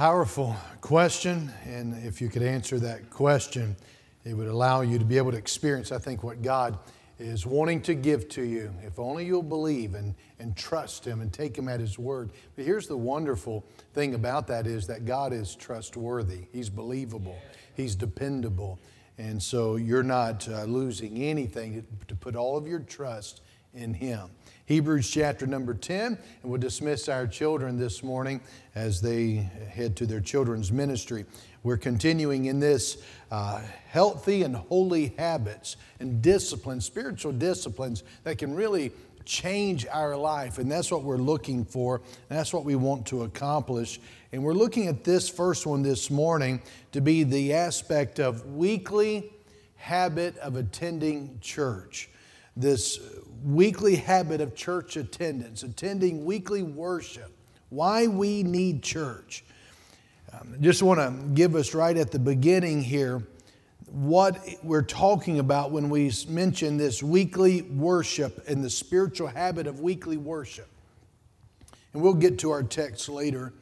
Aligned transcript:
Powerful 0.00 0.56
question, 0.80 1.52
and 1.66 1.94
if 2.06 2.22
you 2.22 2.30
could 2.30 2.40
answer 2.42 2.78
that 2.78 3.10
question, 3.10 3.76
it 4.24 4.32
would 4.32 4.48
allow 4.48 4.80
you 4.80 4.98
to 4.98 5.04
be 5.04 5.18
able 5.18 5.30
to 5.30 5.36
experience, 5.36 5.92
I 5.92 5.98
think, 5.98 6.22
what 6.22 6.40
God 6.40 6.78
is 7.18 7.44
wanting 7.44 7.82
to 7.82 7.92
give 7.92 8.26
to 8.30 8.42
you. 8.42 8.72
If 8.82 8.98
only 8.98 9.26
you'll 9.26 9.42
believe 9.42 9.94
and, 9.94 10.14
and 10.38 10.56
trust 10.56 11.04
Him 11.04 11.20
and 11.20 11.30
take 11.30 11.54
Him 11.54 11.68
at 11.68 11.80
His 11.80 11.98
word. 11.98 12.30
But 12.56 12.64
here's 12.64 12.86
the 12.86 12.96
wonderful 12.96 13.62
thing 13.92 14.14
about 14.14 14.46
that 14.46 14.66
is 14.66 14.86
that 14.86 15.04
God 15.04 15.34
is 15.34 15.54
trustworthy, 15.54 16.46
He's 16.50 16.70
believable, 16.70 17.36
He's 17.76 17.94
dependable. 17.94 18.78
And 19.18 19.42
so 19.42 19.76
you're 19.76 20.02
not 20.02 20.48
uh, 20.48 20.64
losing 20.64 21.18
anything 21.18 21.86
to 22.08 22.14
put 22.14 22.36
all 22.36 22.56
of 22.56 22.66
your 22.66 22.80
trust 22.80 23.42
in 23.74 23.94
Him. 23.94 24.30
Hebrews 24.66 25.10
chapter 25.10 25.46
number 25.46 25.74
10, 25.74 26.06
and 26.06 26.18
we'll 26.44 26.60
dismiss 26.60 27.08
our 27.08 27.26
children 27.26 27.76
this 27.76 28.04
morning 28.04 28.40
as 28.76 29.00
they 29.00 29.50
head 29.68 29.96
to 29.96 30.06
their 30.06 30.20
children's 30.20 30.70
ministry. 30.70 31.24
We're 31.62 31.76
continuing 31.76 32.44
in 32.44 32.60
this 32.60 33.02
uh, 33.30 33.60
healthy 33.88 34.44
and 34.44 34.54
holy 34.54 35.12
habits 35.18 35.76
and 35.98 36.22
disciplines, 36.22 36.84
spiritual 36.84 37.32
disciplines 37.32 38.04
that 38.24 38.38
can 38.38 38.54
really 38.54 38.92
change 39.24 39.86
our 39.90 40.16
life. 40.16 40.58
And 40.58 40.70
that's 40.70 40.90
what 40.90 41.02
we're 41.02 41.16
looking 41.16 41.64
for. 41.64 41.96
And 42.28 42.38
that's 42.38 42.52
what 42.52 42.64
we 42.64 42.76
want 42.76 43.06
to 43.08 43.24
accomplish. 43.24 44.00
And 44.32 44.42
we're 44.42 44.54
looking 44.54 44.86
at 44.86 45.04
this 45.04 45.28
first 45.28 45.66
one 45.66 45.82
this 45.82 46.10
morning 46.10 46.62
to 46.92 47.00
be 47.00 47.24
the 47.24 47.54
aspect 47.54 48.20
of 48.20 48.46
weekly 48.46 49.32
habit 49.76 50.36
of 50.38 50.56
attending 50.56 51.38
church. 51.40 52.08
This 52.56 52.98
weekly 53.44 53.96
habit 53.96 54.40
of 54.40 54.54
church 54.54 54.96
attendance, 54.96 55.62
attending 55.62 56.24
weekly 56.24 56.62
worship, 56.62 57.30
why 57.68 58.06
we 58.06 58.42
need 58.42 58.82
church. 58.82 59.44
Um, 60.32 60.56
just 60.60 60.82
want 60.82 61.00
to 61.00 61.28
give 61.34 61.54
us 61.54 61.74
right 61.74 61.96
at 61.96 62.10
the 62.10 62.18
beginning 62.18 62.82
here 62.82 63.22
what 63.90 64.38
we're 64.62 64.82
talking 64.82 65.40
about 65.40 65.72
when 65.72 65.88
we 65.88 66.12
mention 66.28 66.76
this 66.76 67.02
weekly 67.02 67.62
worship 67.62 68.44
and 68.46 68.62
the 68.62 68.70
spiritual 68.70 69.26
habit 69.26 69.66
of 69.66 69.80
weekly 69.80 70.16
worship. 70.16 70.68
And 71.92 72.00
we'll 72.00 72.14
get 72.14 72.38
to 72.40 72.50
our 72.50 72.62
text 72.62 73.08
later. 73.08 73.52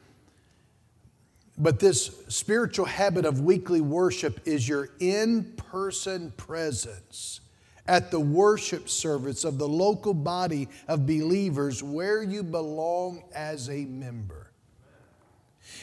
But 1.57 1.79
this 1.79 2.23
spiritual 2.27 2.85
habit 2.85 3.25
of 3.25 3.41
weekly 3.41 3.81
worship 3.81 4.39
is 4.45 4.69
your 4.69 4.89
in 4.99 5.45
person 5.57 6.31
presence 6.37 7.41
at 7.89 8.11
the 8.11 8.19
worship 8.19 8.87
service 8.87 9.43
of 9.43 9.57
the 9.57 9.67
local 9.67 10.13
body 10.13 10.69
of 10.87 11.07
believers 11.07 11.81
where 11.81 12.21
you 12.21 12.43
belong 12.43 13.23
as 13.33 13.67
a 13.67 13.83
member. 13.85 14.51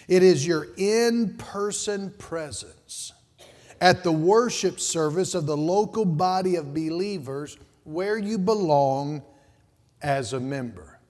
It 0.06 0.22
is 0.22 0.46
your 0.46 0.68
in 0.76 1.36
person 1.36 2.14
presence 2.16 3.12
at 3.80 4.04
the 4.04 4.12
worship 4.12 4.78
service 4.78 5.34
of 5.34 5.46
the 5.46 5.56
local 5.56 6.04
body 6.04 6.54
of 6.54 6.72
believers 6.72 7.58
where 7.82 8.16
you 8.16 8.38
belong 8.38 9.20
as 10.00 10.32
a 10.32 10.38
member. 10.38 11.00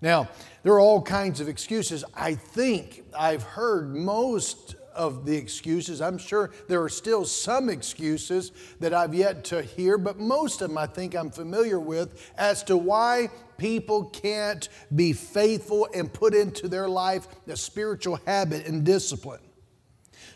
Now, 0.00 0.28
there 0.64 0.72
are 0.72 0.80
all 0.80 1.00
kinds 1.00 1.38
of 1.40 1.48
excuses. 1.48 2.04
I 2.12 2.34
think 2.34 3.04
I've 3.16 3.44
heard 3.44 3.94
most 3.94 4.74
of 4.98 5.24
the 5.24 5.36
excuses. 5.36 6.02
I'm 6.02 6.18
sure 6.18 6.50
there 6.66 6.82
are 6.82 6.88
still 6.88 7.24
some 7.24 7.70
excuses 7.70 8.52
that 8.80 8.92
I've 8.92 9.14
yet 9.14 9.44
to 9.44 9.62
hear, 9.62 9.96
but 9.96 10.18
most 10.18 10.60
of 10.60 10.68
them 10.68 10.76
I 10.76 10.86
think 10.86 11.14
I'm 11.14 11.30
familiar 11.30 11.80
with 11.80 12.30
as 12.36 12.62
to 12.64 12.76
why 12.76 13.30
people 13.56 14.04
can't 14.04 14.68
be 14.94 15.12
faithful 15.12 15.88
and 15.94 16.12
put 16.12 16.34
into 16.34 16.68
their 16.68 16.88
life 16.88 17.28
the 17.46 17.56
spiritual 17.56 18.18
habit 18.26 18.66
and 18.66 18.84
discipline. 18.84 19.40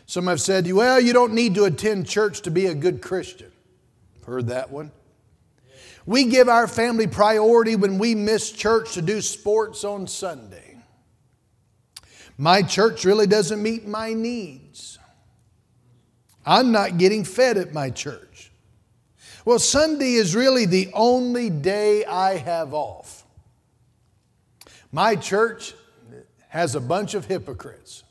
Some 0.05 0.27
have 0.27 0.41
said, 0.41 0.71
well, 0.71 0.99
you 0.99 1.13
don't 1.13 1.33
need 1.33 1.55
to 1.55 1.65
attend 1.65 2.07
church 2.07 2.41
to 2.41 2.51
be 2.51 2.65
a 2.67 2.73
good 2.73 3.01
Christian. 3.01 3.51
Heard 4.25 4.47
that 4.47 4.71
one? 4.71 4.91
We 6.05 6.25
give 6.25 6.49
our 6.49 6.67
family 6.67 7.07
priority 7.07 7.75
when 7.75 7.97
we 7.97 8.15
miss 8.15 8.51
church 8.51 8.93
to 8.93 9.01
do 9.01 9.21
sports 9.21 9.83
on 9.83 10.07
Sunday. 10.07 10.62
My 12.37 12.61
church 12.61 13.05
really 13.05 13.27
doesn't 13.27 13.61
meet 13.61 13.87
my 13.87 14.13
needs. 14.13 14.97
I'm 16.45 16.71
not 16.71 16.97
getting 16.97 17.23
fed 17.23 17.57
at 17.57 17.73
my 17.73 17.89
church. 17.89 18.51
Well, 19.45 19.59
Sunday 19.59 20.13
is 20.13 20.35
really 20.35 20.65
the 20.65 20.89
only 20.93 21.49
day 21.49 22.05
I 22.05 22.37
have 22.37 22.73
off. 22.73 23.25
My 24.91 25.15
church 25.15 25.73
has 26.49 26.75
a 26.75 26.79
bunch 26.79 27.13
of 27.13 27.25
hypocrites. 27.25 28.03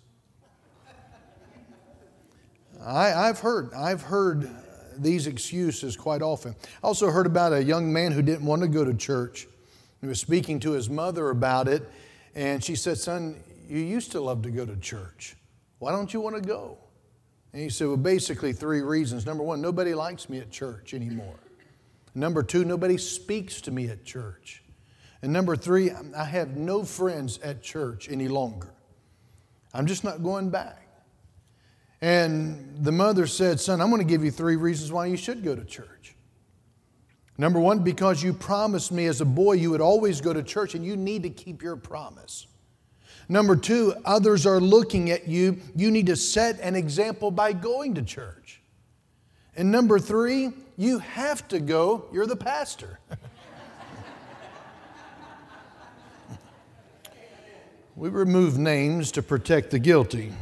I, 2.84 3.09
have 3.09 3.39
heard, 3.39 3.72
I've 3.72 4.03
heard 4.03 4.50
these 4.99 5.27
excuses 5.27 5.97
quite 5.97 6.22
often. 6.22 6.56
I 6.83 6.87
also 6.87 7.10
heard 7.10 7.27
about 7.27 7.53
a 7.53 7.62
young 7.62 7.93
man 7.93 8.12
who 8.12 8.22
didn't 8.22 8.44
want 8.44 8.62
to 8.62 8.69
go 8.69 8.84
to 8.84 8.94
church. 8.94 9.47
He 10.00 10.06
was 10.06 10.21
speaking 10.21 10.59
to 10.60 10.72
his 10.72 10.91
mother 10.91 11.31
about 11.31 11.69
it, 11.69 11.89
and 12.34 12.62
she 12.62 12.75
said, 12.75 12.99
Son, 12.99 13.37
you 13.68 13.78
used 13.78 14.12
to 14.12 14.20
love 14.20 14.42
to 14.42 14.50
go 14.50 14.64
to 14.66 14.76
church. 14.76 15.36
Why 15.78 15.92
don't 15.92 16.12
you 16.12 16.20
want 16.20 16.36
to 16.36 16.42
go? 16.42 16.78
And 17.52 17.62
he 17.62 17.68
said, 17.68 17.88
Well, 17.88 17.96
basically, 17.96 18.52
three 18.52 18.80
reasons. 18.80 19.26
Number 19.26 19.42
one, 19.42 19.60
nobody 19.60 19.94
likes 19.94 20.28
me 20.28 20.38
at 20.38 20.50
church 20.50 20.94
anymore. 20.94 21.38
Number 22.14 22.42
two, 22.42 22.64
nobody 22.64 22.98
speaks 22.98 23.60
to 23.62 23.70
me 23.70 23.88
at 23.88 24.04
church. 24.04 24.62
And 25.22 25.32
number 25.32 25.56
three, 25.56 25.90
I 26.16 26.24
have 26.24 26.56
no 26.56 26.84
friends 26.84 27.38
at 27.38 27.62
church 27.62 28.08
any 28.10 28.28
longer. 28.28 28.70
I'm 29.72 29.86
just 29.86 30.04
not 30.04 30.22
going 30.22 30.50
back. 30.50 30.86
And 32.00 32.76
the 32.84 32.92
mother 32.92 33.26
said, 33.26 33.60
Son, 33.60 33.80
I'm 33.80 33.88
going 33.88 34.02
to 34.02 34.08
give 34.08 34.24
you 34.24 34.30
three 34.30 34.56
reasons 34.56 34.90
why 34.90 35.06
you 35.06 35.16
should 35.16 35.44
go 35.44 35.54
to 35.54 35.64
church. 35.64 36.16
Number 37.38 37.60
one, 37.60 37.80
because 37.80 38.22
you 38.22 38.32
promised 38.32 38.92
me 38.92 39.06
as 39.06 39.20
a 39.20 39.24
boy 39.24 39.54
you 39.54 39.70
would 39.70 39.80
always 39.80 40.20
go 40.20 40.32
to 40.32 40.42
church 40.42 40.74
and 40.74 40.84
you 40.84 40.96
need 40.96 41.22
to 41.22 41.30
keep 41.30 41.62
your 41.62 41.76
promise. 41.76 42.46
Number 43.28 43.56
two, 43.56 43.94
others 44.05 44.47
are 44.47 44.60
looking 44.60 45.10
at 45.10 45.28
you. 45.28 45.59
You 45.75 45.91
need 45.91 46.06
to 46.06 46.16
set 46.16 46.60
an 46.60 46.77
example 46.77 47.31
by 47.31 47.53
going 47.53 47.94
to 47.94 48.03
church. 48.03 48.60
And 49.56 49.71
number 49.71 49.99
three, 49.99 50.50
you 50.77 50.99
have 50.99 51.47
to 51.49 51.60
go. 51.60 52.06
You're 52.12 52.27
the 52.27 52.37
pastor. 52.37 52.99
we 57.97 58.09
remove 58.09 58.59
names 58.59 59.12
to 59.12 59.22
protect 59.22 59.71
the 59.71 59.78
guilty. 59.78 60.33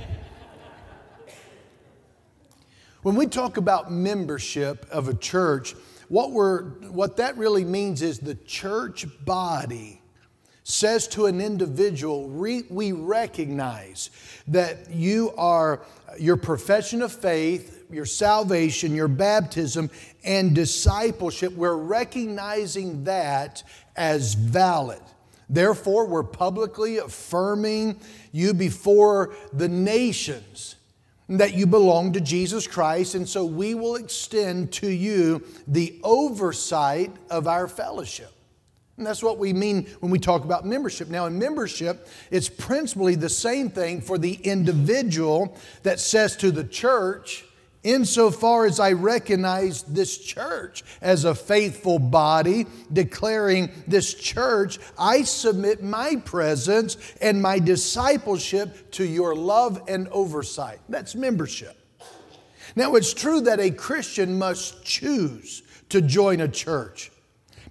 When 3.02 3.16
we 3.16 3.26
talk 3.26 3.56
about 3.56 3.90
membership 3.90 4.86
of 4.90 5.08
a 5.08 5.14
church, 5.14 5.74
what, 6.08 6.32
we're, 6.32 6.64
what 6.90 7.16
that 7.16 7.36
really 7.36 7.64
means 7.64 8.02
is 8.02 8.18
the 8.18 8.34
church 8.34 9.06
body 9.24 9.99
says 10.70 11.08
to 11.08 11.26
an 11.26 11.40
individual, 11.40 12.28
we 12.28 12.92
recognize 12.92 14.10
that 14.48 14.90
you 14.90 15.32
are 15.36 15.82
your 16.18 16.36
profession 16.36 17.02
of 17.02 17.12
faith, 17.12 17.84
your 17.90 18.06
salvation, 18.06 18.94
your 18.94 19.08
baptism, 19.08 19.90
and 20.24 20.54
discipleship, 20.54 21.52
we're 21.54 21.76
recognizing 21.76 23.04
that 23.04 23.62
as 23.96 24.34
valid. 24.34 25.00
Therefore, 25.48 26.06
we're 26.06 26.22
publicly 26.22 26.98
affirming 26.98 27.98
you 28.32 28.54
before 28.54 29.34
the 29.52 29.68
nations 29.68 30.76
that 31.28 31.54
you 31.54 31.66
belong 31.66 32.12
to 32.12 32.20
Jesus 32.20 32.66
Christ, 32.66 33.14
and 33.14 33.28
so 33.28 33.44
we 33.44 33.74
will 33.74 33.96
extend 33.96 34.72
to 34.74 34.88
you 34.88 35.44
the 35.66 36.00
oversight 36.02 37.12
of 37.30 37.46
our 37.46 37.68
fellowship. 37.68 38.32
And 39.00 39.06
that's 39.06 39.22
what 39.22 39.38
we 39.38 39.54
mean 39.54 39.86
when 40.00 40.12
we 40.12 40.18
talk 40.18 40.44
about 40.44 40.66
membership. 40.66 41.08
Now, 41.08 41.24
in 41.24 41.38
membership, 41.38 42.06
it's 42.30 42.50
principally 42.50 43.14
the 43.14 43.30
same 43.30 43.70
thing 43.70 44.02
for 44.02 44.18
the 44.18 44.34
individual 44.34 45.56
that 45.84 45.98
says 45.98 46.36
to 46.36 46.50
the 46.50 46.64
church, 46.64 47.46
insofar 47.82 48.66
as 48.66 48.78
I 48.78 48.92
recognize 48.92 49.84
this 49.84 50.18
church 50.18 50.84
as 51.00 51.24
a 51.24 51.34
faithful 51.34 51.98
body, 51.98 52.66
declaring 52.92 53.70
this 53.88 54.12
church, 54.12 54.78
I 54.98 55.22
submit 55.22 55.82
my 55.82 56.16
presence 56.16 56.98
and 57.22 57.40
my 57.40 57.58
discipleship 57.58 58.90
to 58.90 59.04
your 59.04 59.34
love 59.34 59.82
and 59.88 60.08
oversight. 60.08 60.80
That's 60.90 61.14
membership. 61.14 61.74
Now, 62.76 62.96
it's 62.96 63.14
true 63.14 63.40
that 63.40 63.60
a 63.60 63.70
Christian 63.70 64.38
must 64.38 64.84
choose 64.84 65.62
to 65.88 66.02
join 66.02 66.42
a 66.42 66.48
church. 66.48 67.10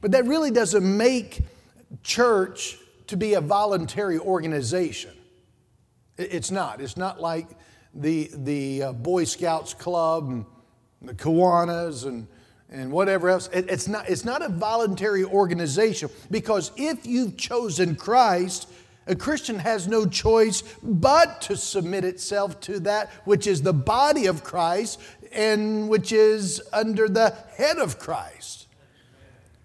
But 0.01 0.12
that 0.12 0.25
really 0.25 0.51
doesn't 0.51 0.98
make 0.98 1.42
church 2.04 2.78
to 3.07 3.18
be 3.18 3.34
a 3.34 3.42
voluntary 3.42 4.19
organization. 4.19 5.12
It's 6.18 6.51
not. 6.51 6.81
It's 6.81 6.98
not 6.98 7.19
like 7.19 7.48
the, 7.94 8.30
the 8.34 8.84
uh, 8.84 8.94
Boy 8.94 9.24
Scouts 9.24 9.74
Club 9.74 10.30
and 10.30 10.46
the 11.01 11.13
Kiwanis 11.13 12.06
and, 12.06 12.28
and 12.69 12.92
whatever 12.92 13.30
else. 13.30 13.50
It, 13.51 13.69
it's, 13.69 13.88
not, 13.88 14.10
it's 14.10 14.25
not 14.25 14.42
a 14.42 14.50
voluntary 14.50 15.24
organization 15.24 16.10
because 16.30 16.72
if 16.78 17.06
you've 17.06 17.36
chosen 17.36 17.95
Christ, 17.95 18.68
A 19.10 19.16
Christian 19.16 19.57
has 19.57 19.88
no 19.88 20.06
choice 20.06 20.62
but 20.84 21.42
to 21.42 21.57
submit 21.57 22.06
itself 22.06 22.60
to 22.62 22.80
that 22.81 23.10
which 23.25 23.48
is 23.48 23.63
the 23.63 23.74
body 23.74 24.28
of 24.28 24.44
Christ 24.44 25.02
and 25.31 25.90
which 25.90 26.12
is 26.12 26.62
under 26.72 27.10
the 27.10 27.36
head 27.57 27.80
of 27.80 27.98
Christ. 27.98 28.59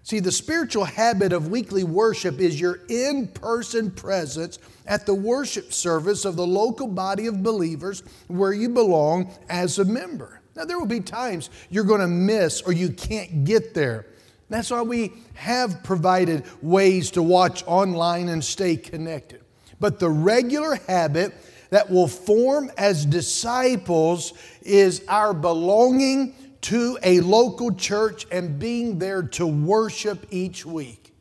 See, 0.05 0.19
the 0.19 0.31
spiritual 0.31 0.83
habit 0.83 1.33
of 1.33 1.47
weekly 1.47 1.83
worship 1.83 2.39
is 2.39 2.61
your 2.61 2.81
in 2.89 3.27
person 3.27 3.89
presence 3.89 4.59
at 4.85 5.07
the 5.07 5.15
worship 5.15 5.73
service 5.73 6.25
of 6.25 6.35
the 6.35 6.45
local 6.45 6.85
body 6.87 7.25
of 7.25 7.41
believers 7.41 8.03
where 8.27 8.53
you 8.53 8.69
belong 8.69 9.33
as 9.49 9.79
a 9.79 9.83
member. 9.83 10.41
Now, 10.55 10.65
there 10.65 10.77
will 10.77 10.85
be 10.85 10.99
times 10.99 11.49
you're 11.71 11.85
going 11.85 12.01
to 12.01 12.07
miss 12.07 12.61
or 12.61 12.71
you 12.71 12.89
can't 12.91 13.45
get 13.45 13.73
there. 13.73 14.05
That's 14.47 14.69
why 14.69 14.83
we 14.83 15.11
have 15.33 15.83
provided 15.83 16.43
ways 16.61 17.09
to 17.11 17.23
watch 17.23 17.63
online 17.65 18.29
and 18.29 18.45
stay 18.45 18.77
connected. 18.77 19.41
But 19.79 19.97
the 19.97 20.11
regular 20.11 20.75
habit 20.87 21.33
that 21.71 21.89
will 21.89 22.07
form 22.07 22.71
as 22.77 23.07
disciples 23.07 24.33
is 24.61 25.03
our 25.07 25.33
belonging 25.33 26.35
to 26.65 26.97
a 27.03 27.19
local 27.19 27.71
church 27.75 28.25
and 28.31 28.57
being 28.57 28.97
there 28.97 29.21
to 29.21 29.45
worship 29.45 30.25
each 30.31 30.65
week. 30.65 31.13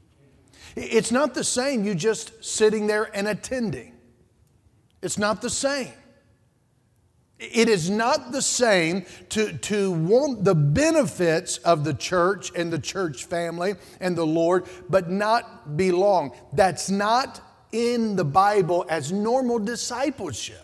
It's 0.74 1.12
not 1.12 1.34
the 1.34 1.44
same, 1.44 1.84
you 1.84 1.94
just 1.94 2.42
sitting 2.42 2.86
there 2.86 3.14
and 3.14 3.28
attending. 3.28 3.92
It's 5.02 5.18
not 5.18 5.42
the 5.42 5.50
same. 5.50 5.92
It 7.38 7.68
is 7.68 7.90
not 7.90 8.32
the 8.32 8.40
same 8.40 9.04
to, 9.30 9.52
to 9.52 9.92
want 9.92 10.44
the 10.44 10.54
benefits 10.54 11.58
of 11.58 11.84
the 11.84 11.92
church 11.92 12.50
and 12.56 12.72
the 12.72 12.78
church 12.78 13.24
family 13.24 13.74
and 14.00 14.16
the 14.16 14.24
Lord, 14.24 14.64
but 14.88 15.10
not 15.10 15.76
belong. 15.76 16.34
That's 16.54 16.88
not 16.88 17.42
in 17.70 18.16
the 18.16 18.24
Bible 18.24 18.86
as 18.88 19.12
normal 19.12 19.58
discipleship. 19.58 20.63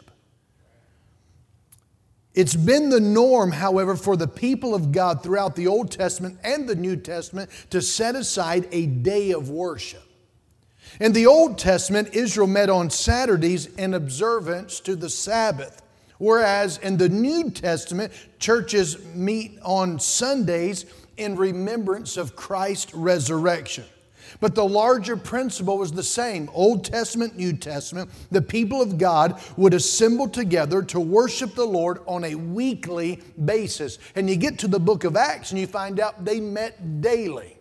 It's 2.41 2.57
been 2.57 2.89
the 2.89 3.01
norm, 3.01 3.53
however, 3.53 3.95
for 3.95 4.17
the 4.17 4.27
people 4.27 4.75
of 4.75 4.93
God 4.93 5.23
throughout 5.23 5.55
the 5.57 5.67
Old 5.67 5.91
Testament 5.91 6.39
and 6.43 6.67
the 6.67 6.75
New 6.75 6.97
Testament 6.97 7.51
to 7.69 7.83
set 7.83 8.17
aside 8.17 8.67
a 8.73 8.87
day 8.87 9.33
of 9.33 9.51
worship. 9.51 10.03
In 11.01 11.13
the 11.13 11.27
Old 11.27 11.59
Testament, 11.59 12.15
Israel 12.15 12.47
met 12.47 12.71
on 12.71 12.89
Saturdays 12.89 13.67
in 13.67 13.93
observance 13.93 14.81
to 14.81 14.97
the 14.97 15.11
Sabbath. 15.11 15.83
Whereas 16.17 16.79
in 16.79 16.97
the 16.97 17.11
New 17.11 17.51
Testament, 17.51 18.11
churches 18.39 19.05
meet 19.15 19.59
on 19.63 20.01
Sundays 20.01 20.87
in 21.19 21.37
remembrance 21.37 22.17
of 22.17 22.37
Christ's 22.37 22.95
resurrection. 22.95 23.85
But 24.39 24.55
the 24.55 24.65
larger 24.65 25.17
principle 25.17 25.79
was 25.79 25.93
the 25.93 26.03
same 26.03 26.51
Old 26.53 26.85
Testament, 26.85 27.37
New 27.37 27.53
Testament. 27.55 28.11
The 28.31 28.43
people 28.43 28.81
of 28.81 28.99
God 28.99 29.41
would 29.57 29.75
assemble 29.75 30.29
together 30.29 30.83
to 30.85 31.01
worship 31.01 31.55
the 31.55 31.67
Lord 31.67 32.01
on 32.07 32.25
a 32.25 32.35
weekly 32.35 33.21
basis. 33.45 33.99
And 34.15 34.29
you 34.29 34.37
get 34.37 34.59
to 34.61 34.69
the 34.69 34.81
book 34.81 35.05
of 35.05 35.17
Acts 35.17 35.51
and 35.51 35.61
you 35.61 35.67
find 35.67 36.01
out 36.01 36.25
they 36.25 36.41
met 36.41 37.01
daily. 37.01 37.60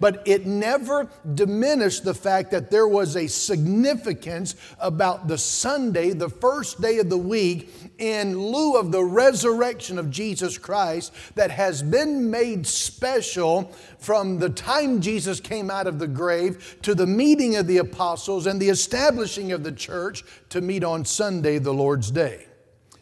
But 0.00 0.22
it 0.26 0.46
never 0.46 1.08
diminished 1.34 2.04
the 2.04 2.14
fact 2.14 2.50
that 2.52 2.70
there 2.70 2.86
was 2.86 3.16
a 3.16 3.26
significance 3.26 4.54
about 4.78 5.28
the 5.28 5.38
Sunday, 5.38 6.10
the 6.10 6.28
first 6.28 6.80
day 6.80 6.98
of 6.98 7.10
the 7.10 7.18
week, 7.18 7.70
in 7.98 8.38
lieu 8.38 8.76
of 8.76 8.92
the 8.92 9.02
resurrection 9.02 9.98
of 9.98 10.10
Jesus 10.10 10.56
Christ 10.56 11.12
that 11.34 11.50
has 11.50 11.82
been 11.82 12.30
made 12.30 12.66
special 12.66 13.72
from 13.98 14.38
the 14.38 14.50
time 14.50 15.00
Jesus 15.00 15.40
came 15.40 15.70
out 15.70 15.86
of 15.86 15.98
the 15.98 16.06
grave 16.06 16.76
to 16.82 16.94
the 16.94 17.06
meeting 17.06 17.56
of 17.56 17.66
the 17.66 17.78
apostles 17.78 18.46
and 18.46 18.60
the 18.60 18.68
establishing 18.68 19.52
of 19.52 19.64
the 19.64 19.72
church 19.72 20.22
to 20.50 20.60
meet 20.60 20.84
on 20.84 21.04
Sunday, 21.04 21.58
the 21.58 21.74
Lord's 21.74 22.10
Day. 22.10 22.46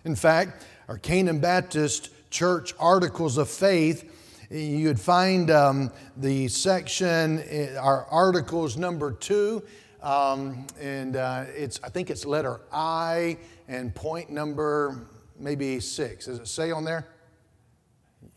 In 0.05 0.17
fact, 0.17 0.65
our 0.89 0.99
Canaan 0.99 1.41
Baptist 1.41 2.11
Church 2.31 2.75
Articles 2.79 3.39
of 3.39 3.49
Faith 3.49 4.13
you 4.51 4.89
would 4.89 5.01
find 5.01 5.51
um, 5.51 5.93
the 6.17 6.49
section, 6.49 7.43
eh, 7.49 7.77
our 7.77 8.07
articles 8.07 8.77
number 8.77 9.13
two, 9.13 9.63
um, 10.03 10.67
and 10.81 11.17
uh, 11.17 11.45
it's, 11.55 11.81
I 11.83 11.89
think 11.89 12.11
it's 12.11 12.25
letter 12.25 12.61
I 12.73 13.39
and 13.67 13.95
point 13.95 14.31
number 14.31 15.09
maybe 15.39 15.81
six. 15.81 16.27
Does 16.27 16.39
it 16.39 16.49
say 16.49 16.71
on 16.71 16.85
there? 16.85 17.09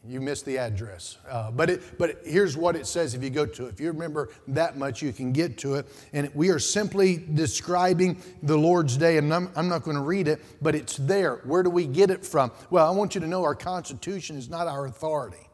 You 0.08 0.22
missed 0.22 0.46
the 0.46 0.58
address. 0.58 1.18
Uh, 1.30 1.52
but, 1.52 1.70
it, 1.70 1.98
but 2.00 2.22
here's 2.26 2.56
what 2.56 2.76
it 2.76 2.88
says 2.88 3.14
if 3.14 3.24
you 3.24 3.30
go 3.30 3.46
to 3.46 3.66
it. 3.68 3.74
If 3.74 3.80
you 3.80 3.92
remember 3.92 4.30
that 4.48 4.78
much, 4.78 5.02
you 5.02 5.12
can 5.12 5.34
get 5.34 5.58
to 5.60 5.76
it. 5.76 5.88
And 6.14 6.32
we 6.34 6.50
are 6.50 6.60
simply 6.60 7.18
describing 7.18 8.22
the 8.42 8.58
Lord's 8.58 8.98
Day, 8.98 9.18
and 9.18 9.32
I'm, 9.34 9.52
I'm 9.56 9.68
not 9.68 9.84
going 9.84 9.98
to 9.98 10.04
read 10.04 10.28
it, 10.28 10.42
but 10.62 10.74
it's 10.74 10.96
there. 10.98 11.36
Where 11.44 11.64
do 11.64 11.70
we 11.70 11.86
get 11.86 12.10
it 12.10 12.26
from? 12.26 12.52
Well, 12.70 12.88
I 12.88 12.96
want 12.96 13.14
you 13.14 13.22
to 13.22 13.28
know 13.28 13.44
our 13.44 13.56
Constitution 13.56 14.38
is 14.38 14.50
not 14.50 14.68
our 14.68 14.86
authority. 14.86 15.49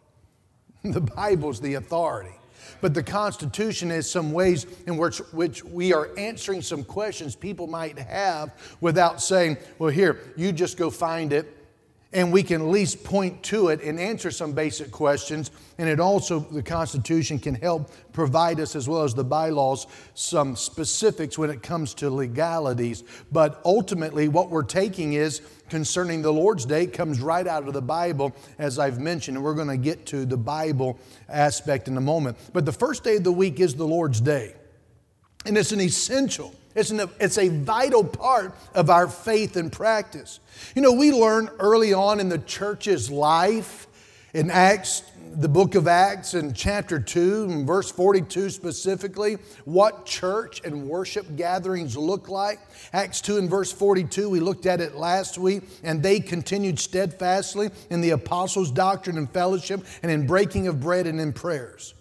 The 0.91 1.01
Bible's 1.01 1.59
the 1.59 1.75
authority. 1.75 2.35
But 2.81 2.93
the 2.93 3.03
Constitution 3.03 3.89
is 3.89 4.09
some 4.09 4.31
ways 4.31 4.67
in 4.85 4.97
which, 4.97 5.17
which 5.31 5.63
we 5.63 5.93
are 5.93 6.09
answering 6.17 6.61
some 6.61 6.83
questions 6.83 7.35
people 7.35 7.67
might 7.67 7.97
have 7.97 8.53
without 8.81 9.21
saying, 9.21 9.57
well, 9.79 9.89
here, 9.89 10.19
you 10.35 10.51
just 10.51 10.77
go 10.77 10.89
find 10.89 11.33
it 11.33 11.54
and 12.15 12.31
we 12.31 12.41
can 12.41 12.61
at 12.61 12.67
least 12.67 13.03
point 13.03 13.43
to 13.43 13.67
it 13.67 13.83
and 13.83 13.99
answer 13.99 14.31
some 14.31 14.53
basic 14.53 14.89
questions. 14.89 15.51
And 15.77 15.89
it 15.89 15.99
also, 15.99 16.39
the 16.39 16.63
Constitution 16.63 17.37
can 17.37 17.55
help 17.55 17.91
provide 18.13 18.61
us, 18.61 18.73
as 18.73 18.87
well 18.87 19.03
as 19.03 19.13
the 19.13 19.25
bylaws, 19.25 19.85
some 20.13 20.55
specifics 20.55 21.37
when 21.37 21.49
it 21.49 21.61
comes 21.61 21.93
to 21.95 22.09
legalities. 22.09 23.03
But 23.33 23.61
ultimately, 23.65 24.29
what 24.29 24.49
we're 24.49 24.63
taking 24.63 25.11
is 25.11 25.41
concerning 25.69 26.21
the 26.21 26.31
Lord's 26.31 26.65
Day 26.65 26.87
comes 26.87 27.19
right 27.19 27.45
out 27.45 27.67
of 27.67 27.73
the 27.73 27.81
Bible, 27.81 28.33
as 28.57 28.79
I've 28.79 28.97
mentioned, 28.97 29.35
and 29.35 29.43
we're 29.43 29.53
going 29.53 29.67
to 29.67 29.75
get 29.75 30.05
to 30.07 30.25
the 30.25 30.37
Bible 30.37 30.97
aspect 31.27 31.89
in 31.89 31.97
a 31.97 32.01
moment. 32.01 32.37
But 32.53 32.65
the 32.65 32.71
first 32.71 33.03
day 33.03 33.17
of 33.17 33.25
the 33.25 33.31
week 33.33 33.59
is 33.59 33.75
the 33.75 33.85
Lord's 33.85 34.21
Day, 34.21 34.55
and 35.45 35.57
it's 35.57 35.73
an 35.73 35.81
essential 35.81 36.55
it's, 36.75 36.91
an, 36.91 37.09
it's 37.19 37.37
a 37.37 37.49
vital 37.49 38.03
part 38.03 38.53
of 38.73 38.89
our 38.89 39.07
faith 39.07 39.55
and 39.55 39.71
practice. 39.71 40.39
You 40.75 40.81
know, 40.81 40.91
we 40.91 41.11
learn 41.11 41.49
early 41.59 41.93
on 41.93 42.19
in 42.19 42.29
the 42.29 42.39
church's 42.39 43.09
life, 43.09 43.87
in 44.33 44.51
Acts, 44.51 45.03
the 45.37 45.47
book 45.47 45.75
of 45.75 45.87
Acts, 45.87 46.33
in 46.33 46.53
chapter 46.53 46.99
2, 46.99 47.47
and 47.49 47.67
verse 47.67 47.91
42 47.91 48.49
specifically, 48.49 49.37
what 49.63 50.05
church 50.05 50.61
and 50.65 50.87
worship 50.87 51.35
gatherings 51.35 51.95
look 51.95 52.27
like. 52.27 52.59
Acts 52.93 53.21
2 53.21 53.37
and 53.37 53.49
verse 53.49 53.71
42, 53.71 54.29
we 54.29 54.39
looked 54.41 54.65
at 54.65 54.81
it 54.81 54.95
last 54.95 55.37
week, 55.37 55.63
and 55.83 56.03
they 56.03 56.19
continued 56.19 56.79
steadfastly 56.79 57.69
in 57.89 58.01
the 58.01 58.11
apostles' 58.11 58.71
doctrine 58.71 59.17
and 59.17 59.29
fellowship, 59.29 59.85
and 60.03 60.11
in 60.11 60.27
breaking 60.27 60.67
of 60.67 60.81
bread 60.81 61.07
and 61.07 61.19
in 61.19 61.31
prayers. 61.31 61.93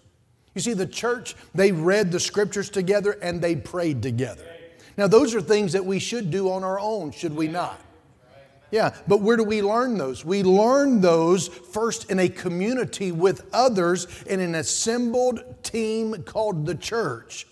You 0.53 0.61
see, 0.61 0.73
the 0.73 0.87
church, 0.87 1.35
they 1.53 1.71
read 1.71 2.11
the 2.11 2.19
scriptures 2.19 2.69
together 2.69 3.17
and 3.21 3.41
they 3.41 3.57
prayed 3.57 4.01
together. 4.01 4.54
Now, 4.97 5.07
those 5.07 5.35
are 5.35 5.41
things 5.41 5.73
that 5.73 5.85
we 5.85 5.99
should 5.99 6.31
do 6.31 6.49
on 6.51 6.63
our 6.63 6.79
own, 6.79 7.11
should 7.11 7.35
we 7.35 7.47
not? 7.47 7.81
Yeah, 8.71 8.95
but 9.07 9.21
where 9.21 9.37
do 9.37 9.43
we 9.43 9.61
learn 9.61 9.97
those? 9.97 10.25
We 10.25 10.43
learn 10.43 10.99
those 10.99 11.47
first 11.47 12.09
in 12.09 12.19
a 12.19 12.27
community 12.27 13.11
with 13.11 13.47
others 13.53 14.07
in 14.25 14.39
an 14.39 14.55
assembled 14.55 15.63
team 15.63 16.23
called 16.23 16.65
the 16.65 16.75
church. 16.75 17.45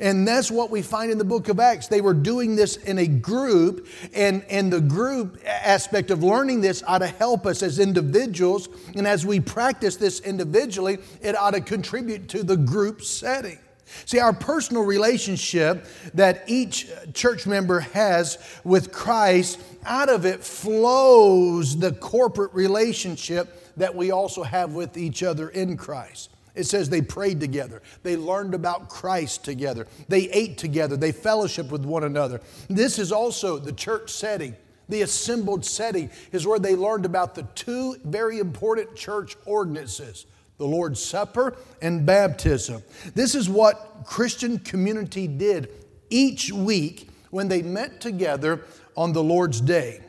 And 0.00 0.26
that's 0.26 0.50
what 0.50 0.70
we 0.70 0.82
find 0.82 1.12
in 1.12 1.18
the 1.18 1.24
book 1.24 1.48
of 1.48 1.60
Acts. 1.60 1.86
They 1.88 2.00
were 2.00 2.14
doing 2.14 2.56
this 2.56 2.76
in 2.76 2.98
a 2.98 3.06
group, 3.06 3.86
and, 4.14 4.44
and 4.50 4.72
the 4.72 4.80
group 4.80 5.38
aspect 5.46 6.10
of 6.10 6.24
learning 6.24 6.62
this 6.62 6.82
ought 6.86 6.98
to 6.98 7.06
help 7.06 7.46
us 7.46 7.62
as 7.62 7.78
individuals. 7.78 8.68
And 8.96 9.06
as 9.06 9.24
we 9.24 9.40
practice 9.40 9.96
this 9.96 10.20
individually, 10.20 10.98
it 11.22 11.36
ought 11.36 11.52
to 11.52 11.60
contribute 11.60 12.28
to 12.30 12.42
the 12.42 12.56
group 12.56 13.02
setting. 13.02 13.58
See, 14.06 14.18
our 14.18 14.32
personal 14.32 14.84
relationship 14.84 15.86
that 16.14 16.44
each 16.46 16.88
church 17.14 17.46
member 17.46 17.80
has 17.80 18.38
with 18.64 18.92
Christ, 18.92 19.60
out 19.84 20.08
of 20.08 20.26
it 20.26 20.42
flows 20.42 21.78
the 21.78 21.92
corporate 21.92 22.52
relationship 22.54 23.76
that 23.76 23.94
we 23.94 24.10
also 24.10 24.42
have 24.42 24.72
with 24.72 24.96
each 24.96 25.22
other 25.22 25.48
in 25.48 25.76
Christ. 25.76 26.30
It 26.54 26.64
says 26.64 26.88
they 26.88 27.02
prayed 27.02 27.40
together. 27.40 27.82
They 28.02 28.16
learned 28.16 28.54
about 28.54 28.88
Christ 28.88 29.44
together. 29.44 29.88
They 30.08 30.30
ate 30.30 30.56
together. 30.56 30.96
They 30.96 31.12
fellowshiped 31.12 31.70
with 31.70 31.84
one 31.84 32.04
another. 32.04 32.40
This 32.68 32.98
is 32.98 33.10
also 33.10 33.58
the 33.58 33.72
church 33.72 34.10
setting. 34.10 34.54
The 34.88 35.02
assembled 35.02 35.64
setting 35.64 36.10
is 36.30 36.46
where 36.46 36.58
they 36.58 36.76
learned 36.76 37.06
about 37.06 37.34
the 37.34 37.44
two 37.54 37.96
very 38.04 38.38
important 38.38 38.94
church 38.94 39.36
ordinances 39.46 40.26
the 40.58 40.66
Lord's 40.66 41.04
Supper 41.04 41.56
and 41.82 42.06
baptism. 42.06 42.82
This 43.14 43.34
is 43.34 43.48
what 43.48 44.04
Christian 44.04 44.58
community 44.58 45.26
did 45.26 45.68
each 46.10 46.52
week 46.52 47.08
when 47.30 47.48
they 47.48 47.62
met 47.62 48.00
together 48.00 48.64
on 48.96 49.12
the 49.12 49.22
Lord's 49.22 49.60
Day. 49.60 50.00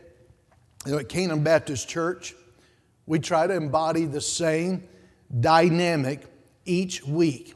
You 0.85 0.91
know, 0.91 0.97
at 0.99 1.09
Canaan 1.09 1.43
Baptist 1.43 1.89
Church, 1.89 2.35
we 3.07 3.19
try 3.19 3.47
to 3.47 3.53
embody 3.53 4.05
the 4.05 4.21
same 4.21 4.83
dynamic 5.39 6.21
each 6.65 7.03
week. 7.05 7.55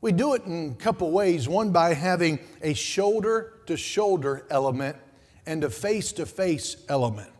We 0.00 0.12
do 0.12 0.34
it 0.34 0.44
in 0.44 0.70
a 0.78 0.82
couple 0.82 1.10
ways. 1.10 1.48
One 1.48 1.70
by 1.70 1.94
having 1.94 2.38
a 2.62 2.74
shoulder 2.74 3.54
to 3.66 3.76
shoulder 3.76 4.46
element 4.50 4.96
and 5.46 5.64
a 5.64 5.70
face 5.70 6.12
to 6.12 6.26
face 6.26 6.76
element. 6.88 7.30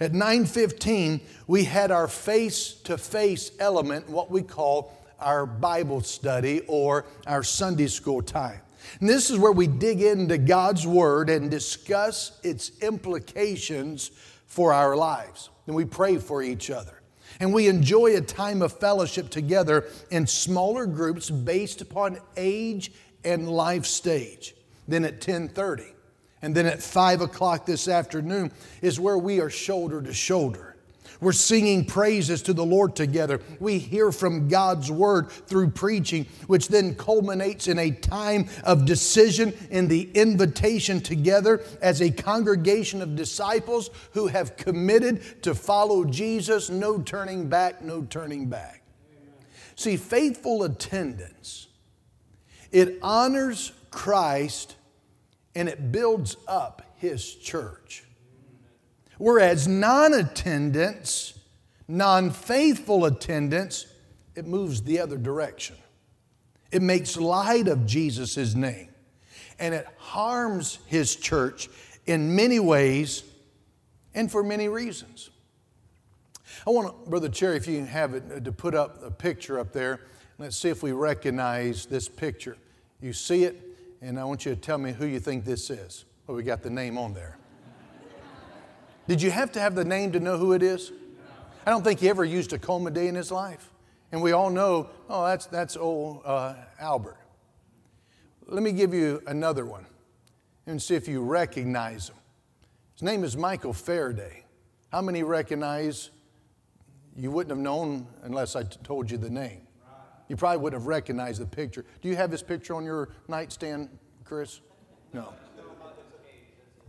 At 0.00 0.12
9:15, 0.12 1.20
we 1.46 1.64
had 1.64 1.90
our 1.90 2.08
face 2.08 2.72
to 2.84 2.98
face 2.98 3.50
element, 3.58 4.08
what 4.08 4.30
we 4.30 4.42
call 4.42 4.92
our 5.18 5.46
Bible 5.46 6.02
study 6.02 6.62
or 6.66 7.06
our 7.26 7.42
Sunday 7.42 7.86
school 7.86 8.22
time. 8.22 8.60
And 9.00 9.08
this 9.08 9.30
is 9.30 9.38
where 9.38 9.52
we 9.52 9.66
dig 9.66 10.00
into 10.02 10.38
God's 10.38 10.86
Word 10.86 11.30
and 11.30 11.50
discuss 11.50 12.38
its 12.42 12.72
implications 12.80 14.10
for 14.46 14.72
our 14.72 14.96
lives. 14.96 15.50
And 15.66 15.74
we 15.74 15.84
pray 15.84 16.18
for 16.18 16.42
each 16.42 16.70
other. 16.70 17.02
And 17.40 17.52
we 17.52 17.66
enjoy 17.66 18.16
a 18.16 18.20
time 18.20 18.62
of 18.62 18.78
fellowship 18.78 19.30
together 19.30 19.84
in 20.10 20.26
smaller 20.26 20.86
groups 20.86 21.28
based 21.28 21.80
upon 21.80 22.18
age 22.36 22.92
and 23.24 23.48
life 23.48 23.84
stage. 23.84 24.54
Then 24.88 25.04
at 25.04 25.14
1030, 25.14 25.95
and 26.46 26.54
then 26.54 26.66
at 26.66 26.80
5 26.80 27.22
o'clock 27.22 27.66
this 27.66 27.88
afternoon 27.88 28.52
is 28.80 29.00
where 29.00 29.18
we 29.18 29.40
are 29.40 29.50
shoulder 29.50 30.00
to 30.00 30.14
shoulder. 30.14 30.76
We're 31.20 31.32
singing 31.32 31.84
praises 31.84 32.40
to 32.42 32.52
the 32.52 32.64
Lord 32.64 32.94
together. 32.94 33.40
We 33.58 33.80
hear 33.80 34.12
from 34.12 34.46
God's 34.46 34.88
word 34.88 35.28
through 35.28 35.70
preaching, 35.70 36.26
which 36.46 36.68
then 36.68 36.94
culminates 36.94 37.66
in 37.66 37.80
a 37.80 37.90
time 37.90 38.48
of 38.62 38.84
decision 38.84 39.54
in 39.72 39.88
the 39.88 40.08
invitation 40.12 41.00
together 41.00 41.64
as 41.82 42.00
a 42.00 42.12
congregation 42.12 43.02
of 43.02 43.16
disciples 43.16 43.90
who 44.12 44.28
have 44.28 44.56
committed 44.56 45.42
to 45.42 45.52
follow 45.52 46.04
Jesus. 46.04 46.70
No 46.70 47.00
turning 47.00 47.48
back, 47.48 47.82
no 47.82 48.02
turning 48.02 48.48
back. 48.48 48.84
See, 49.74 49.96
faithful 49.96 50.62
attendance, 50.62 51.66
it 52.70 53.00
honors 53.02 53.72
Christ 53.90 54.75
and 55.56 55.70
it 55.70 55.90
builds 55.90 56.36
up 56.46 56.82
his 56.96 57.34
church. 57.34 58.04
Whereas 59.16 59.66
non 59.66 60.12
attendance, 60.12 61.36
non 61.88 62.30
faithful 62.30 63.06
attendance, 63.06 63.86
it 64.34 64.46
moves 64.46 64.82
the 64.82 65.00
other 65.00 65.16
direction. 65.16 65.76
It 66.70 66.82
makes 66.82 67.16
light 67.16 67.68
of 67.68 67.86
Jesus' 67.86 68.54
name 68.54 68.90
and 69.58 69.74
it 69.74 69.86
harms 69.96 70.78
his 70.86 71.16
church 71.16 71.70
in 72.04 72.36
many 72.36 72.60
ways 72.60 73.24
and 74.14 74.30
for 74.30 74.42
many 74.42 74.68
reasons. 74.68 75.30
I 76.66 76.70
want, 76.70 77.08
Brother 77.08 77.30
Cherry, 77.30 77.56
if 77.56 77.66
you 77.66 77.78
can 77.78 77.86
have 77.86 78.12
it, 78.12 78.24
uh, 78.30 78.40
to 78.40 78.52
put 78.52 78.74
up 78.74 79.02
a 79.02 79.10
picture 79.10 79.58
up 79.58 79.72
there. 79.72 80.00
Let's 80.38 80.56
see 80.56 80.68
if 80.68 80.82
we 80.82 80.92
recognize 80.92 81.86
this 81.86 82.08
picture. 82.08 82.58
You 83.00 83.14
see 83.14 83.44
it, 83.44 83.65
and 84.06 84.20
I 84.20 84.24
want 84.24 84.46
you 84.46 84.54
to 84.54 84.60
tell 84.60 84.78
me 84.78 84.92
who 84.92 85.04
you 85.04 85.18
think 85.18 85.44
this 85.44 85.68
is. 85.68 86.04
Well, 86.26 86.36
we 86.36 86.44
got 86.44 86.62
the 86.62 86.70
name 86.70 86.96
on 86.96 87.12
there. 87.12 87.38
Did 89.08 89.20
you 89.20 89.32
have 89.32 89.50
to 89.52 89.60
have 89.60 89.74
the 89.74 89.84
name 89.84 90.12
to 90.12 90.20
know 90.20 90.38
who 90.38 90.52
it 90.52 90.62
is? 90.62 90.92
I 91.66 91.70
don't 91.70 91.82
think 91.82 91.98
he 91.98 92.08
ever 92.08 92.24
used 92.24 92.52
a 92.52 92.58
coma 92.58 92.92
day 92.92 93.08
in 93.08 93.16
his 93.16 93.32
life. 93.32 93.72
And 94.12 94.22
we 94.22 94.30
all 94.30 94.48
know, 94.48 94.90
oh, 95.10 95.26
that's, 95.26 95.46
that's 95.46 95.76
old 95.76 96.22
uh, 96.24 96.54
Albert. 96.78 97.18
Let 98.46 98.62
me 98.62 98.70
give 98.70 98.94
you 98.94 99.22
another 99.26 99.66
one 99.66 99.86
and 100.68 100.80
see 100.80 100.94
if 100.94 101.08
you 101.08 101.22
recognize 101.22 102.08
him. 102.08 102.16
His 102.94 103.02
name 103.02 103.24
is 103.24 103.36
Michael 103.36 103.72
Faraday. 103.72 104.44
How 104.92 105.02
many 105.02 105.24
recognize? 105.24 106.10
You 107.16 107.32
wouldn't 107.32 107.50
have 107.50 107.58
known 107.58 108.06
unless 108.22 108.54
I 108.54 108.62
told 108.62 109.10
you 109.10 109.18
the 109.18 109.30
name. 109.30 109.66
You 110.28 110.36
probably 110.36 110.58
wouldn't 110.58 110.80
have 110.80 110.86
recognized 110.86 111.40
the 111.40 111.46
picture. 111.46 111.84
Do 112.02 112.08
you 112.08 112.16
have 112.16 112.30
his 112.30 112.42
picture 112.42 112.74
on 112.74 112.84
your 112.84 113.10
nightstand, 113.28 113.88
Chris? 114.24 114.60
No. 115.12 115.32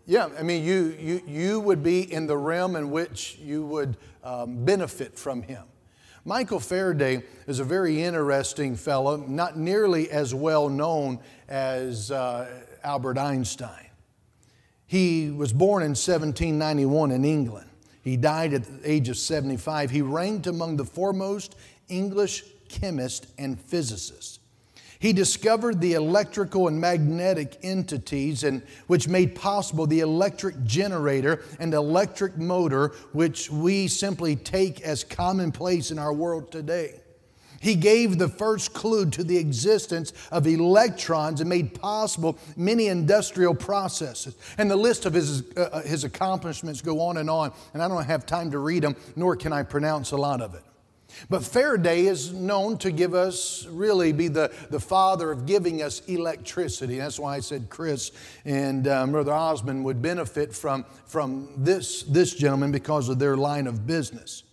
Yeah, 0.06 0.30
I 0.40 0.44
mean, 0.44 0.64
you, 0.64 0.96
you, 0.98 1.22
you 1.28 1.60
would 1.60 1.84
be 1.84 2.12
in 2.12 2.28
the 2.28 2.38
realm 2.38 2.78
in 2.78 2.92
which 2.92 3.38
you 3.42 3.66
would 3.66 3.98
um, 4.24 4.64
benefit 4.64 5.20
from 5.20 5.42
him. 5.42 5.66
Michael 6.24 6.62
Faraday 6.62 7.24
is 7.46 7.60
a 7.60 7.64
very 7.64 8.02
interesting 8.02 8.76
fellow, 8.76 9.18
not 9.18 9.58
nearly 9.58 10.10
as 10.10 10.34
well 10.34 10.70
known 10.70 11.20
as 11.50 12.10
uh, 12.10 12.64
Albert 12.84 13.18
Einstein. 13.18 13.88
He 14.86 15.30
was 15.30 15.52
born 15.52 15.84
in 15.84 15.90
1791 15.90 17.12
in 17.12 17.26
England. 17.26 17.70
He 18.02 18.16
died 18.16 18.54
at 18.54 18.64
the 18.64 18.90
age 18.90 19.10
of 19.10 19.18
75. 19.18 19.90
He 19.92 20.02
ranked 20.02 20.48
among 20.48 20.78
the 20.78 20.86
foremost 20.86 21.56
English 21.90 22.46
chemists 22.70 23.28
and 23.38 23.60
physicist. 23.60 24.40
He 25.00 25.14
discovered 25.14 25.80
the 25.80 25.94
electrical 25.94 26.68
and 26.68 26.82
magnetic 26.82 27.60
entities 27.62 28.44
and 28.44 28.64
which 28.88 29.08
made 29.08 29.36
possible 29.36 29.86
the 29.86 30.00
electric 30.00 30.64
generator 30.64 31.44
and 31.60 31.74
electric 31.74 32.38
motor 32.38 32.90
which 33.14 33.52
we 33.52 33.88
simply 33.88 34.36
take 34.36 34.82
as 34.82 35.04
commonplace 35.04 35.92
in 35.92 36.00
our 36.00 36.14
world 36.14 36.52
today. 36.52 37.02
He 37.60 37.76
gave 37.76 38.18
the 38.18 38.28
first 38.28 38.74
clue 38.74 39.10
to 39.12 39.24
the 39.24 39.38
existence 39.38 40.14
of 40.32 40.46
electrons 40.46 41.42
and 41.42 41.50
made 41.50 41.80
possible 41.80 42.38
many 42.56 42.88
industrial 42.88 43.56
processes. 43.56 44.36
And 44.58 44.70
the 44.70 44.76
list 44.76 45.06
of 45.06 45.14
his, 45.14 45.44
uh, 45.56 45.62
uh 45.62 45.82
his 45.82 46.04
accomplishments 46.04 46.82
go 46.82 47.02
on 47.02 47.18
and 47.18 47.30
on, 47.30 47.52
and 47.74 47.82
I 47.82 47.88
don't 47.88 48.06
have 48.06 48.26
time 48.26 48.52
to 48.52 48.60
read 48.60 48.84
them, 48.84 48.96
nor 49.16 49.36
can 49.36 49.54
I 49.54 49.64
pronounce 49.64 50.12
a 50.12 50.18
lot 50.18 50.42
of 50.42 50.54
it. 50.54 50.64
But 51.30 51.44
Faraday 51.44 52.06
is 52.06 52.34
known 52.34 52.78
to 52.80 52.92
give 52.92 53.14
us, 53.14 53.66
really 53.70 54.12
be 54.12 54.28
the, 54.28 54.52
the 54.70 54.80
father 54.80 55.32
of 55.32 55.46
giving 55.46 55.82
us 55.82 56.02
electricity. 56.08 56.98
That's 56.98 57.20
why 57.20 57.36
I 57.36 57.40
said 57.40 57.70
Chris 57.70 58.12
and 58.46 58.88
um, 58.88 59.12
Brother 59.12 59.34
Osmond 59.34 59.84
would 59.86 60.02
benefit 60.02 60.54
from, 60.54 60.86
from 61.06 61.50
this, 61.58 62.04
this 62.04 62.34
gentleman 62.34 62.72
because 62.72 63.10
of 63.10 63.20
their 63.20 63.38
line 63.38 63.68
of 63.68 63.86
business. 63.86 64.44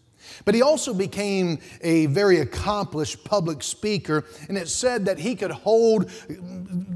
But 0.44 0.54
he 0.54 0.62
also 0.62 0.94
became 0.94 1.58
a 1.82 2.06
very 2.06 2.40
accomplished 2.40 3.24
public 3.24 3.62
speaker, 3.62 4.24
and 4.48 4.56
it 4.56 4.68
said 4.68 5.04
that 5.04 5.18
he 5.18 5.36
could 5.36 5.50
hold 5.50 6.10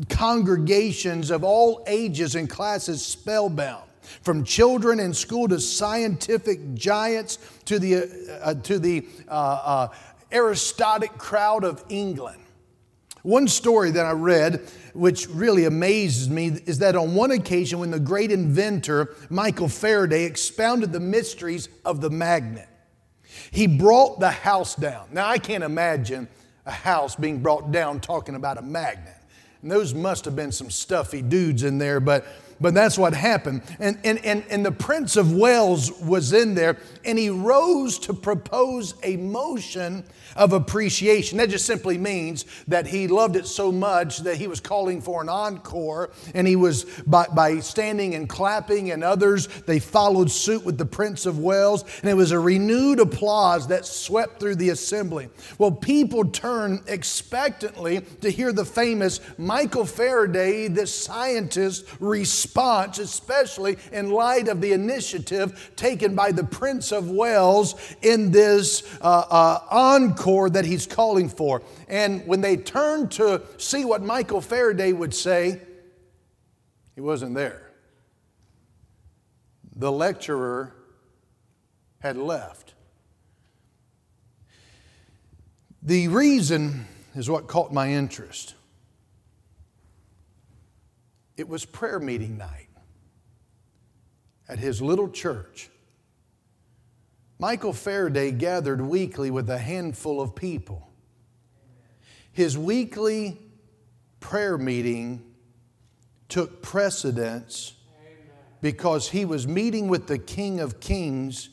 congregations 0.09 1.31
of 1.31 1.45
all 1.45 1.85
ages 1.87 2.35
and 2.35 2.49
classes 2.49 3.05
spellbound 3.05 3.88
from 4.23 4.45
children 4.45 5.01
in 5.01 5.15
school 5.15 5.49
to 5.49 5.61
scientific 5.61 6.75
giants 6.75 7.39
to 7.65 7.79
the, 7.79 8.41
uh, 8.43 8.55
to 8.55 8.79
the 8.79 9.07
uh, 9.29 9.31
uh, 9.31 9.89
aristocratic 10.33 11.17
crowd 11.19 11.65
of 11.65 11.85
England. 11.89 12.41
One 13.23 13.49
story 13.49 13.91
that 13.91 14.07
I 14.07 14.13
read, 14.13 14.69
which 14.95 15.29
really 15.29 15.65
amazes 15.65 16.31
me, 16.31 16.49
is 16.67 16.79
that 16.79 16.97
on 16.97 17.15
one 17.15 17.31
occasion 17.31 17.79
when 17.79 17.91
the 17.91 18.01
great 18.01 18.31
inventor 18.31 19.15
Michael 19.29 19.69
Faraday 19.69 20.25
expounded 20.25 20.93
the 20.93 21.01
mysteries 21.01 21.69
of 21.85 22.01
the 22.01 22.11
magnet, 22.11 22.69
he 23.51 23.67
brought 23.67 24.21
the 24.21 24.31
house 24.31 24.75
down. 24.75 25.09
Now, 25.13 25.29
I 25.29 25.39
can't 25.39 25.65
imagine 25.65 26.29
a 26.65 26.71
house 26.71 27.17
being 27.17 27.43
brought 27.43 27.73
down 27.73 28.01
talking 28.01 28.35
about 28.35 28.59
a 28.59 28.63
magnet. 28.63 29.17
And 29.63 29.71
those 29.71 29.95
must 29.95 30.25
have 30.25 30.37
been 30.37 30.53
some 30.53 30.71
stuffy 30.71 31.23
dudes 31.23 31.65
in 31.65 31.79
there, 31.79 31.99
but 31.99 32.27
but 32.61 32.75
that's 32.75 32.99
what 32.99 33.15
happened. 33.15 33.63
And, 33.79 33.99
and, 34.05 34.25
and, 34.25 34.45
and 34.51 34.65
the 34.65 34.73
Prince 34.73 35.17
of 35.17 35.33
Wales 35.33 35.93
was 36.01 36.33
in 36.33 36.55
there, 36.55 36.77
and 37.05 37.19
he 37.19 37.31
rose 37.31 37.99
to 38.01 38.15
propose 38.15 38.95
a 39.03 39.17
motion 39.17 40.05
of 40.37 40.53
appreciation. 40.53 41.39
That 41.39 41.51
just 41.51 41.67
simply 41.67 41.99
means 41.99 42.45
that 42.69 42.87
he 42.87 43.09
loved 43.09 43.37
it 43.37 43.47
so 43.47 43.73
much 43.73 44.19
that 44.19 44.37
he 44.37 44.47
was 44.47 44.61
calling 44.61 45.01
for 45.01 45.23
an 45.23 45.29
encore, 45.29 46.11
and 46.35 46.47
he 46.47 46.57
was 46.57 46.85
by, 47.07 47.27
by 47.35 47.61
standing 47.61 48.15
and 48.15 48.29
clapping, 48.29 48.91
and 48.91 49.03
others, 49.03 49.49
they 49.67 49.79
followed 49.79 50.31
suit 50.31 50.65
with 50.65 50.79
the 50.79 50.87
Prince 50.87 51.27
of 51.27 51.39
Wales, 51.39 51.85
and 52.03 52.11
it 52.11 52.15
was 52.15 52.33
a 52.33 52.39
renewed 52.39 53.01
applause 53.01 53.69
that 53.69 53.87
swept 53.87 54.41
through 54.41 54.57
the 54.57 54.71
assembly. 54.71 55.29
Well, 55.59 55.73
people 55.73 56.25
turned 56.25 56.83
expectantly 56.87 58.01
to 58.21 58.31
hear 58.31 58.53
the 58.53 58.65
famous 58.65 59.21
Michael 59.39 59.85
Faraday, 59.85 60.69
this 60.69 60.95
scientist, 60.95 61.87
respond 62.01 62.48
response, 62.49 62.99
especially 62.99 63.77
in 63.93 64.11
light 64.11 64.49
of 64.49 64.61
the 64.61 64.73
initiative 64.73 65.73
taken 65.77 66.15
by 66.15 66.33
the 66.33 66.45
Prince 66.45 66.93
of 66.93 67.11
Wales 67.11 67.75
in 68.01 68.31
this 68.31 68.83
uh, 69.03 69.25
uh, 69.31 69.59
encore 69.71 70.49
that 70.51 70.65
he's 70.65 70.87
calling 70.87 71.29
for. 71.29 71.63
And 71.89 72.27
when 72.27 72.41
they 72.41 72.57
turned 72.57 73.11
to 73.13 73.43
see 73.59 73.85
what 73.85 74.03
Michael 74.03 74.41
Faraday 74.41 74.93
would 74.93 75.15
say, 75.15 75.61
he 76.95 77.01
wasn't 77.01 77.35
there. 77.35 77.71
The 79.77 79.93
lecturer 79.93 80.75
had 82.01 82.17
left. 82.17 82.75
The 85.83 86.09
reason 86.09 86.87
is 87.15 87.29
what 87.29 87.47
caught 87.47 87.73
my 87.73 87.93
interest. 87.93 88.55
It 91.39 91.49
was 91.49 91.65
prayer 91.65 92.01
meeting 92.01 92.37
night 92.37 92.67
at 94.49 94.59
his 94.59 94.83
little 94.83 95.09
church. 95.09 95.71
Michael 97.39 97.73
Faraday 97.73 98.33
gathered 98.33 98.81
weekly 98.81 99.31
with 99.31 99.49
a 99.49 99.59
handful 99.59 100.21
of 100.21 100.35
people. 100.35 100.91
His 102.33 102.59
weekly 102.59 103.39
prayer 104.19 104.59
meeting 104.59 105.23
took 106.29 106.61
precedence 106.61 107.75
because 108.61 109.11
he 109.11 109.25
was 109.25 109.47
meeting 109.47 109.87
with 109.87 110.09
the 110.09 110.19
King 110.19 110.59
of 110.59 110.81
Kings, 110.81 111.51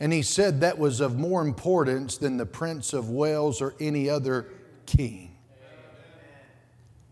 and 0.00 0.12
he 0.12 0.20
said 0.20 0.60
that 0.60 0.78
was 0.78 1.00
of 1.00 1.18
more 1.18 1.40
importance 1.40 2.18
than 2.18 2.36
the 2.36 2.44
Prince 2.44 2.92
of 2.92 3.08
Wales 3.08 3.62
or 3.62 3.74
any 3.80 4.10
other 4.10 4.48
king. 4.84 5.38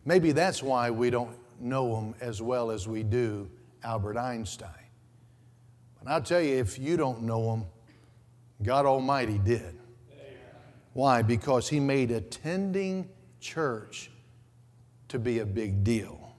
Maybe 0.05 0.33
that's 0.33 0.63
why 0.63 0.91
we 0.91 1.09
don't 1.09 1.42
know 1.63 1.97
him 1.97 2.15
as 2.21 2.43
well 2.43 2.71
as 2.71 2.89
we 2.89 3.03
do 3.03 3.51
Albert 3.83 4.17
Einstein. 4.17 4.71
But 5.99 6.11
I'll 6.11 6.23
tell 6.23 6.41
you, 6.41 6.57
if 6.57 6.79
you 6.79 6.97
don't 6.97 7.23
know 7.23 7.55
him, 7.55 7.65
God 8.63 8.87
Almighty 8.87 9.39
did. 9.39 9.79
Why? 10.93 11.23
Because 11.23 11.69
he 11.69 11.81
made 11.81 12.11
attending 12.11 13.09
church 13.41 14.11
to 15.09 15.19
be 15.19 15.39
a 15.39 15.47
big 15.47 15.85
deal. 15.85 16.35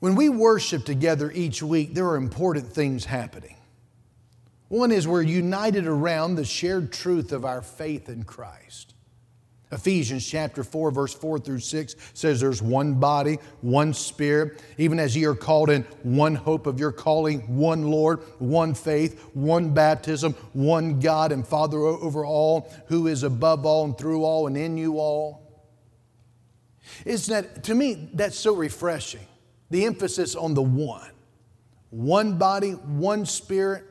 When 0.00 0.14
we 0.14 0.28
worship 0.28 0.84
together 0.84 1.30
each 1.30 1.62
week, 1.62 1.94
there 1.94 2.06
are 2.08 2.16
important 2.16 2.72
things 2.72 3.04
happening. 3.04 3.56
One 4.68 4.92
is 4.92 5.06
we're 5.06 5.22
united 5.22 5.86
around 5.86 6.36
the 6.36 6.44
shared 6.44 6.92
truth 6.92 7.32
of 7.32 7.44
our 7.44 7.60
faith 7.60 8.08
in 8.08 8.22
Christ. 8.22 8.94
Ephesians 9.72 10.26
chapter 10.26 10.64
4, 10.64 10.90
verse 10.90 11.14
4 11.14 11.38
through 11.38 11.60
6 11.60 11.94
says 12.12 12.40
there's 12.40 12.60
one 12.60 12.94
body, 12.94 13.38
one 13.60 13.94
spirit, 13.94 14.60
even 14.78 14.98
as 14.98 15.16
ye 15.16 15.24
are 15.24 15.34
called 15.34 15.70
in 15.70 15.82
one 16.02 16.34
hope 16.34 16.66
of 16.66 16.80
your 16.80 16.90
calling, 16.90 17.56
one 17.56 17.88
Lord, 17.88 18.20
one 18.40 18.74
faith, 18.74 19.20
one 19.32 19.72
baptism, 19.72 20.32
one 20.54 20.98
God 20.98 21.30
and 21.30 21.46
Father 21.46 21.78
over 21.78 22.24
all, 22.24 22.72
who 22.88 23.06
is 23.06 23.22
above 23.22 23.64
all 23.64 23.84
and 23.84 23.96
through 23.96 24.24
all 24.24 24.48
and 24.48 24.56
in 24.56 24.76
you 24.76 24.98
all. 24.98 25.40
Isn't 27.04 27.32
that, 27.32 27.64
to 27.64 27.74
me, 27.74 28.10
that's 28.12 28.38
so 28.38 28.54
refreshing. 28.54 29.26
The 29.70 29.84
emphasis 29.86 30.34
on 30.34 30.54
the 30.54 30.62
one. 30.62 31.10
One 31.90 32.38
body, 32.38 32.72
one 32.72 33.24
spirit, 33.24 33.84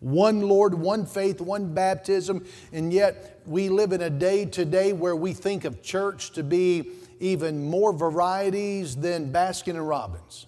one 0.00 0.40
Lord, 0.40 0.74
one 0.74 1.06
faith, 1.06 1.40
one 1.40 1.72
baptism, 1.72 2.44
and 2.72 2.92
yet 2.92 3.40
we 3.46 3.68
live 3.68 3.92
in 3.92 4.00
a 4.00 4.10
day 4.10 4.44
today 4.46 4.92
where 4.92 5.14
we 5.14 5.32
think 5.32 5.64
of 5.64 5.82
church 5.82 6.32
to 6.32 6.42
be 6.42 6.90
even 7.20 7.62
more 7.62 7.92
varieties 7.92 8.96
than 8.96 9.30
Baskin 9.30 9.76
and 9.76 9.86
Robbins. 9.86 10.46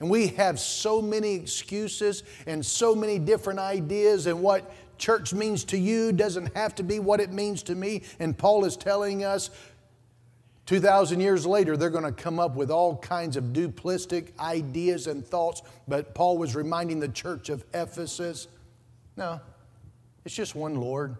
And 0.00 0.10
we 0.10 0.28
have 0.28 0.58
so 0.58 1.00
many 1.00 1.34
excuses 1.34 2.24
and 2.46 2.66
so 2.66 2.94
many 2.94 3.18
different 3.18 3.60
ideas, 3.60 4.26
and 4.26 4.42
what 4.42 4.70
church 4.98 5.32
means 5.32 5.64
to 5.64 5.78
you 5.78 6.12
doesn't 6.12 6.54
have 6.56 6.74
to 6.74 6.82
be 6.82 6.98
what 6.98 7.20
it 7.20 7.32
means 7.32 7.62
to 7.64 7.74
me. 7.74 8.02
And 8.18 8.36
Paul 8.36 8.64
is 8.64 8.76
telling 8.76 9.24
us 9.24 9.50
2,000 10.66 11.20
years 11.20 11.46
later, 11.46 11.76
they're 11.76 11.90
going 11.90 12.04
to 12.04 12.12
come 12.12 12.40
up 12.40 12.56
with 12.56 12.70
all 12.70 12.96
kinds 12.96 13.36
of 13.36 13.52
duplistic 13.52 14.32
ideas 14.40 15.06
and 15.06 15.26
thoughts, 15.26 15.62
but 15.86 16.14
Paul 16.14 16.38
was 16.38 16.54
reminding 16.54 17.00
the 17.00 17.08
church 17.08 17.50
of 17.50 17.64
Ephesus 17.74 18.48
no, 19.16 19.40
it's 20.24 20.34
just 20.34 20.54
one 20.54 20.76
Lord. 20.76 21.16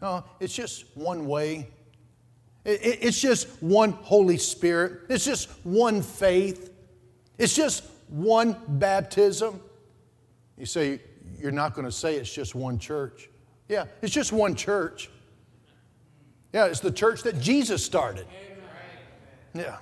No, 0.00 0.24
it's 0.40 0.54
just 0.54 0.84
one 0.96 1.26
way. 1.26 1.68
It's 2.64 3.20
just 3.20 3.62
one 3.62 3.92
Holy 3.92 4.38
Spirit. 4.38 5.02
It's 5.10 5.24
just 5.24 5.50
one 5.64 6.00
faith. 6.00 6.72
It's 7.36 7.54
just 7.54 7.84
one 8.08 8.56
baptism. 8.66 9.60
You 10.56 10.66
say, 10.66 11.00
you're 11.38 11.52
not 11.52 11.74
going 11.74 11.84
to 11.84 11.92
say 11.92 12.16
it's 12.16 12.32
just 12.32 12.54
one 12.54 12.78
church. 12.78 13.28
Yeah, 13.68 13.84
it's 14.00 14.14
just 14.14 14.32
one 14.32 14.54
church. 14.54 15.10
Yeah, 16.54 16.66
it's 16.66 16.78
the 16.78 16.92
church 16.92 17.24
that 17.24 17.40
Jesus 17.40 17.84
started. 17.84 18.26
Yeah. 19.54 19.78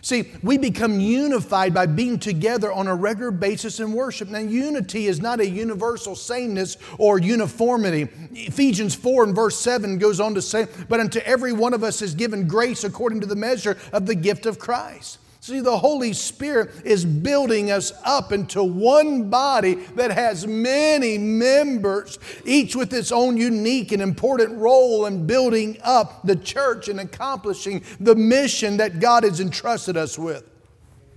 See, 0.00 0.32
we 0.42 0.56
become 0.56 0.98
unified 0.98 1.74
by 1.74 1.84
being 1.84 2.18
together 2.18 2.72
on 2.72 2.88
a 2.88 2.94
regular 2.94 3.30
basis 3.30 3.78
in 3.78 3.92
worship. 3.92 4.28
Now, 4.28 4.38
unity 4.38 5.06
is 5.06 5.20
not 5.20 5.38
a 5.38 5.46
universal 5.46 6.16
sameness 6.16 6.78
or 6.96 7.18
uniformity. 7.18 8.08
Ephesians 8.32 8.94
4 8.94 9.24
and 9.24 9.34
verse 9.34 9.60
7 9.60 9.98
goes 9.98 10.18
on 10.18 10.34
to 10.34 10.40
say, 10.40 10.66
But 10.88 11.00
unto 11.00 11.18
every 11.20 11.52
one 11.52 11.74
of 11.74 11.84
us 11.84 12.00
is 12.00 12.14
given 12.14 12.48
grace 12.48 12.84
according 12.84 13.20
to 13.20 13.26
the 13.26 13.36
measure 13.36 13.76
of 13.92 14.06
the 14.06 14.14
gift 14.14 14.46
of 14.46 14.58
Christ. 14.58 15.18
See, 15.42 15.58
the 15.58 15.76
Holy 15.76 16.12
Spirit 16.12 16.70
is 16.84 17.04
building 17.04 17.72
us 17.72 17.92
up 18.04 18.30
into 18.30 18.62
one 18.62 19.28
body 19.28 19.74
that 19.96 20.12
has 20.12 20.46
many 20.46 21.18
members, 21.18 22.20
each 22.44 22.76
with 22.76 22.92
its 22.92 23.10
own 23.10 23.36
unique 23.36 23.90
and 23.90 24.00
important 24.00 24.56
role 24.56 25.04
in 25.06 25.26
building 25.26 25.78
up 25.82 26.24
the 26.24 26.36
church 26.36 26.86
and 26.86 27.00
accomplishing 27.00 27.82
the 27.98 28.14
mission 28.14 28.76
that 28.76 29.00
God 29.00 29.24
has 29.24 29.40
entrusted 29.40 29.96
us 29.96 30.16
with. 30.16 30.48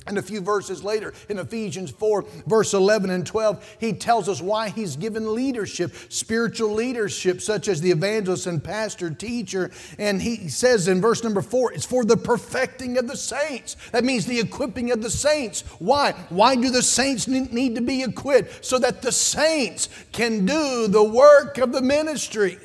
And 0.08 0.20
a 0.20 0.22
few 0.22 0.39
verses 0.39 0.84
later, 0.84 1.13
in 1.30 1.39
Ephesians 1.39 1.89
4, 1.89 2.26
verse 2.46 2.74
11 2.74 3.10
and 3.10 3.26
12, 3.26 3.78
he 3.80 3.91
tells 3.91 4.30
us 4.30 4.39
why 4.39 4.70
he's 4.70 4.96
given 4.96 5.34
leadership, 5.34 5.94
spiritual 6.10 6.74
leadership, 6.74 7.41
such 7.41 7.68
as 7.68 7.82
the 7.82 7.89
evangelist 7.89 8.46
and 8.46 8.63
pastor, 8.63 9.10
teacher. 9.10 9.72
And 9.98 10.22
he 10.22 10.48
says 10.48 10.88
in 10.88 11.02
verse 11.02 11.24
number 11.24 11.41
4, 11.41 11.74
it's 11.74 11.86
for 11.86 12.06
the 12.06 12.18
perfecting 12.18 13.00
of 13.00 13.08
the 13.08 13.18
saints. 13.18 13.78
That 13.91 14.04
means 14.04 14.28
the 14.28 14.39
equipping 14.39 14.91
of 14.91 15.02
the 15.02 15.10
saints. 15.10 15.62
Why? 15.80 16.12
Why 16.30 16.56
do 16.56 16.70
the 16.70 16.84
saints 16.84 17.28
need 17.28 17.74
to 17.76 17.82
be 17.82 18.04
equipped? 18.04 18.63
So 18.63 18.78
that 18.80 19.02
the 19.02 19.12
saints 19.12 19.89
can 20.12 20.46
do 20.46 20.88
the 20.88 21.04
work 21.04 21.58
of 21.58 21.72
the 21.72 21.82
ministry. 21.82 22.60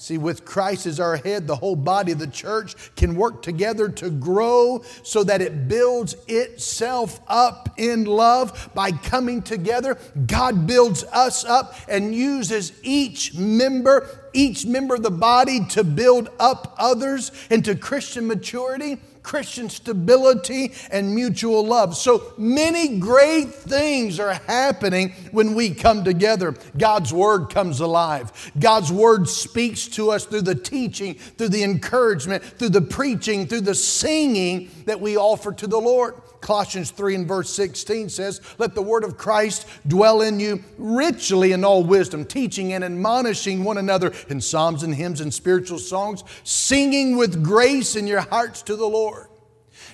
See, 0.00 0.16
with 0.16 0.46
Christ 0.46 0.86
as 0.86 0.98
our 0.98 1.16
head, 1.16 1.46
the 1.46 1.56
whole 1.56 1.76
body 1.76 2.12
of 2.12 2.18
the 2.18 2.26
church 2.26 2.74
can 2.96 3.16
work 3.16 3.42
together 3.42 3.86
to 3.90 4.08
grow 4.08 4.82
so 5.02 5.22
that 5.24 5.42
it 5.42 5.68
builds 5.68 6.16
itself 6.26 7.20
up 7.28 7.68
in 7.76 8.06
love 8.06 8.70
by 8.74 8.92
coming 8.92 9.42
together. 9.42 9.98
God 10.26 10.66
builds 10.66 11.04
us 11.04 11.44
up 11.44 11.74
and 11.86 12.14
uses 12.14 12.72
each 12.82 13.34
member, 13.34 14.08
each 14.32 14.64
member 14.64 14.94
of 14.94 15.02
the 15.02 15.10
body 15.10 15.66
to 15.66 15.84
build 15.84 16.30
up 16.38 16.74
others 16.78 17.30
into 17.50 17.74
Christian 17.74 18.26
maturity. 18.26 18.96
Christian 19.22 19.68
stability, 19.68 20.72
and 20.90 21.14
mutual 21.14 21.64
love. 21.64 21.96
So 21.96 22.32
many 22.38 22.98
great 22.98 23.54
things 23.54 24.18
are 24.18 24.34
happening 24.34 25.10
when 25.30 25.54
we 25.54 25.74
come 25.74 26.04
together. 26.04 26.54
God's 26.76 27.12
Word 27.12 27.50
comes 27.50 27.80
alive. 27.80 28.52
God's 28.58 28.90
Word 28.90 29.28
speaks 29.28 29.86
to 29.88 30.10
us 30.10 30.24
through 30.24 30.42
the 30.42 30.54
teaching, 30.54 31.14
through 31.14 31.50
the 31.50 31.62
encouragement, 31.62 32.42
through 32.42 32.70
the 32.70 32.82
preaching, 32.82 33.46
through 33.46 33.62
the 33.62 33.74
singing 33.74 34.70
that 34.86 35.00
we 35.00 35.16
offer 35.16 35.52
to 35.52 35.66
the 35.66 35.80
Lord. 35.80 36.14
Colossians 36.40 36.90
3 36.90 37.14
and 37.16 37.28
verse 37.28 37.50
16 37.50 38.08
says, 38.08 38.40
Let 38.58 38.74
the 38.74 38.82
word 38.82 39.04
of 39.04 39.18
Christ 39.18 39.66
dwell 39.86 40.22
in 40.22 40.40
you 40.40 40.64
richly 40.78 41.52
in 41.52 41.64
all 41.64 41.84
wisdom, 41.84 42.24
teaching 42.24 42.72
and 42.72 42.82
admonishing 42.82 43.62
one 43.62 43.78
another 43.78 44.12
in 44.28 44.40
psalms 44.40 44.82
and 44.82 44.94
hymns 44.94 45.20
and 45.20 45.32
spiritual 45.32 45.78
songs, 45.78 46.24
singing 46.44 47.16
with 47.16 47.44
grace 47.44 47.94
in 47.94 48.06
your 48.06 48.20
hearts 48.20 48.62
to 48.62 48.76
the 48.76 48.86
Lord. 48.86 49.28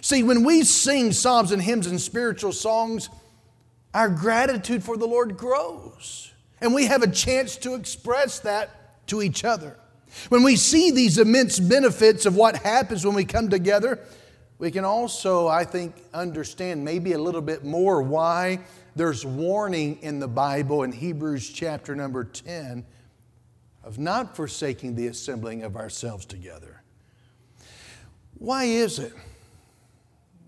See, 0.01 0.23
when 0.23 0.45
we 0.45 0.63
sing 0.63 1.13
psalms 1.13 1.51
and 1.51 1.61
hymns 1.61 1.87
and 1.89 2.01
spiritual 2.01 2.53
songs, 2.53 3.09
our 3.93 4.09
gratitude 4.09 4.85
for 4.85 4.97
the 4.97 5.07
Lord 5.07 5.37
grows. 5.37 6.33
And 6.61 6.75
we 6.75 6.87
have 6.87 7.03
a 7.03 7.11
chance 7.11 7.57
to 7.59 7.75
express 7.75 8.41
that 8.41 9.07
to 9.09 9.23
each 9.23 9.45
other. 9.45 9.77
When 10.29 10.43
we 10.43 10.57
see 10.57 10.91
these 10.91 11.19
immense 11.19 11.59
benefits 11.59 12.27
of 12.27 12.37
what 12.37 12.57
happens 12.57 13.05
when 13.05 13.15
we 13.15 13.25
come 13.25 13.51
together, 13.51 14.01
we 14.59 14.71
can 14.71 14.85
also, 14.85 15.49
I 15.49 15.65
think, 15.65 15.95
understand 16.15 16.85
maybe 16.85 17.13
a 17.13 17.19
little 17.19 17.43
bit 17.43 17.65
more 17.65 18.03
why 18.03 18.61
there's 18.95 19.25
warning 19.27 19.99
in 20.01 20.19
the 20.19 20.29
Bible 20.29 20.83
in 20.83 20.93
Hebrews 20.93 21.51
chapter 21.51 21.95
number 21.95 22.25
10 22.25 22.87
of 23.85 23.99
not 23.99 24.35
forsaking 24.35 24.95
the 24.95 25.09
assembling 25.09 25.63
of 25.63 25.77
ourselves 25.77 26.25
together. 26.25 26.83
Why 28.39 28.65
is 28.65 28.99
it 28.99 29.13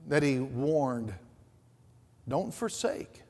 that 0.09 0.23
he 0.23 0.39
warned, 0.39 1.15
don't 2.27 2.53
forsake? 2.53 3.23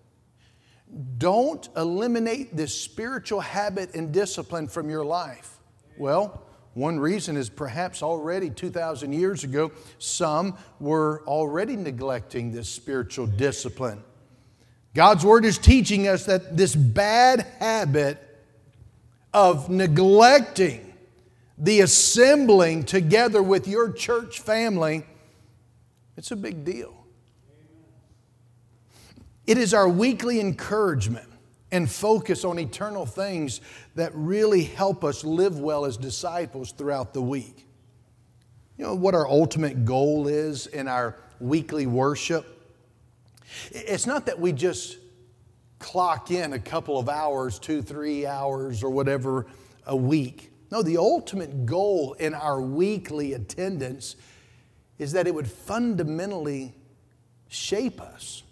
Don't 1.18 1.68
eliminate 1.76 2.56
this 2.56 2.74
spiritual 2.74 3.40
habit 3.40 3.94
and 3.94 4.12
discipline 4.12 4.68
from 4.68 4.88
your 4.88 5.04
life. 5.04 5.58
Well, 5.98 6.42
one 6.78 7.00
reason 7.00 7.36
is 7.36 7.48
perhaps 7.48 8.02
already 8.02 8.50
2,000 8.50 9.12
years 9.12 9.42
ago, 9.42 9.72
some 9.98 10.56
were 10.78 11.22
already 11.26 11.74
neglecting 11.74 12.52
this 12.52 12.68
spiritual 12.68 13.26
discipline. 13.26 14.02
God's 14.94 15.24
Word 15.24 15.44
is 15.44 15.58
teaching 15.58 16.06
us 16.08 16.26
that 16.26 16.56
this 16.56 16.74
bad 16.74 17.46
habit 17.58 18.24
of 19.34 19.68
neglecting 19.68 20.94
the 21.58 21.80
assembling 21.80 22.84
together 22.84 23.42
with 23.42 23.66
your 23.66 23.92
church 23.92 24.40
family, 24.40 25.04
it's 26.16 26.30
a 26.30 26.36
big 26.36 26.64
deal. 26.64 26.94
It 29.46 29.58
is 29.58 29.74
our 29.74 29.88
weekly 29.88 30.40
encouragement 30.40 31.27
and 31.70 31.90
focus 31.90 32.44
on 32.44 32.58
eternal 32.58 33.04
things 33.04 33.60
that 33.94 34.12
really 34.14 34.64
help 34.64 35.04
us 35.04 35.24
live 35.24 35.58
well 35.58 35.84
as 35.84 35.96
disciples 35.96 36.72
throughout 36.72 37.12
the 37.12 37.22
week. 37.22 37.66
You 38.76 38.86
know 38.86 38.94
what 38.94 39.14
our 39.14 39.26
ultimate 39.26 39.84
goal 39.84 40.28
is 40.28 40.66
in 40.66 40.88
our 40.88 41.16
weekly 41.40 41.86
worship? 41.86 42.46
It's 43.70 44.06
not 44.06 44.26
that 44.26 44.38
we 44.38 44.52
just 44.52 44.98
clock 45.78 46.30
in 46.30 46.52
a 46.52 46.58
couple 46.58 46.98
of 46.98 47.08
hours, 47.08 47.58
two, 47.58 47.82
three 47.82 48.26
hours, 48.26 48.82
or 48.82 48.90
whatever 48.90 49.46
a 49.86 49.96
week. 49.96 50.52
No, 50.70 50.82
the 50.82 50.98
ultimate 50.98 51.66
goal 51.66 52.14
in 52.14 52.34
our 52.34 52.60
weekly 52.60 53.32
attendance 53.32 54.16
is 54.98 55.12
that 55.12 55.26
it 55.26 55.34
would 55.34 55.48
fundamentally 55.48 56.74
shape 57.48 58.00
us. 58.00 58.42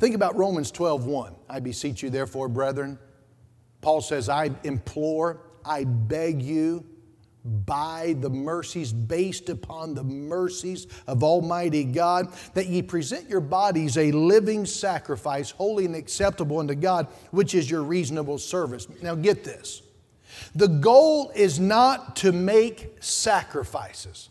Think 0.00 0.14
about 0.14 0.34
Romans 0.34 0.70
12 0.70 1.04
1. 1.04 1.34
I 1.50 1.60
beseech 1.60 2.02
you, 2.02 2.08
therefore, 2.08 2.48
brethren. 2.48 2.98
Paul 3.82 4.00
says, 4.00 4.30
I 4.30 4.50
implore, 4.64 5.42
I 5.62 5.84
beg 5.84 6.40
you, 6.40 6.86
by 7.44 8.14
the 8.18 8.30
mercies, 8.30 8.94
based 8.94 9.50
upon 9.50 9.94
the 9.94 10.02
mercies 10.02 10.86
of 11.06 11.22
Almighty 11.22 11.84
God, 11.84 12.32
that 12.54 12.66
ye 12.66 12.80
present 12.80 13.28
your 13.28 13.40
bodies 13.40 13.98
a 13.98 14.10
living 14.12 14.64
sacrifice, 14.64 15.50
holy 15.50 15.84
and 15.84 15.94
acceptable 15.94 16.58
unto 16.58 16.74
God, 16.74 17.06
which 17.30 17.54
is 17.54 17.70
your 17.70 17.82
reasonable 17.82 18.38
service. 18.38 18.86
Now, 19.02 19.14
get 19.14 19.44
this 19.44 19.82
the 20.54 20.68
goal 20.68 21.30
is 21.34 21.60
not 21.60 22.16
to 22.16 22.32
make 22.32 22.96
sacrifices. 23.00 24.29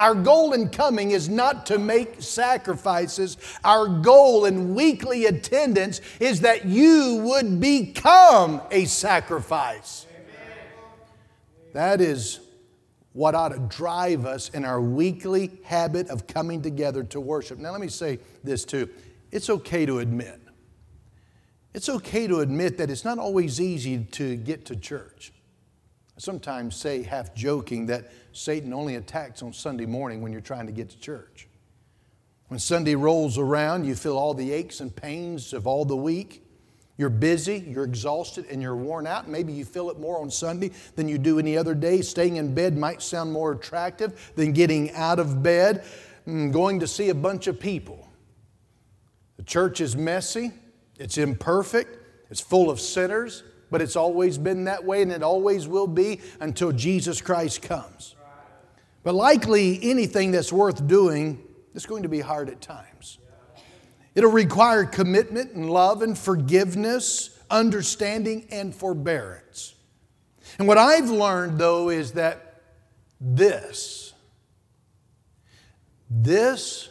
Our 0.00 0.14
goal 0.14 0.54
in 0.54 0.70
coming 0.70 1.10
is 1.10 1.28
not 1.28 1.66
to 1.66 1.78
make 1.78 2.22
sacrifices. 2.22 3.36
Our 3.62 3.86
goal 3.86 4.46
in 4.46 4.74
weekly 4.74 5.26
attendance 5.26 6.00
is 6.18 6.40
that 6.40 6.64
you 6.64 7.20
would 7.22 7.60
become 7.60 8.62
a 8.70 8.86
sacrifice. 8.86 10.06
That 11.74 12.00
is 12.00 12.40
what 13.12 13.34
ought 13.34 13.50
to 13.50 13.58
drive 13.58 14.24
us 14.24 14.48
in 14.48 14.64
our 14.64 14.80
weekly 14.80 15.60
habit 15.64 16.08
of 16.08 16.26
coming 16.26 16.62
together 16.62 17.04
to 17.04 17.20
worship. 17.20 17.58
Now, 17.58 17.70
let 17.72 17.80
me 17.80 17.88
say 17.88 18.18
this 18.42 18.64
too 18.64 18.88
it's 19.30 19.50
okay 19.50 19.84
to 19.86 19.98
admit. 19.98 20.40
It's 21.72 21.88
okay 21.88 22.26
to 22.26 22.40
admit 22.40 22.78
that 22.78 22.90
it's 22.90 23.04
not 23.04 23.18
always 23.18 23.60
easy 23.60 24.04
to 24.12 24.36
get 24.36 24.64
to 24.66 24.76
church. 24.76 25.32
Sometimes 26.20 26.76
say, 26.76 27.02
half 27.02 27.34
joking, 27.34 27.86
that 27.86 28.12
Satan 28.32 28.74
only 28.74 28.96
attacks 28.96 29.42
on 29.42 29.54
Sunday 29.54 29.86
morning 29.86 30.20
when 30.20 30.32
you're 30.32 30.42
trying 30.42 30.66
to 30.66 30.72
get 30.72 30.90
to 30.90 31.00
church. 31.00 31.48
When 32.48 32.60
Sunday 32.60 32.94
rolls 32.94 33.38
around, 33.38 33.86
you 33.86 33.94
feel 33.94 34.18
all 34.18 34.34
the 34.34 34.52
aches 34.52 34.80
and 34.80 34.94
pains 34.94 35.54
of 35.54 35.66
all 35.66 35.86
the 35.86 35.96
week. 35.96 36.44
You're 36.98 37.08
busy, 37.08 37.64
you're 37.66 37.84
exhausted, 37.84 38.44
and 38.50 38.60
you're 38.60 38.76
worn 38.76 39.06
out. 39.06 39.30
Maybe 39.30 39.54
you 39.54 39.64
feel 39.64 39.88
it 39.88 39.98
more 39.98 40.20
on 40.20 40.30
Sunday 40.30 40.72
than 40.94 41.08
you 41.08 41.16
do 41.16 41.38
any 41.38 41.56
other 41.56 41.74
day. 41.74 42.02
Staying 42.02 42.36
in 42.36 42.54
bed 42.54 42.76
might 42.76 43.00
sound 43.00 43.32
more 43.32 43.52
attractive 43.52 44.32
than 44.36 44.52
getting 44.52 44.92
out 44.92 45.18
of 45.18 45.42
bed, 45.42 45.86
and 46.26 46.52
going 46.52 46.80
to 46.80 46.86
see 46.86 47.08
a 47.08 47.14
bunch 47.14 47.46
of 47.46 47.58
people. 47.58 48.06
The 49.38 49.44
church 49.44 49.80
is 49.80 49.96
messy, 49.96 50.52
it's 50.98 51.16
imperfect, 51.16 51.96
it's 52.28 52.42
full 52.42 52.68
of 52.68 52.78
sinners, 52.78 53.42
but 53.70 53.80
it's 53.80 53.96
always 53.96 54.38
been 54.38 54.64
that 54.64 54.84
way 54.84 55.02
and 55.02 55.12
it 55.12 55.22
always 55.22 55.68
will 55.68 55.86
be 55.86 56.20
until 56.40 56.72
Jesus 56.72 57.20
Christ 57.20 57.62
comes. 57.62 58.16
But 59.02 59.14
likely 59.14 59.78
anything 59.82 60.30
that's 60.30 60.52
worth 60.52 60.86
doing 60.86 61.42
is 61.74 61.86
going 61.86 62.02
to 62.02 62.08
be 62.08 62.20
hard 62.20 62.48
at 62.50 62.60
times. 62.60 63.18
It'll 64.14 64.30
require 64.30 64.84
commitment 64.84 65.52
and 65.52 65.70
love 65.70 66.02
and 66.02 66.18
forgiveness, 66.18 67.38
understanding 67.48 68.46
and 68.50 68.74
forbearance. 68.74 69.74
And 70.58 70.66
what 70.66 70.78
I've 70.78 71.08
learned 71.08 71.58
though 71.58 71.90
is 71.90 72.12
that 72.12 72.62
this, 73.20 74.12
this 76.10 76.88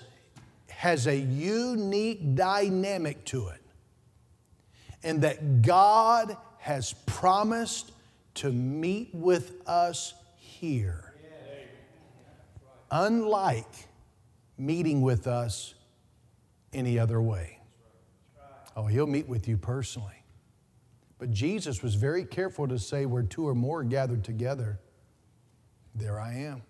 has 0.70 1.08
a 1.08 1.15
unique 1.15 2.36
dynamic 2.36 3.26
to 3.26 3.50
it. 3.50 3.62
And 5.04 5.22
that 5.22 5.62
God 5.62 6.38
has 6.60 6.93
promised 7.06 7.91
to 8.36 8.52
meet 8.52 9.10
with 9.13 9.67
us 9.67 10.13
here. 10.38 11.13
Unlike 12.91 13.88
meeting 14.58 15.02
with 15.02 15.26
us 15.28 15.74
any 16.74 17.00
other 17.00 17.22
way. 17.22 17.60
Oh, 18.76 18.86
he'll 18.86 19.08
meet 19.08 19.28
with 19.28 19.48
you 19.48 19.58
personally. 19.58 20.24
But 21.17 21.32
Jesus 21.32 21.84
was 21.84 21.95
very 21.95 22.24
careful 22.24 22.67
to 22.67 22.80
say, 22.80 23.06
where 23.06 23.24
two 23.24 23.48
or 23.48 23.56
more 23.56 23.82
are 23.82 23.84
gathered 23.84 24.24
together, 24.24 24.80
there 25.95 26.19
I 26.19 26.34
am. 26.36 26.62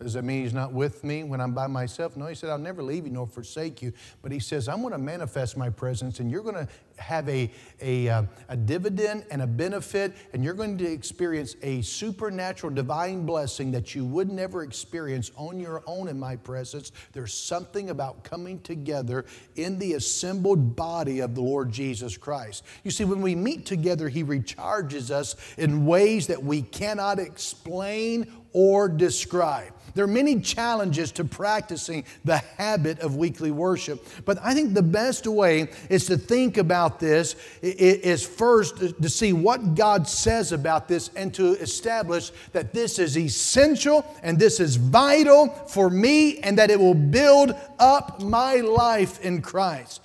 Does 0.00 0.14
that 0.14 0.24
mean 0.24 0.42
he's 0.42 0.52
not 0.52 0.72
with 0.72 1.04
me 1.04 1.22
when 1.22 1.40
I'm 1.40 1.54
by 1.54 1.66
myself? 1.66 2.16
No, 2.16 2.26
he 2.26 2.34
said, 2.34 2.50
I'll 2.50 2.58
never 2.58 2.82
leave 2.82 3.06
you 3.06 3.12
nor 3.12 3.26
forsake 3.26 3.80
you. 3.80 3.92
But 4.22 4.32
he 4.32 4.40
says, 4.40 4.68
I'm 4.68 4.80
going 4.80 4.92
to 4.92 4.98
manifest 4.98 5.56
my 5.56 5.70
presence 5.70 6.20
and 6.20 6.30
you're 6.30 6.42
going 6.42 6.56
to 6.56 6.68
have 6.98 7.28
a, 7.28 7.50
a, 7.80 8.08
uh, 8.08 8.22
a 8.48 8.56
dividend 8.56 9.24
and 9.30 9.42
a 9.42 9.46
benefit, 9.46 10.14
and 10.32 10.44
you're 10.44 10.54
going 10.54 10.78
to 10.78 10.90
experience 10.90 11.56
a 11.62 11.82
supernatural 11.82 12.72
divine 12.72 13.26
blessing 13.26 13.70
that 13.72 13.94
you 13.94 14.04
would 14.04 14.30
never 14.30 14.62
experience 14.62 15.30
on 15.36 15.58
your 15.58 15.82
own 15.86 16.08
in 16.08 16.18
my 16.18 16.36
presence. 16.36 16.92
There's 17.12 17.34
something 17.34 17.90
about 17.90 18.24
coming 18.24 18.60
together 18.60 19.24
in 19.56 19.78
the 19.78 19.94
assembled 19.94 20.76
body 20.76 21.20
of 21.20 21.34
the 21.34 21.42
Lord 21.42 21.72
Jesus 21.72 22.16
Christ. 22.16 22.64
You 22.84 22.90
see, 22.90 23.04
when 23.04 23.22
we 23.22 23.34
meet 23.34 23.66
together, 23.66 24.08
he 24.08 24.24
recharges 24.24 25.10
us 25.10 25.36
in 25.56 25.86
ways 25.86 26.28
that 26.28 26.42
we 26.42 26.62
cannot 26.62 27.18
explain 27.18 28.32
or 28.52 28.88
describe. 28.88 29.73
There 29.94 30.04
are 30.04 30.08
many 30.08 30.40
challenges 30.40 31.12
to 31.12 31.24
practicing 31.24 32.04
the 32.24 32.38
habit 32.38 32.98
of 32.98 33.16
weekly 33.16 33.52
worship, 33.52 34.04
but 34.24 34.38
I 34.42 34.52
think 34.52 34.74
the 34.74 34.82
best 34.82 35.26
way 35.26 35.68
is 35.88 36.06
to 36.06 36.16
think 36.16 36.56
about 36.56 36.98
this 36.98 37.36
is 37.62 38.26
first 38.26 38.78
to 38.78 39.08
see 39.08 39.32
what 39.32 39.76
God 39.76 40.08
says 40.08 40.50
about 40.50 40.88
this 40.88 41.10
and 41.14 41.32
to 41.34 41.52
establish 41.54 42.32
that 42.52 42.72
this 42.72 42.98
is 42.98 43.16
essential 43.16 44.04
and 44.22 44.38
this 44.38 44.58
is 44.58 44.76
vital 44.76 45.48
for 45.68 45.88
me 45.90 46.38
and 46.38 46.58
that 46.58 46.70
it 46.70 46.78
will 46.78 46.94
build 46.94 47.54
up 47.78 48.20
my 48.20 48.56
life 48.56 49.20
in 49.20 49.42
Christ. 49.42 50.00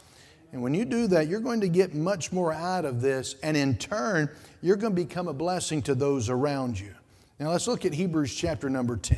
And 0.51 0.61
when 0.61 0.73
you 0.73 0.85
do 0.85 1.07
that, 1.07 1.27
you're 1.27 1.39
going 1.39 1.61
to 1.61 1.69
get 1.69 1.93
much 1.93 2.31
more 2.31 2.51
out 2.51 2.83
of 2.85 3.01
this, 3.01 3.35
and 3.43 3.55
in 3.55 3.77
turn, 3.77 4.29
you're 4.61 4.77
going 4.77 4.95
to 4.95 5.03
become 5.03 5.27
a 5.27 5.33
blessing 5.33 5.81
to 5.83 5.95
those 5.95 6.27
around 6.29 6.79
you. 6.79 6.93
Now 7.39 7.51
let's 7.51 7.67
look 7.67 7.85
at 7.85 7.93
Hebrews 7.93 8.33
chapter 8.35 8.69
number 8.69 8.97
10. 8.97 9.17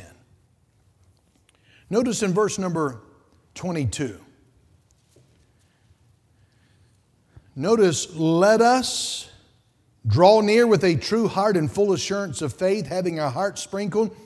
Notice 1.92 2.22
in 2.22 2.32
verse 2.32 2.58
number 2.58 3.02
22. 3.54 4.18
Notice, 7.54 8.16
let 8.16 8.62
us 8.62 9.30
draw 10.06 10.40
near 10.40 10.66
with 10.66 10.84
a 10.84 10.96
true 10.96 11.28
heart 11.28 11.54
and 11.54 11.70
full 11.70 11.92
assurance 11.92 12.40
of 12.40 12.54
faith, 12.54 12.86
having 12.86 13.20
our 13.20 13.30
hearts 13.30 13.60
sprinkled 13.60 14.16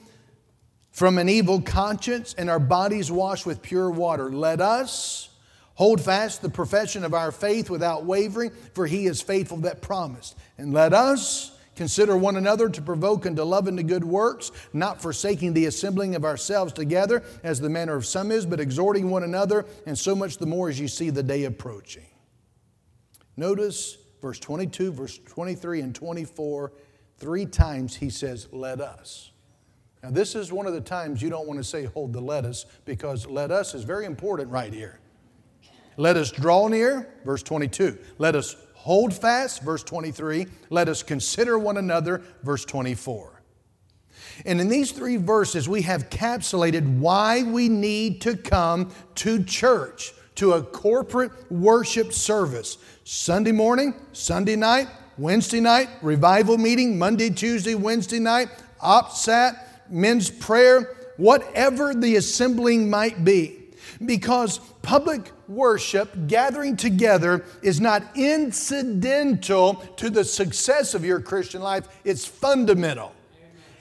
from 0.93 1.19
an 1.19 1.29
evil 1.29 1.61
conscience 1.61 2.37
and 2.39 2.49
our 2.49 2.61
bodies 2.61 3.11
washed 3.11 3.47
with 3.47 3.63
pure 3.63 3.91
water. 3.91 4.31
Let 4.31 4.61
us 4.61 5.31
hold 5.75 6.01
fast 6.01 6.43
the 6.43 6.49
profession 6.49 7.03
of 7.03 7.15
our 7.15 7.33
faith 7.33 7.69
without 7.69 8.05
wavering, 8.05 8.53
for 8.75 8.87
he 8.87 9.07
is 9.07 9.21
faithful 9.21 9.57
that 9.63 9.83
promised. 9.83 10.37
And 10.57 10.73
let 10.73 10.93
us 10.93 11.56
Consider 11.77 12.17
one 12.17 12.37
another 12.37 12.71
to 12.71 12.81
provoke 12.83 13.27
unto 13.27 13.43
love 13.43 13.69
and 13.69 13.77
to 13.77 13.85
good 13.85 14.03
works, 14.03 14.51
not 14.73 15.01
forsaking 15.01 15.53
the 15.53 15.67
assembling 15.67 16.15
of 16.15 16.25
ourselves 16.25 16.73
together, 16.73 17.23
as 17.45 17.61
the 17.61 17.69
manner 17.69 17.95
of 17.95 18.07
some 18.07 18.33
is, 18.33 18.47
but 18.47 18.59
exhorting 18.59 19.11
one 19.11 19.23
another, 19.23 19.67
and 19.87 19.97
so 19.97 20.17
much 20.17 20.39
the 20.39 20.47
more 20.47 20.71
as 20.71 20.81
you 20.81 20.89
see 20.89 21.11
the 21.11 21.23
day 21.23 21.45
approaching. 21.45 22.07
Notice 23.37 23.99
verse 24.23 24.39
22, 24.41 24.91
verse 24.93 25.19
23, 25.19 25.83
and 25.83 25.95
24. 25.95 26.73
Three 27.19 27.47
times 27.47 27.95
he 27.95 28.09
says, 28.09 28.49
Let 28.53 28.81
us. 28.81 29.31
Now, 30.03 30.11
this 30.11 30.35
is 30.35 30.53
one 30.53 30.67
of 30.67 30.73
the 30.73 30.81
times 30.81 31.21
you 31.21 31.29
don't 31.29 31.47
want 31.47 31.59
to 31.59 31.65
say, 31.65 31.85
Hold 31.85 32.15
the 32.15 32.21
let 32.21 32.47
us, 32.47 32.65
because 32.87 33.27
let 33.27 33.51
us 33.51 33.75
is 33.75 33.85
very 33.85 34.07
important 34.07 34.51
right 34.51 34.73
here. 34.73 34.99
Let 35.99 36.17
us 36.17 36.31
draw 36.31 36.69
near, 36.69 37.09
verse 37.25 37.43
22. 37.43 37.99
Let 38.19 38.35
us 38.35 38.57
hold 38.87 39.13
fast, 39.13 39.63
verse 39.63 39.83
23. 39.83 40.47
Let 40.71 40.89
us 40.89 41.03
consider 41.03 41.59
one 41.59 41.77
another, 41.77 42.23
verse 42.45 42.65
24. 42.65 43.43
And 44.45 44.61
in 44.61 44.69
these 44.69 44.93
three 44.93 45.17
verses, 45.17 45.69
we 45.69 45.83
have 45.83 46.09
capsulated 46.09 47.01
why 47.01 47.43
we 47.43 47.69
need 47.69 48.21
to 48.21 48.37
come 48.37 48.93
to 49.17 49.43
church, 49.43 50.13
to 50.37 50.53
a 50.53 50.63
corporate 50.63 51.33
worship 51.51 52.13
service. 52.13 52.79
Sunday 53.03 53.51
morning, 53.51 53.93
Sunday 54.13 54.55
night, 54.55 54.87
Wednesday 55.19 55.59
night, 55.59 55.89
revival 56.01 56.57
meeting, 56.57 56.97
Monday, 56.97 57.31
Tuesday, 57.31 57.75
Wednesday 57.75 58.21
night, 58.21 58.51
OPSAT, 58.81 59.59
men's 59.91 60.31
prayer, 60.31 60.95
whatever 61.17 61.93
the 61.93 62.15
assembling 62.15 62.89
might 62.89 63.25
be. 63.25 63.65
Because 64.05 64.61
public 64.83 65.33
worship, 65.49 66.27
gathering 66.27 66.77
together, 66.77 67.45
is 67.63 67.81
not 67.81 68.03
incidental 68.15 69.75
to 69.97 70.11
the 70.11 70.25
success 70.25 70.95
of 70.95 71.05
your 71.05 71.21
Christian 71.21 71.61
life, 71.61 71.89
it's 72.05 72.25
fundamental. 72.25 73.13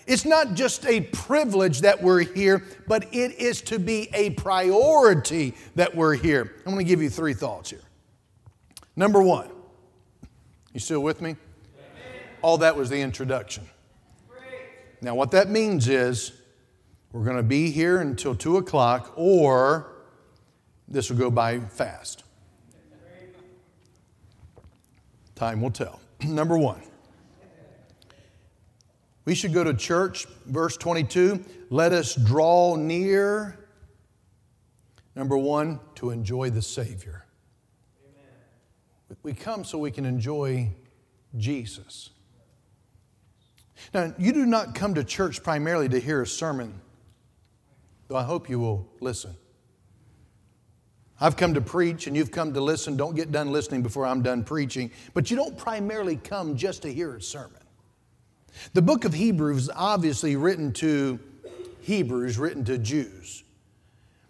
It's 0.07 0.25
not 0.25 0.53
just 0.53 0.85
a 0.85 1.01
privilege 1.01 1.81
that 1.81 2.01
we're 2.01 2.21
here, 2.21 2.63
but 2.87 3.05
it 3.11 3.39
is 3.39 3.61
to 3.63 3.79
be 3.79 4.09
a 4.13 4.31
priority 4.31 5.55
that 5.73 5.95
we're 5.95 6.13
here. 6.13 6.53
I'm 6.59 6.73
going 6.73 6.85
to 6.85 6.89
give 6.89 7.01
you 7.01 7.09
three 7.09 7.33
thoughts 7.33 7.71
here. 7.71 7.81
Number 8.95 9.21
one, 9.21 9.49
you 10.73 10.79
still 10.79 11.01
with 11.01 11.21
me? 11.21 11.35
All 12.41 12.59
that 12.59 12.75
was 12.75 12.89
the 12.89 13.01
introduction. 13.01 13.67
Now, 15.01 15.15
what 15.15 15.31
that 15.31 15.49
means 15.49 15.87
is 15.87 16.33
we're 17.11 17.23
going 17.23 17.37
to 17.37 17.43
be 17.43 17.71
here 17.71 17.99
until 17.99 18.35
2 18.35 18.57
o'clock, 18.57 19.13
or 19.15 19.94
this 20.87 21.09
will 21.09 21.17
go 21.17 21.31
by 21.31 21.59
fast. 21.59 22.23
Time 25.35 25.61
will 25.61 25.71
tell. 25.71 25.99
Number 26.23 26.57
one, 26.57 26.81
we 29.25 29.33
should 29.35 29.53
go 29.53 29.63
to 29.63 29.73
church, 29.73 30.27
verse 30.45 30.77
22. 30.77 31.43
Let 31.69 31.91
us 31.93 32.15
draw 32.15 32.75
near, 32.75 33.57
number 35.15 35.35
one, 35.35 35.79
to 35.95 36.11
enjoy 36.11 36.51
the 36.51 36.61
Savior. 36.61 37.25
Amen. 38.03 39.17
We 39.23 39.33
come 39.33 39.63
so 39.63 39.79
we 39.79 39.89
can 39.89 40.05
enjoy 40.05 40.69
Jesus. 41.35 42.11
Now, 43.93 44.13
you 44.17 44.31
do 44.31 44.45
not 44.45 44.75
come 44.75 44.93
to 44.93 45.03
church 45.03 45.41
primarily 45.41 45.89
to 45.89 45.99
hear 45.99 46.21
a 46.21 46.27
sermon, 46.27 46.79
though 48.07 48.17
I 48.17 48.23
hope 48.23 48.47
you 48.47 48.59
will 48.59 48.87
listen. 49.01 49.35
I've 51.19 51.37
come 51.37 51.53
to 51.53 51.61
preach 51.61 52.07
and 52.07 52.15
you've 52.15 52.31
come 52.31 52.53
to 52.53 52.61
listen. 52.61 52.97
Don't 52.97 53.15
get 53.15 53.31
done 53.31 53.51
listening 53.51 53.81
before 53.83 54.05
I'm 54.05 54.21
done 54.21 54.43
preaching. 54.43 54.91
But 55.13 55.31
you 55.31 55.37
don't 55.37 55.57
primarily 55.57 56.17
come 56.17 56.57
just 56.57 56.81
to 56.81 56.93
hear 56.93 57.15
a 57.15 57.21
sermon. 57.21 57.61
The 58.73 58.81
book 58.81 59.05
of 59.05 59.13
Hebrews 59.13 59.63
is 59.63 59.71
obviously 59.73 60.35
written 60.35 60.71
to 60.73 61.19
Hebrews, 61.81 62.37
written 62.37 62.65
to 62.65 62.77
Jews. 62.77 63.43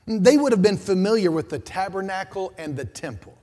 They 0.08 0.38
would 0.38 0.52
have 0.52 0.62
been 0.62 0.78
familiar 0.78 1.32
with 1.32 1.50
the 1.50 1.58
tabernacle 1.58 2.54
and 2.58 2.76
the 2.76 2.86
temple. 2.86 3.38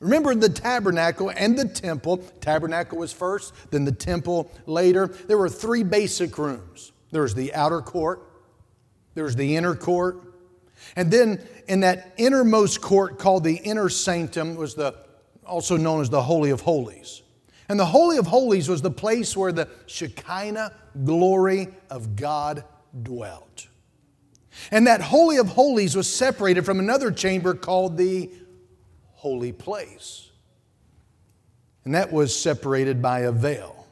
Remember 0.00 0.34
the 0.34 0.48
tabernacle 0.48 1.30
and 1.30 1.56
the 1.56 1.68
temple. 1.68 2.18
Tabernacle 2.40 2.98
was 2.98 3.12
first, 3.12 3.54
then 3.70 3.84
the 3.84 3.92
temple 3.92 4.50
later. 4.66 5.06
There 5.06 5.38
were 5.38 5.48
three 5.48 5.84
basic 5.84 6.38
rooms 6.38 6.92
there 7.12 7.22
was 7.22 7.34
the 7.34 7.54
outer 7.54 7.82
court, 7.82 8.26
there 9.14 9.24
was 9.24 9.36
the 9.36 9.54
inner 9.54 9.76
court, 9.76 10.31
and 10.96 11.10
then 11.10 11.42
in 11.68 11.80
that 11.80 12.14
innermost 12.16 12.80
court 12.80 13.18
called 13.18 13.44
the 13.44 13.56
inner 13.56 13.88
sanctum 13.88 14.56
was 14.56 14.74
the 14.74 14.94
also 15.44 15.76
known 15.76 16.00
as 16.00 16.10
the 16.10 16.22
Holy 16.22 16.50
of 16.50 16.60
Holies. 16.60 17.22
And 17.68 17.78
the 17.78 17.86
Holy 17.86 18.18
of 18.18 18.26
Holies 18.26 18.68
was 18.68 18.82
the 18.82 18.90
place 18.90 19.36
where 19.36 19.52
the 19.52 19.68
Shekinah 19.86 20.72
glory 21.04 21.68
of 21.90 22.16
God 22.16 22.64
dwelt. 23.02 23.68
And 24.70 24.86
that 24.86 25.00
Holy 25.00 25.38
of 25.38 25.48
Holies 25.48 25.96
was 25.96 26.12
separated 26.12 26.64
from 26.64 26.78
another 26.78 27.10
chamber 27.10 27.54
called 27.54 27.96
the 27.96 28.30
Holy 29.14 29.52
Place. 29.52 30.30
And 31.84 31.94
that 31.94 32.12
was 32.12 32.38
separated 32.38 33.00
by 33.00 33.20
a 33.20 33.32
veil. 33.32 33.86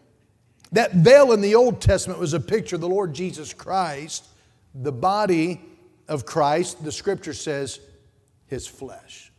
That 0.72 0.92
veil 0.92 1.32
in 1.32 1.40
the 1.40 1.54
Old 1.54 1.80
Testament 1.80 2.20
was 2.20 2.34
a 2.34 2.40
picture 2.40 2.76
of 2.76 2.82
the 2.82 2.88
Lord 2.88 3.14
Jesus 3.14 3.52
Christ, 3.52 4.26
the 4.74 4.92
body 4.92 5.60
of 6.10 6.26
Christ, 6.26 6.84
the 6.84 6.92
scripture 6.92 7.32
says, 7.32 7.80
his 8.46 8.66
flesh. 8.66 9.32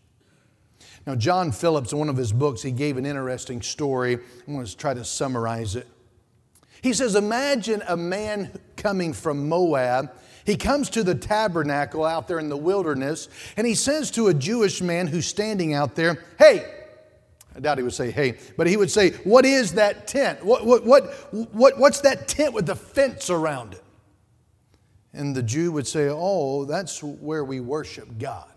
Now, 1.06 1.16
John 1.16 1.52
Phillips, 1.52 1.92
in 1.92 2.00
one 2.00 2.10
of 2.10 2.16
his 2.18 2.32
books, 2.32 2.62
he 2.62 2.72
gave 2.72 2.98
an 2.98 3.06
interesting 3.06 3.62
story. 3.62 4.14
I'm 4.48 4.54
going 4.54 4.66
to 4.66 4.78
try 4.78 4.94
to 4.94 5.04
summarize 5.04 5.76
it. 5.76 5.88
He 6.82 6.94
says, 6.94 7.16
Imagine 7.16 7.84
a 7.88 7.98
man 7.98 8.58
coming 8.78 9.14
from 9.14 9.50
Moab. 9.50 10.12
He 10.46 10.56
comes 10.56 10.90
to 10.92 11.04
the 11.04 11.14
tabernacle 11.14 12.06
out 12.06 12.28
there 12.28 12.40
in 12.40 12.50
the 12.50 12.58
wilderness, 12.58 13.30
and 13.58 13.68
he 13.68 13.76
says 13.76 14.10
to 14.12 14.28
a 14.30 14.34
Jewish 14.34 14.82
man 14.82 15.08
who's 15.08 15.26
standing 15.26 15.74
out 15.74 15.96
there, 15.96 16.24
Hey, 16.40 16.66
I 17.56 17.60
doubt 17.60 17.80
he 17.80 17.84
would 17.84 17.94
say, 17.94 18.12
hey, 18.12 18.38
but 18.56 18.66
he 18.66 18.78
would 18.78 18.90
say, 18.90 19.12
What 19.24 19.46
is 19.46 19.74
that 19.74 20.08
tent? 20.08 20.46
What, 20.46 20.66
what, 20.66 20.86
what, 20.86 21.04
what, 21.54 21.78
what's 21.78 22.00
that 22.02 22.28
tent 22.28 22.54
with 22.54 22.66
the 22.66 22.76
fence 22.76 23.30
around 23.30 23.74
it? 23.74 23.84
And 25.14 25.36
the 25.36 25.44
Jew 25.44 25.72
would 25.74 25.88
say, 25.88 26.10
Oh, 26.10 26.66
that's 26.66 27.04
where 27.04 27.44
we 27.44 27.60
worship 27.60 28.18
God. 28.18 28.50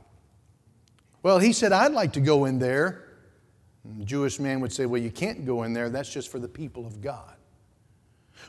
Well, 1.22 1.38
he 1.38 1.52
said, 1.52 1.72
I'd 1.72 1.92
like 1.92 2.12
to 2.14 2.20
go 2.20 2.44
in 2.44 2.58
there. 2.58 3.04
And 3.84 4.00
the 4.00 4.04
Jewish 4.04 4.38
man 4.38 4.60
would 4.60 4.72
say, 4.72 4.86
Well, 4.86 5.00
you 5.00 5.10
can't 5.10 5.44
go 5.44 5.62
in 5.64 5.72
there. 5.72 5.90
That's 5.90 6.12
just 6.12 6.30
for 6.30 6.38
the 6.38 6.48
people 6.48 6.86
of 6.86 7.00
God. 7.00 7.34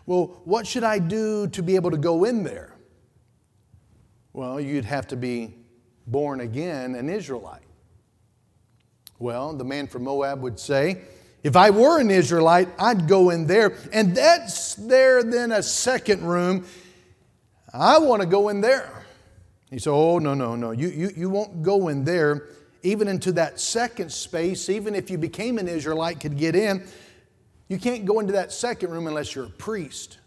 Well, 0.05 0.41
what 0.45 0.67
should 0.67 0.83
I 0.83 0.99
do 0.99 1.47
to 1.47 1.63
be 1.63 1.75
able 1.75 1.91
to 1.91 1.97
go 1.97 2.25
in 2.25 2.43
there? 2.43 2.75
Well, 4.33 4.59
you'd 4.59 4.85
have 4.85 5.07
to 5.07 5.15
be 5.15 5.55
born 6.05 6.41
again 6.41 6.95
an 6.95 7.09
Israelite. 7.09 7.61
Well, 9.17 9.53
the 9.53 9.63
man 9.63 9.87
from 9.87 10.03
Moab 10.03 10.41
would 10.41 10.59
say, 10.59 11.01
if 11.41 11.55
I 11.55 11.69
were 11.69 11.99
an 11.99 12.11
Israelite, 12.11 12.69
I'd 12.77 13.07
go 13.07 13.29
in 13.29 13.47
there. 13.47 13.77
And 13.93 14.15
that's 14.15 14.75
there 14.75 15.23
then 15.23 15.51
a 15.51 15.63
second 15.63 16.23
room. 16.23 16.65
I 17.81 17.97
want 17.99 18.21
to 18.21 18.27
go 18.27 18.49
in 18.49 18.61
there. 18.61 19.05
He 19.69 19.79
said, 19.79 19.91
Oh, 19.91 20.19
no, 20.19 20.33
no, 20.33 20.55
no. 20.55 20.71
You, 20.71 20.87
you, 20.89 21.11
you 21.15 21.29
won't 21.29 21.63
go 21.63 21.87
in 21.87 22.03
there 22.03 22.47
even 22.83 23.07
into 23.07 23.31
that 23.33 23.59
second 23.59 24.11
space, 24.11 24.69
even 24.69 24.93
if 24.95 25.09
you 25.09 25.17
became 25.17 25.57
an 25.57 25.67
Israelite, 25.67 26.19
could 26.19 26.37
get 26.37 26.55
in. 26.55 26.85
You 27.67 27.79
can't 27.79 28.05
go 28.05 28.19
into 28.19 28.33
that 28.33 28.51
second 28.51 28.91
room 28.91 29.07
unless 29.07 29.33
you're 29.33 29.45
a 29.45 29.49
priest. 29.49 30.19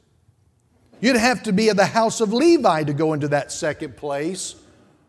You'd 1.00 1.16
have 1.16 1.44
to 1.44 1.52
be 1.52 1.68
of 1.68 1.76
the 1.76 1.86
house 1.86 2.20
of 2.20 2.32
Levi 2.32 2.82
to 2.82 2.92
go 2.92 3.12
into 3.12 3.28
that 3.28 3.52
second 3.52 3.96
place, 3.96 4.56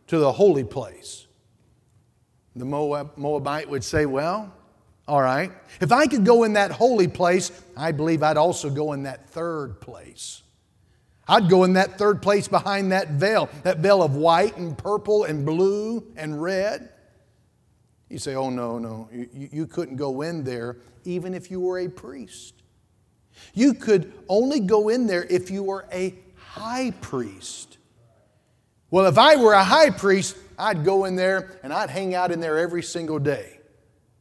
to 0.08 0.20
the 0.20 0.32
holy 0.32 0.64
place. 0.64 1.26
The 2.56 2.66
Moab, 2.66 3.18
Moabite 3.18 3.68
would 3.68 3.84
say, 3.84 4.06
Well, 4.06 4.54
all 5.08 5.22
right, 5.22 5.52
if 5.82 5.92
I 5.92 6.06
could 6.06 6.24
go 6.24 6.44
in 6.44 6.54
that 6.54 6.70
holy 6.70 7.08
place, 7.08 7.52
I 7.76 7.92
believe 7.92 8.22
I'd 8.22 8.38
also 8.38 8.70
go 8.70 8.94
in 8.94 9.04
that 9.04 9.28
third 9.32 9.82
place. 9.82 10.44
I'd 11.30 11.48
go 11.48 11.64
in 11.64 11.74
that 11.74 12.00
third 12.00 12.24
place 12.24 12.48
behind 12.48 12.92
that 12.92 13.10
veil, 13.12 13.50
that 13.62 13.78
veil 13.78 14.02
of 14.02 14.16
white 14.16 14.58
and 14.58 14.76
purple 14.76 15.26
and 15.26 15.46
blue 15.46 16.12
and 16.18 16.42
red. 16.42 16.90
You 18.10 18.18
say, 18.18 18.34
oh, 18.34 18.50
no, 18.50 18.80
no, 18.80 19.08
you, 19.14 19.30
you 19.52 19.68
couldn't 19.68 19.98
go 19.98 20.24
in 20.24 20.44
there 20.44 20.78
even 21.06 21.36
if 21.36 21.52
you 21.52 21.60
were 21.60 21.78
a 21.78 21.88
priest. 21.88 22.56
You 23.54 23.76
could 23.76 24.12
only 24.28 24.60
go 24.60 24.90
in 24.90 25.06
there 25.06 25.24
if 25.24 25.52
you 25.52 25.62
were 25.62 25.86
a 25.94 26.18
high 26.36 26.92
priest. 27.00 27.78
Well, 28.90 29.06
if 29.06 29.20
I 29.20 29.36
were 29.36 29.54
a 29.54 29.64
high 29.64 29.92
priest, 29.92 30.36
I'd 30.58 30.84
go 30.84 31.06
in 31.06 31.16
there 31.16 31.60
and 31.62 31.72
I'd 31.72 31.92
hang 31.92 32.16
out 32.16 32.32
in 32.32 32.40
there 32.40 32.58
every 32.58 32.82
single 32.82 33.20
day. 33.20 33.60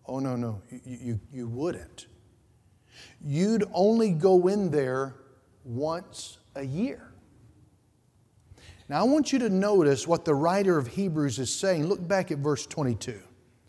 Oh, 0.05 0.19
no, 0.19 0.37
no, 0.37 0.61
you, 0.71 0.81
you, 0.85 1.21
you 1.33 1.49
wouldn't. 1.49 2.07
You'd 3.25 3.65
only 3.73 4.11
go 4.11 4.47
in 4.47 4.71
there 4.71 5.15
once 5.65 6.38
a 6.59 6.65
year. 6.65 7.03
Now, 8.89 9.01
I 9.01 9.03
want 9.05 9.33
you 9.33 9.39
to 9.41 9.51
notice 9.51 10.07
what 10.07 10.25
the 10.25 10.35
writer 10.35 10.79
of 10.79 10.87
Hebrews 10.87 11.39
is 11.39 11.55
saying. 11.55 11.87
Look 11.87 12.07
back 12.07 12.31
at 12.31 12.39
verse 12.39 12.67
22. 12.67 13.21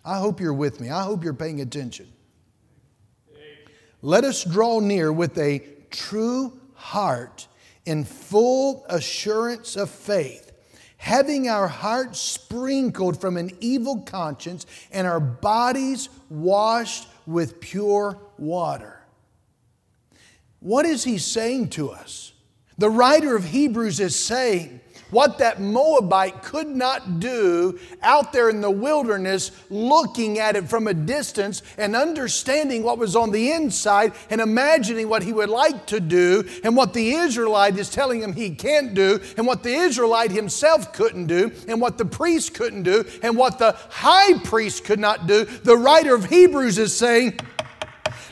I 0.04 0.18
hope 0.18 0.40
you're 0.40 0.54
with 0.54 0.80
me. 0.80 0.90
I 0.90 1.04
hope 1.04 1.24
you're 1.24 1.34
paying 1.34 1.62
attention. 1.62 2.08
Let 4.02 4.24
us 4.24 4.46
draw 4.46 4.80
near 4.80 5.12
with 5.12 5.38
a 5.38 5.62
true 5.90 6.58
heart 6.74 7.48
in 7.86 8.06
full 8.06 8.86
assurance 8.88 9.76
of 9.76 9.90
faith, 9.90 10.54
having 10.96 11.50
our 11.50 11.68
hearts 11.68 12.20
sprinkled 12.20 13.20
from 13.20 13.36
an 13.36 13.52
evil 13.60 14.02
conscience 14.02 14.66
and 14.92 15.06
our 15.06 15.20
bodies 15.20 16.08
washed 16.30 17.10
with 17.28 17.60
pure 17.60 18.18
water. 18.38 19.04
What 20.62 20.86
is 20.86 21.04
he 21.04 21.18
saying 21.18 21.70
to 21.72 21.90
us? 21.90 22.34
The 22.80 22.90
writer 22.90 23.36
of 23.36 23.44
Hebrews 23.44 24.00
is 24.00 24.16
saying, 24.16 24.80
what 25.12 25.40
that 25.40 25.60
Moabite 25.60 26.44
could 26.44 26.68
not 26.68 27.20
do 27.20 27.80
out 28.02 28.32
there 28.32 28.50
in 28.50 28.62
the 28.62 28.72
wilderness, 28.72 29.52
looking 29.70 30.40
at 30.40 30.56
it 30.56 30.70
from 30.70 30.88
a 30.88 30.94
distance 30.94 31.62
and 31.78 31.96
understanding 31.96 32.84
what 32.84 32.98
was 32.98 33.16
on 33.16 33.32
the 33.32 33.52
inside 33.52 34.14
and 34.30 34.40
imagining 34.40 35.10
what 35.10 35.24
he 35.24 35.34
would 35.34 35.50
like 35.50 35.88
to 35.88 36.00
do, 36.00 36.48
and 36.64 36.76
what 36.76 36.94
the 36.94 37.16
Israelite 37.16 37.78
is 37.78 37.90
telling 37.90 38.22
him 38.22 38.34
he 38.34 38.56
can't 38.56 38.94
do, 38.94 39.20
and 39.36 39.46
what 39.46 39.64
the 39.64 39.74
Israelite 39.74 40.32
himself 40.32 40.94
couldn't 40.94 41.26
do, 41.28 41.52
and 41.68 41.82
what 41.82 41.98
the 41.98 42.06
priest 42.06 42.54
couldn't 42.54 42.84
do, 42.84 43.04
and 43.22 43.36
what 43.36 43.60
the 43.60 43.76
high 43.90 44.38
priest 44.40 44.86
could 44.86 45.00
not 45.00 45.28
do. 45.28 45.44
The 45.44 45.76
writer 45.76 46.16
of 46.16 46.26
Hebrews 46.26 46.78
is 46.78 46.96
saying, 46.96 47.40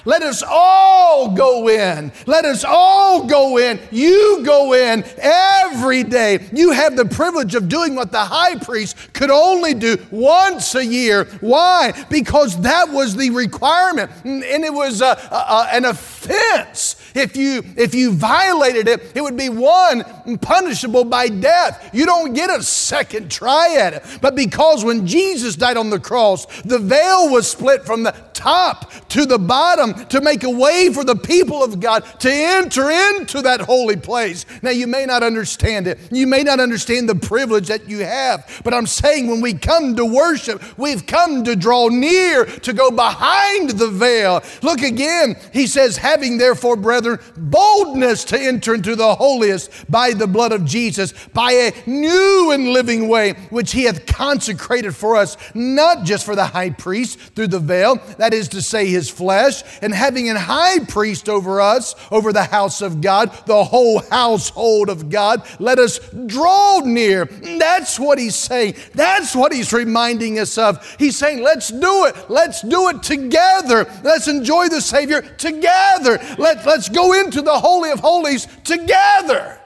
let 0.08 0.24
us 0.24 0.42
all 0.42 1.36
go 1.36 1.68
in. 1.68 2.14
Let 2.28 2.46
us 2.46 2.64
all 2.64 3.26
go 3.26 3.58
in. 3.58 3.78
You 3.92 4.42
go 4.46 4.74
in 4.74 5.04
every 5.18 6.04
day. 6.04 6.48
You 6.54 6.72
have 6.72 6.96
the 6.96 7.04
privilege 7.04 7.56
of 7.56 7.68
doing 7.68 7.94
what 7.94 8.14
the 8.14 8.24
high 8.24 8.56
priest 8.56 8.96
could 9.12 9.30
only 9.30 9.74
do 9.74 9.98
once 10.10 10.76
a 10.76 10.86
year. 10.86 11.26
Why? 11.42 11.92
Because 12.10 12.62
that 12.62 12.88
was 12.90 13.18
the 13.18 13.32
requirement. 13.32 14.10
And 14.24 14.64
it 14.64 14.74
was 14.74 15.02
a, 15.02 15.20
a, 15.30 15.68
an 15.74 15.84
offense 15.84 16.96
If 17.18 17.36
you, 17.36 17.64
if 17.76 17.96
you 17.96 18.14
violated 18.14 18.88
it, 18.88 19.12
it 19.16 19.22
would 19.22 19.36
be 19.36 19.50
one, 19.50 20.04
punishable 20.38 21.04
by 21.04 21.30
death. 21.30 21.90
You 21.92 22.06
don't 22.06 22.34
get 22.34 22.52
a 22.52 22.62
second 22.62 23.32
try 23.32 23.76
at 23.80 23.94
it. 23.96 24.04
But 24.22 24.36
because 24.36 24.86
when 24.86 25.08
Jesus 25.08 25.56
died 25.56 25.78
on 25.78 25.90
the 25.90 26.00
cross, 26.00 26.46
the 26.62 26.78
veil 26.78 27.32
was 27.32 27.50
split 27.50 27.86
from 27.86 28.04
the 28.04 28.16
top 28.34 28.92
to 29.10 29.26
the 29.26 29.40
bottom 29.40 29.96
to 30.10 30.22
make 30.22 30.44
a 30.44 30.50
way 30.50 30.94
for 30.94 31.04
the 31.04 31.16
people 31.16 31.64
of 31.64 31.80
God 31.80 32.06
to 32.20 32.30
enter 32.32 32.92
into 32.92 33.42
that 33.42 33.62
holy 33.62 33.98
place. 33.98 34.46
Now, 34.62 34.70
you 34.70 34.86
may 34.86 35.08
not 35.08 35.24
understand 35.24 35.88
it. 35.88 35.98
You 36.12 36.28
may 36.28 36.44
not 36.44 36.60
understand 36.60 37.10
the 37.10 37.16
privilege 37.16 37.68
that 37.68 37.90
you 37.90 38.06
have. 38.06 38.62
But 38.64 38.76
I'm 38.76 38.86
saying 38.86 39.28
when 39.28 39.42
we 39.42 39.56
come 39.56 39.96
to 39.96 40.06
worship, 40.06 40.62
we've 40.78 41.08
come 41.08 41.44
to 41.46 41.56
draw 41.56 41.88
near, 41.88 42.46
to 42.46 42.74
go 42.74 42.92
behind 42.92 43.72
the 43.72 43.88
veil. 43.88 44.44
Look 44.62 44.82
again. 44.82 45.36
He 45.52 45.66
says, 45.66 45.98
having 45.98 46.38
therefore, 46.38 46.76
brethren, 46.76 47.07
boldness 47.38 48.26
to 48.26 48.38
enter 48.40 48.76
into 48.76 48.96
the 48.96 49.16
holiest 49.16 49.90
by 49.90 50.12
the 50.12 50.28
blood 50.28 50.52
of 50.52 50.66
Jesus, 50.66 51.14
by 51.34 51.52
a 51.52 51.74
new 51.90 52.52
and 52.52 52.70
living 52.70 53.08
way, 53.08 53.34
which 53.50 53.72
he 53.72 53.86
hath 53.86 54.06
consecrated 54.06 54.96
for 54.96 55.16
us, 55.16 55.38
not 55.56 56.04
just 56.04 56.26
for 56.26 56.36
the 56.36 56.46
high 56.46 56.72
priest 56.72 57.20
through 57.36 57.48
the 57.48 57.60
veil, 57.60 57.96
that 58.18 58.34
is 58.34 58.50
to 58.50 58.62
say, 58.62 58.88
his 58.88 59.10
flesh, 59.10 59.64
and 59.82 59.94
having 59.94 60.30
an 60.30 60.36
high 60.36 60.80
priest 60.86 61.30
over 61.30 61.62
us, 61.62 61.96
over 62.12 62.34
the 62.34 62.44
house 62.44 62.82
of 62.82 63.02
God, 63.02 63.32
the 63.46 63.64
whole 63.64 64.02
household 64.10 64.90
of 64.90 65.10
God, 65.10 65.42
let 65.60 65.80
us 65.80 66.00
draw 66.26 66.82
near. 66.84 67.26
That's 67.26 68.00
what 68.00 68.20
he's 68.20 68.36
saying. 68.36 68.76
That's 68.94 69.36
what 69.36 69.54
he's 69.54 69.72
reminding 69.72 70.40
us 70.40 70.58
of. 70.58 70.96
He's 70.98 71.16
saying, 71.16 71.44
let's 71.44 71.70
do 71.70 72.06
it. 72.06 72.30
Let's 72.30 72.62
do 72.62 72.90
it 72.90 73.04
together. 73.04 73.86
Let's 74.04 74.28
enjoy 74.28 74.70
the 74.70 74.82
Savior 74.82 75.22
together. 75.22 76.20
Let, 76.38 76.66
let's 76.66 76.90
go 76.98 77.14
into 77.14 77.44
the 77.44 77.60
Holy 77.60 77.92
of 77.92 78.00
Holies 78.00 78.48
together. 78.64 79.60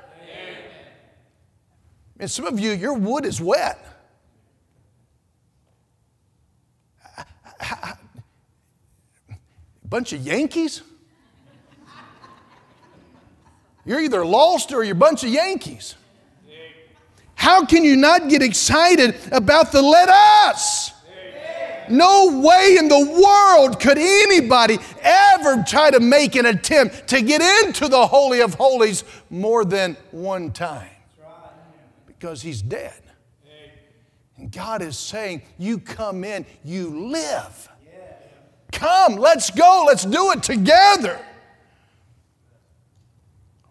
And 2.20 2.30
some 2.30 2.46
of 2.46 2.60
you, 2.60 2.72
your 2.72 2.94
wood 2.94 3.26
is 3.26 3.40
wet. 3.40 3.80
A 7.60 7.96
Bunch 9.86 10.14
of 10.14 10.22
Yankees? 10.22 10.82
You're 13.86 14.02
either 14.02 14.24
lost 14.26 14.72
or 14.74 14.84
you're 14.84 14.94
a 14.94 14.96
bunch 14.96 15.24
of 15.24 15.30
Yankees. 15.30 15.96
How 17.36 17.66
can 17.66 17.84
you 17.84 17.96
not 17.96 18.30
get 18.30 18.44
excited 18.44 19.16
about 19.32 19.72
the 19.72 19.82
let 19.82 20.10
us? 20.10 20.92
No 21.92 22.40
way 22.40 22.78
in 22.78 22.88
the 22.88 23.22
world 23.22 23.80
could 23.80 23.98
anybody 23.98 24.78
ever 25.02 25.64
try 25.68 25.92
to 25.92 26.00
make 26.00 26.36
an 26.36 26.46
attempt 26.46 27.08
to 27.10 27.22
get 27.22 27.42
into 27.66 27.88
the 27.88 28.08
Holy 28.08 28.42
of 28.42 28.56
Holies 28.56 29.04
more 29.30 29.66
than 29.66 29.98
one 30.12 30.52
time 30.52 30.90
because 32.08 32.42
he's 32.42 32.62
dead. 32.62 33.02
And 34.38 34.52
God 34.52 34.82
is 34.82 34.98
saying, 34.98 35.42
You 35.58 35.80
come 35.80 36.24
in, 36.24 36.46
you 36.64 37.10
live. 37.10 37.70
Come, 38.72 39.16
let's 39.16 39.52
go, 39.52 39.86
let's 39.88 40.06
do 40.06 40.32
it 40.32 40.42
together. 40.42 41.20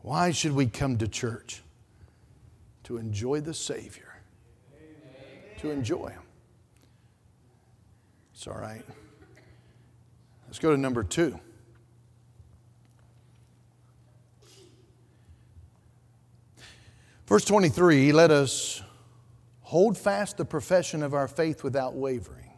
Why 0.02 0.30
should 0.30 0.52
we 0.52 0.66
come 0.66 0.98
to 0.98 1.08
church? 1.08 1.62
To 2.84 2.96
enjoy 2.96 3.40
the 3.40 3.54
Savior, 3.54 4.14
to 5.58 5.70
enjoy 5.70 6.08
Him. 6.08 6.22
It's 8.40 8.48
all 8.48 8.54
right. 8.54 8.82
Let's 10.46 10.58
go 10.58 10.70
to 10.70 10.80
number 10.80 11.04
two. 11.04 11.38
Verse 17.26 17.44
23 17.44 18.12
let 18.12 18.30
us 18.30 18.80
hold 19.60 19.98
fast 19.98 20.38
the 20.38 20.46
profession 20.46 21.02
of 21.02 21.12
our 21.12 21.28
faith 21.28 21.62
without 21.62 21.92
wavering. 21.92 22.50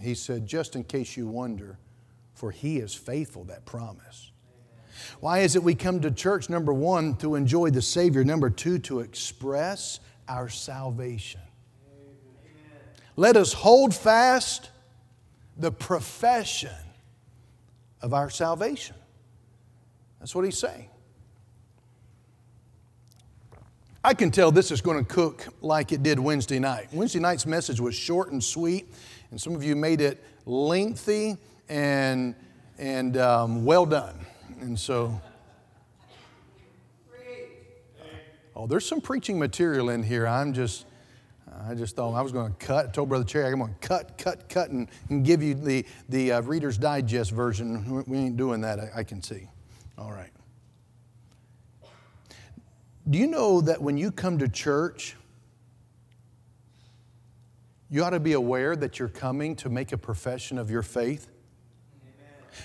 He 0.00 0.14
said, 0.14 0.46
just 0.46 0.76
in 0.76 0.84
case 0.84 1.16
you 1.16 1.26
wonder, 1.26 1.80
for 2.34 2.52
he 2.52 2.76
is 2.78 2.94
faithful 2.94 3.42
that 3.46 3.64
promise. 3.64 4.30
Why 5.18 5.40
is 5.40 5.56
it 5.56 5.62
we 5.64 5.74
come 5.74 6.00
to 6.02 6.12
church? 6.12 6.48
Number 6.48 6.72
one, 6.72 7.16
to 7.16 7.34
enjoy 7.34 7.70
the 7.70 7.82
Savior. 7.82 8.22
Number 8.22 8.48
two, 8.48 8.78
to 8.78 9.00
express 9.00 9.98
our 10.28 10.48
salvation. 10.48 11.40
Let 13.16 13.36
us 13.36 13.52
hold 13.52 13.94
fast 13.94 14.70
the 15.56 15.70
profession 15.70 16.70
of 18.02 18.12
our 18.12 18.28
salvation. 18.28 18.96
That's 20.18 20.34
what 20.34 20.44
he's 20.44 20.58
saying. 20.58 20.88
I 24.02 24.12
can 24.12 24.30
tell 24.30 24.52
this 24.52 24.70
is 24.70 24.82
going 24.82 24.98
to 24.98 25.04
cook 25.04 25.46
like 25.62 25.92
it 25.92 26.02
did 26.02 26.18
Wednesday 26.18 26.58
night. 26.58 26.88
Wednesday 26.92 27.20
night's 27.20 27.46
message 27.46 27.80
was 27.80 27.94
short 27.94 28.32
and 28.32 28.42
sweet, 28.42 28.92
and 29.30 29.40
some 29.40 29.54
of 29.54 29.64
you 29.64 29.74
made 29.74 30.02
it 30.02 30.22
lengthy 30.44 31.38
and, 31.70 32.34
and 32.78 33.16
um, 33.16 33.64
well 33.64 33.86
done. 33.86 34.18
And 34.60 34.78
so, 34.78 35.18
oh, 38.54 38.66
there's 38.66 38.84
some 38.84 39.00
preaching 39.00 39.38
material 39.38 39.88
in 39.88 40.02
here. 40.02 40.26
I'm 40.26 40.52
just, 40.52 40.84
I 41.68 41.74
just 41.74 41.96
thought 41.96 42.12
I 42.14 42.22
was 42.22 42.32
going 42.32 42.52
to 42.52 42.58
cut. 42.58 42.86
I 42.86 42.90
told 42.90 43.08
Brother 43.08 43.24
Cherry 43.24 43.52
I'm 43.52 43.58
going 43.58 43.74
to 43.74 43.88
cut, 43.88 44.18
cut, 44.18 44.48
cut, 44.48 44.70
and, 44.70 44.88
and 45.08 45.24
give 45.24 45.42
you 45.42 45.54
the, 45.54 45.86
the 46.08 46.32
uh, 46.32 46.42
Reader's 46.42 46.78
Digest 46.78 47.30
version. 47.30 48.04
We 48.06 48.18
ain't 48.18 48.36
doing 48.36 48.60
that, 48.62 48.78
I, 48.80 48.90
I 48.96 49.04
can 49.04 49.22
see. 49.22 49.48
All 49.96 50.12
right. 50.12 50.30
Do 53.08 53.18
you 53.18 53.26
know 53.26 53.60
that 53.60 53.80
when 53.80 53.96
you 53.96 54.10
come 54.10 54.38
to 54.38 54.48
church, 54.48 55.16
you 57.90 58.02
ought 58.02 58.10
to 58.10 58.20
be 58.20 58.32
aware 58.32 58.74
that 58.74 58.98
you're 58.98 59.08
coming 59.08 59.54
to 59.56 59.68
make 59.68 59.92
a 59.92 59.98
profession 59.98 60.58
of 60.58 60.70
your 60.70 60.82
faith? 60.82 61.28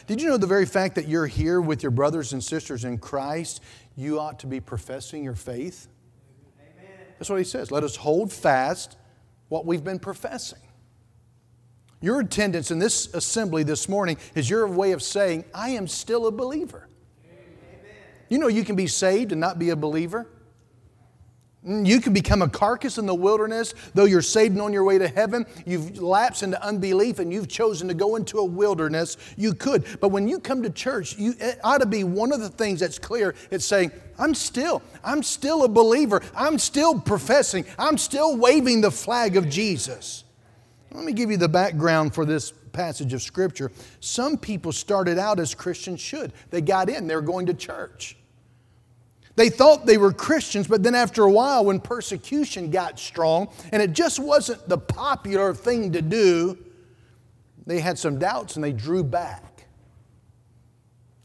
Did 0.08 0.22
you 0.22 0.30
know 0.30 0.38
the 0.38 0.48
very 0.48 0.66
fact 0.66 0.96
that 0.96 1.08
you're 1.08 1.28
here 1.28 1.62
with 1.62 1.84
your 1.84 1.92
brothers 1.92 2.34
and 2.34 2.44
sisters 2.44 2.86
in 2.86 2.98
Christ, 2.98 3.62
you 3.96 4.20
ought 4.20 4.40
to 4.40 4.48
be 4.48 4.60
professing 4.60 5.24
your 5.24 5.36
faith? 5.36 5.88
Amen. 7.20 7.26
That's 7.26 7.30
what 7.30 7.38
he 7.38 7.44
says. 7.44 7.70
Let 7.70 7.84
us 7.84 7.98
hold 7.98 8.32
fast 8.32 8.98
what 9.50 9.66
we've 9.66 9.84
been 9.84 10.00
professing. 10.00 10.60
Your 12.02 12.22
attendance 12.22 12.72
in 12.72 12.80
this 12.80 13.14
assembly 13.14 13.64
this 13.64 13.90
morning 13.90 14.18
is 14.34 14.50
your 14.50 14.66
way 14.68 14.94
of 14.94 15.04
saying, 15.04 15.44
I 15.54 15.72
am 15.72 15.86
still 15.88 16.28
a 16.28 16.32
believer. 16.32 16.88
You 18.30 18.38
know, 18.38 18.48
you 18.48 18.64
can 18.64 18.76
be 18.78 18.88
saved 18.88 19.34
and 19.34 19.42
not 19.42 19.60
be 19.60 19.72
a 19.72 19.76
believer. 19.76 20.28
Mm, 21.68 21.86
you 21.86 22.00
can 22.00 22.14
become 22.14 22.42
a 22.42 22.48
carcass 22.48 22.98
in 22.98 23.06
the 23.06 23.16
wilderness, 23.16 23.74
though 23.94 24.06
you're 24.06 24.22
saved 24.22 24.54
and 24.54 24.62
on 24.62 24.72
your 24.72 24.86
way 24.86 24.98
to 24.98 25.10
heaven. 25.10 25.46
You've 25.66 26.02
lapsed 26.02 26.42
into 26.42 26.62
unbelief 26.64 27.20
and 27.20 27.34
you've 27.34 27.50
chosen 27.50 27.90
to 27.90 27.94
go 27.94 28.16
into 28.16 28.38
a 28.38 28.46
wilderness. 28.46 29.18
You 29.36 29.54
could. 29.54 29.86
But 30.00 30.10
when 30.10 30.28
you 30.28 30.40
come 30.40 30.64
to 30.64 30.70
church, 30.70 31.18
you, 31.18 31.34
it 31.38 31.60
ought 31.64 31.80
to 31.80 31.86
be 31.86 32.06
one 32.06 32.32
of 32.32 32.40
the 32.40 32.50
things 32.50 32.80
that's 32.80 32.98
clear. 32.98 33.36
It's 33.52 33.66
saying, 33.66 33.92
I'm 34.18 34.34
still, 34.34 34.82
I'm 35.04 35.22
still 35.22 35.66
a 35.66 35.68
believer. 35.68 36.22
I'm 36.34 36.60
still 36.60 37.00
professing. 37.00 37.66
I'm 37.78 37.98
still 37.98 38.38
waving 38.38 38.80
the 38.80 38.92
flag 38.92 39.36
of 39.36 39.50
Jesus. 39.50 40.24
Let 40.92 41.04
me 41.04 41.12
give 41.12 41.30
you 41.30 41.38
the 41.38 41.50
background 41.50 42.16
for 42.16 42.26
this 42.26 42.52
passage 42.72 43.14
of 43.14 43.22
Scripture. 43.22 43.72
Some 44.00 44.38
people 44.38 44.72
started 44.72 45.20
out 45.20 45.40
as 45.40 45.54
Christians 45.54 46.00
should. 46.00 46.32
They 46.52 46.62
got 46.62 46.90
in, 46.90 47.08
they 47.08 47.16
were 47.16 47.22
going 47.22 47.48
to 47.48 47.54
church. 47.54 48.16
They 49.40 49.50
thought 49.50 49.86
they 49.86 49.98
were 49.98 50.12
Christians, 50.12 50.68
but 50.68 50.84
then 50.84 50.94
after 50.94 51.24
a 51.24 51.32
while, 51.32 51.64
when 51.64 51.80
persecution 51.80 52.72
got 52.72 53.00
strong 53.00 53.48
and 53.72 53.82
it 53.82 53.94
just 53.94 54.20
wasn't 54.20 54.68
the 54.68 54.78
popular 54.78 55.54
thing 55.54 55.94
to 55.94 56.02
do, 56.02 56.58
they 57.66 57.80
had 57.80 57.98
some 57.98 58.20
doubts 58.20 58.58
and 58.58 58.66
they 58.66 58.74
drew 58.74 59.02
back. 59.02 59.64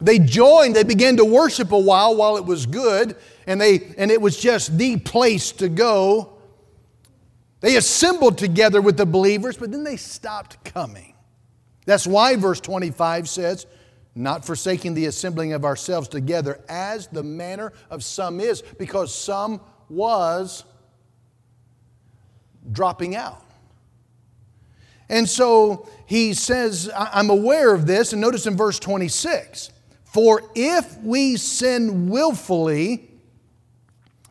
They 0.00 0.20
joined, 0.20 0.76
they 0.76 0.84
began 0.84 1.16
to 1.16 1.24
worship 1.24 1.72
a 1.72 1.78
while 1.78 2.14
while 2.14 2.36
it 2.36 2.44
was 2.44 2.66
good, 2.66 3.16
and, 3.48 3.60
they, 3.60 3.92
and 3.98 4.12
it 4.12 4.20
was 4.20 4.36
just 4.36 4.78
the 4.78 4.96
place 4.96 5.50
to 5.50 5.68
go. 5.68 6.34
They 7.62 7.74
assembled 7.74 8.38
together 8.38 8.80
with 8.80 8.96
the 8.96 9.06
believers, 9.06 9.56
but 9.56 9.72
then 9.72 9.82
they 9.82 9.96
stopped 9.96 10.62
coming. 10.64 11.14
That's 11.84 12.06
why 12.06 12.36
verse 12.36 12.60
25 12.60 13.28
says, 13.28 13.66
not 14.14 14.44
forsaking 14.44 14.94
the 14.94 15.06
assembling 15.06 15.52
of 15.52 15.64
ourselves 15.64 16.08
together 16.08 16.60
as 16.68 17.08
the 17.08 17.22
manner 17.22 17.72
of 17.90 18.04
some 18.04 18.40
is, 18.40 18.62
because 18.78 19.14
some 19.14 19.60
was 19.88 20.64
dropping 22.70 23.16
out. 23.16 23.42
And 25.08 25.28
so 25.28 25.88
he 26.06 26.32
says, 26.32 26.90
I'm 26.96 27.30
aware 27.30 27.74
of 27.74 27.86
this, 27.86 28.12
and 28.12 28.22
notice 28.22 28.46
in 28.46 28.56
verse 28.56 28.78
26 28.78 29.70
For 30.04 30.42
if 30.54 30.96
we 31.02 31.36
sin 31.36 32.08
willfully, 32.08 33.10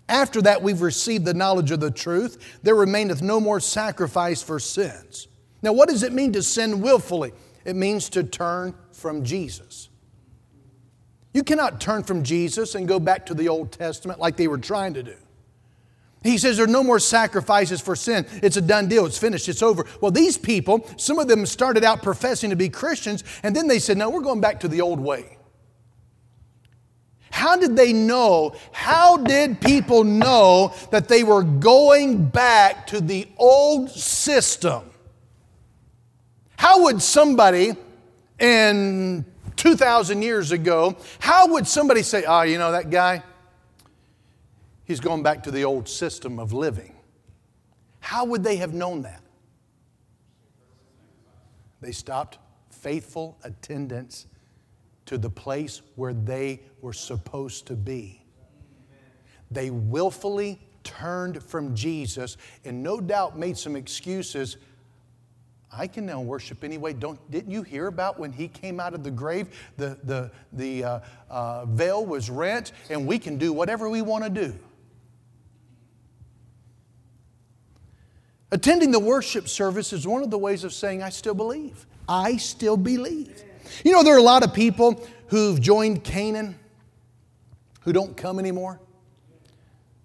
after 0.09 0.41
that 0.41 0.61
we've 0.61 0.81
received 0.81 1.25
the 1.25 1.33
knowledge 1.33 1.71
of 1.71 1.79
the 1.79 1.91
truth, 1.91 2.59
there 2.63 2.75
remaineth 2.75 3.21
no 3.21 3.39
more 3.39 3.59
sacrifice 3.59 4.41
for 4.41 4.59
sins. 4.59 5.27
Now, 5.61 5.73
what 5.73 5.89
does 5.89 6.03
it 6.03 6.11
mean 6.11 6.33
to 6.33 6.43
sin 6.43 6.81
willfully? 6.81 7.31
It 7.65 7.75
means 7.75 8.09
to 8.09 8.23
turn 8.23 8.75
from 8.91 9.23
Jesus. 9.23 9.89
You 11.33 11.43
cannot 11.43 11.81
turn 11.81 12.03
from 12.03 12.23
Jesus 12.23 12.75
and 12.75 12.87
go 12.87 12.99
back 12.99 13.25
to 13.27 13.33
the 13.33 13.49
Old 13.49 13.71
Testament 13.71 14.19
like 14.19 14.37
they 14.37 14.47
were 14.47 14.57
trying 14.57 14.93
to 14.93 15.03
do. 15.03 15.15
He 16.23 16.37
says 16.37 16.55
there 16.55 16.65
are 16.65 16.69
no 16.69 16.83
more 16.83 16.99
sacrifices 16.99 17.81
for 17.81 17.95
sin. 17.95 18.25
It's 18.41 18.55
a 18.55 18.61
done 18.61 18.87
deal. 18.87 19.05
It's 19.05 19.17
finished. 19.17 19.49
It's 19.49 19.61
over. 19.61 19.85
Well, 19.99 20.11
these 20.11 20.37
people, 20.37 20.87
some 20.95 21.19
of 21.19 21.27
them 21.27 21.45
started 21.45 21.83
out 21.83 22.01
professing 22.01 22.49
to 22.51 22.55
be 22.55 22.69
Christians, 22.69 23.23
and 23.43 23.53
then 23.53 23.67
they 23.67 23.79
said, 23.79 23.97
no, 23.97 24.09
we're 24.09 24.21
going 24.21 24.39
back 24.39 24.61
to 24.61 24.69
the 24.69 24.79
old 24.79 25.01
way. 25.01 25.37
How 27.29 27.57
did 27.57 27.75
they 27.75 27.91
know? 27.91 28.55
How 28.71 29.17
did 29.17 29.59
people 29.59 30.03
know 30.05 30.73
that 30.91 31.09
they 31.09 31.23
were 31.23 31.43
going 31.43 32.27
back 32.27 32.87
to 32.87 33.01
the 33.01 33.27
old 33.37 33.89
system? 33.89 34.83
How 36.63 36.83
would 36.83 37.01
somebody 37.01 37.75
in 38.39 39.25
2,000 39.57 40.21
years 40.21 40.53
ago, 40.53 40.95
how 41.19 41.49
would 41.49 41.67
somebody 41.67 42.03
say, 42.03 42.23
oh, 42.25 42.43
you 42.43 42.57
know, 42.57 42.71
that 42.71 42.89
guy, 42.89 43.21
he's 44.85 45.01
going 45.01 45.23
back 45.23 45.43
to 45.43 45.51
the 45.51 45.65
old 45.65 45.89
system 45.89 46.39
of 46.39 46.53
living? 46.53 46.95
How 47.99 48.23
would 48.23 48.45
they 48.45 48.55
have 48.55 48.73
known 48.73 49.01
that? 49.01 49.21
They 51.81 51.91
stopped 51.91 52.37
faithful 52.69 53.37
attendance 53.43 54.27
to 55.07 55.17
the 55.17 55.29
place 55.29 55.81
where 55.95 56.13
they 56.13 56.61
were 56.79 56.93
supposed 56.93 57.67
to 57.67 57.75
be. 57.75 58.23
They 59.51 59.69
willfully 59.69 60.61
turned 60.85 61.43
from 61.43 61.75
Jesus 61.75 62.37
and 62.63 62.81
no 62.81 63.01
doubt 63.01 63.37
made 63.37 63.57
some 63.57 63.75
excuses. 63.75 64.55
I 65.75 65.87
can 65.87 66.05
now 66.05 66.21
worship 66.21 66.63
anyway. 66.63 66.93
Don't, 66.93 67.19
didn't 67.31 67.51
you 67.51 67.63
hear 67.63 67.87
about 67.87 68.19
when 68.19 68.31
he 68.31 68.47
came 68.47 68.79
out 68.79 68.93
of 68.93 69.03
the 69.03 69.11
grave? 69.11 69.47
The, 69.77 69.97
the, 70.03 70.31
the 70.51 70.83
uh, 70.83 70.99
uh, 71.29 71.65
veil 71.65 72.05
was 72.05 72.29
rent, 72.29 72.73
and 72.89 73.07
we 73.07 73.17
can 73.17 73.37
do 73.37 73.51
whatever 73.51 73.89
we 73.89 74.01
want 74.01 74.23
to 74.23 74.29
do. 74.29 74.53
Attending 78.51 78.91
the 78.91 78.99
worship 78.99 79.49
service 79.49 79.93
is 79.93 80.05
one 80.05 80.21
of 80.21 80.29
the 80.29 80.37
ways 80.37 80.63
of 80.63 80.73
saying, 80.73 81.01
I 81.01 81.09
still 81.09 81.33
believe. 81.33 81.87
I 82.07 82.37
still 82.37 82.77
believe. 82.77 83.43
You 83.83 83.93
know, 83.93 84.03
there 84.03 84.13
are 84.13 84.19
a 84.19 84.23
lot 84.23 84.43
of 84.43 84.53
people 84.53 85.03
who've 85.27 85.59
joined 85.59 86.03
Canaan 86.03 86.55
who 87.81 87.93
don't 87.93 88.15
come 88.15 88.37
anymore. 88.37 88.79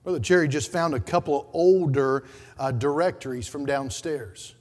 Brother 0.03 0.19
Jerry 0.19 0.49
just 0.49 0.73
found 0.73 0.95
a 0.95 1.01
couple 1.01 1.43
of 1.43 1.47
older 1.53 2.25
uh, 2.59 2.71
directories 2.71 3.47
from 3.47 3.67
downstairs. 3.67 4.55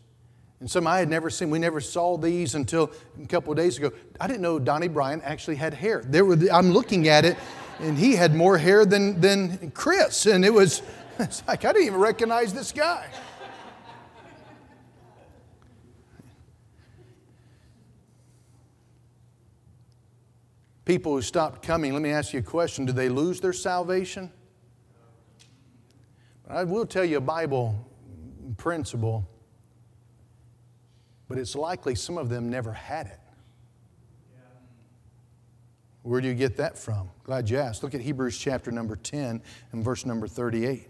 And 0.59 0.69
some 0.69 0.87
I 0.87 0.99
had 0.99 1.09
never 1.09 1.29
seen. 1.29 1.49
We 1.51 1.59
never 1.59 1.79
saw 1.79 2.17
these 2.17 2.55
until 2.55 2.91
a 3.21 3.27
couple 3.27 3.51
of 3.51 3.57
days 3.57 3.77
ago. 3.77 3.91
I 4.19 4.27
didn't 4.27 4.41
know 4.41 4.57
Donnie 4.57 4.87
Bryan 4.87 5.21
actually 5.21 5.57
had 5.57 5.73
hair. 5.73 6.03
There 6.05 6.25
were, 6.25 6.37
I'm 6.51 6.71
looking 6.71 7.07
at 7.07 7.25
it, 7.25 7.37
and 7.79 7.97
he 7.97 8.15
had 8.15 8.33
more 8.33 8.57
hair 8.57 8.85
than, 8.85 9.21
than 9.21 9.71
Chris. 9.71 10.25
And 10.25 10.43
it 10.43 10.53
was 10.53 10.81
it's 11.19 11.43
like, 11.47 11.63
I 11.63 11.73
didn't 11.73 11.87
even 11.87 11.99
recognize 11.99 12.53
this 12.53 12.71
guy. 12.71 13.07
people 20.87 21.11
who 21.11 21.21
stopped 21.21 21.61
coming, 21.61 21.91
let 21.91 22.01
me 22.01 22.11
ask 22.11 22.31
you 22.31 22.39
a 22.39 22.41
question 22.43 22.85
do 22.85 22.93
they 22.93 23.09
lose 23.09 23.41
their 23.41 23.51
salvation? 23.51 24.31
I 26.49 26.63
will 26.63 26.85
tell 26.85 27.03
you 27.03 27.17
a 27.17 27.21
Bible 27.21 27.75
principle, 28.55 29.27
but 31.27 31.37
it's 31.37 31.55
likely 31.55 31.95
some 31.95 32.17
of 32.17 32.29
them 32.29 32.49
never 32.49 32.71
had 32.71 33.07
it. 33.07 33.19
Where 36.03 36.21
do 36.21 36.27
you 36.29 36.33
get 36.33 36.55
that 36.57 36.77
from? 36.77 37.09
Glad 37.23 37.49
you 37.49 37.57
asked. 37.57 37.83
Look 37.83 37.93
at 37.93 37.99
Hebrews 37.99 38.37
chapter 38.37 38.71
number 38.71 38.95
10 38.95 39.41
and 39.73 39.83
verse 39.83 40.05
number 40.05 40.25
38. 40.25 40.87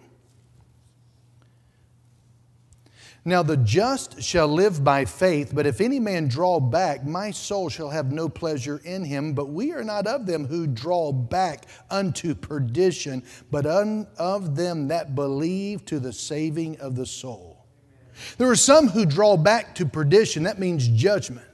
Now 3.26 3.44
the 3.44 3.58
just 3.58 4.22
shall 4.22 4.48
live 4.48 4.84
by 4.84 5.06
faith, 5.06 5.52
but 5.54 5.66
if 5.66 5.82
any 5.82 6.00
man 6.00 6.28
draw 6.28 6.60
back, 6.60 7.06
my 7.06 7.32
soul 7.32 7.68
shall 7.68 7.90
have 7.90 8.12
no 8.12 8.30
pleasure 8.30 8.80
in 8.86 9.04
him. 9.04 9.34
But 9.34 9.50
we 9.50 9.74
are 9.74 9.84
not 9.84 10.08
of 10.08 10.28
them 10.28 10.46
who 10.46 10.68
draw 10.68 11.12
back 11.12 11.66
unto 11.90 12.36
perdition, 12.36 13.24
but 13.50 13.66
un, 13.66 14.08
of 14.18 14.56
them 14.56 14.88
that 14.90 15.16
believe 15.16 15.84
to 15.86 16.00
the 16.00 16.14
saving 16.14 16.80
of 16.80 16.96
the 16.96 17.06
soul. 17.06 17.57
There 18.38 18.50
are 18.50 18.56
some 18.56 18.90
who 18.90 19.06
draw 19.06 19.38
back 19.38 19.76
to 19.76 19.86
perdition, 19.86 20.44
that 20.44 20.60
means 20.60 20.88
judgment. 20.88 21.46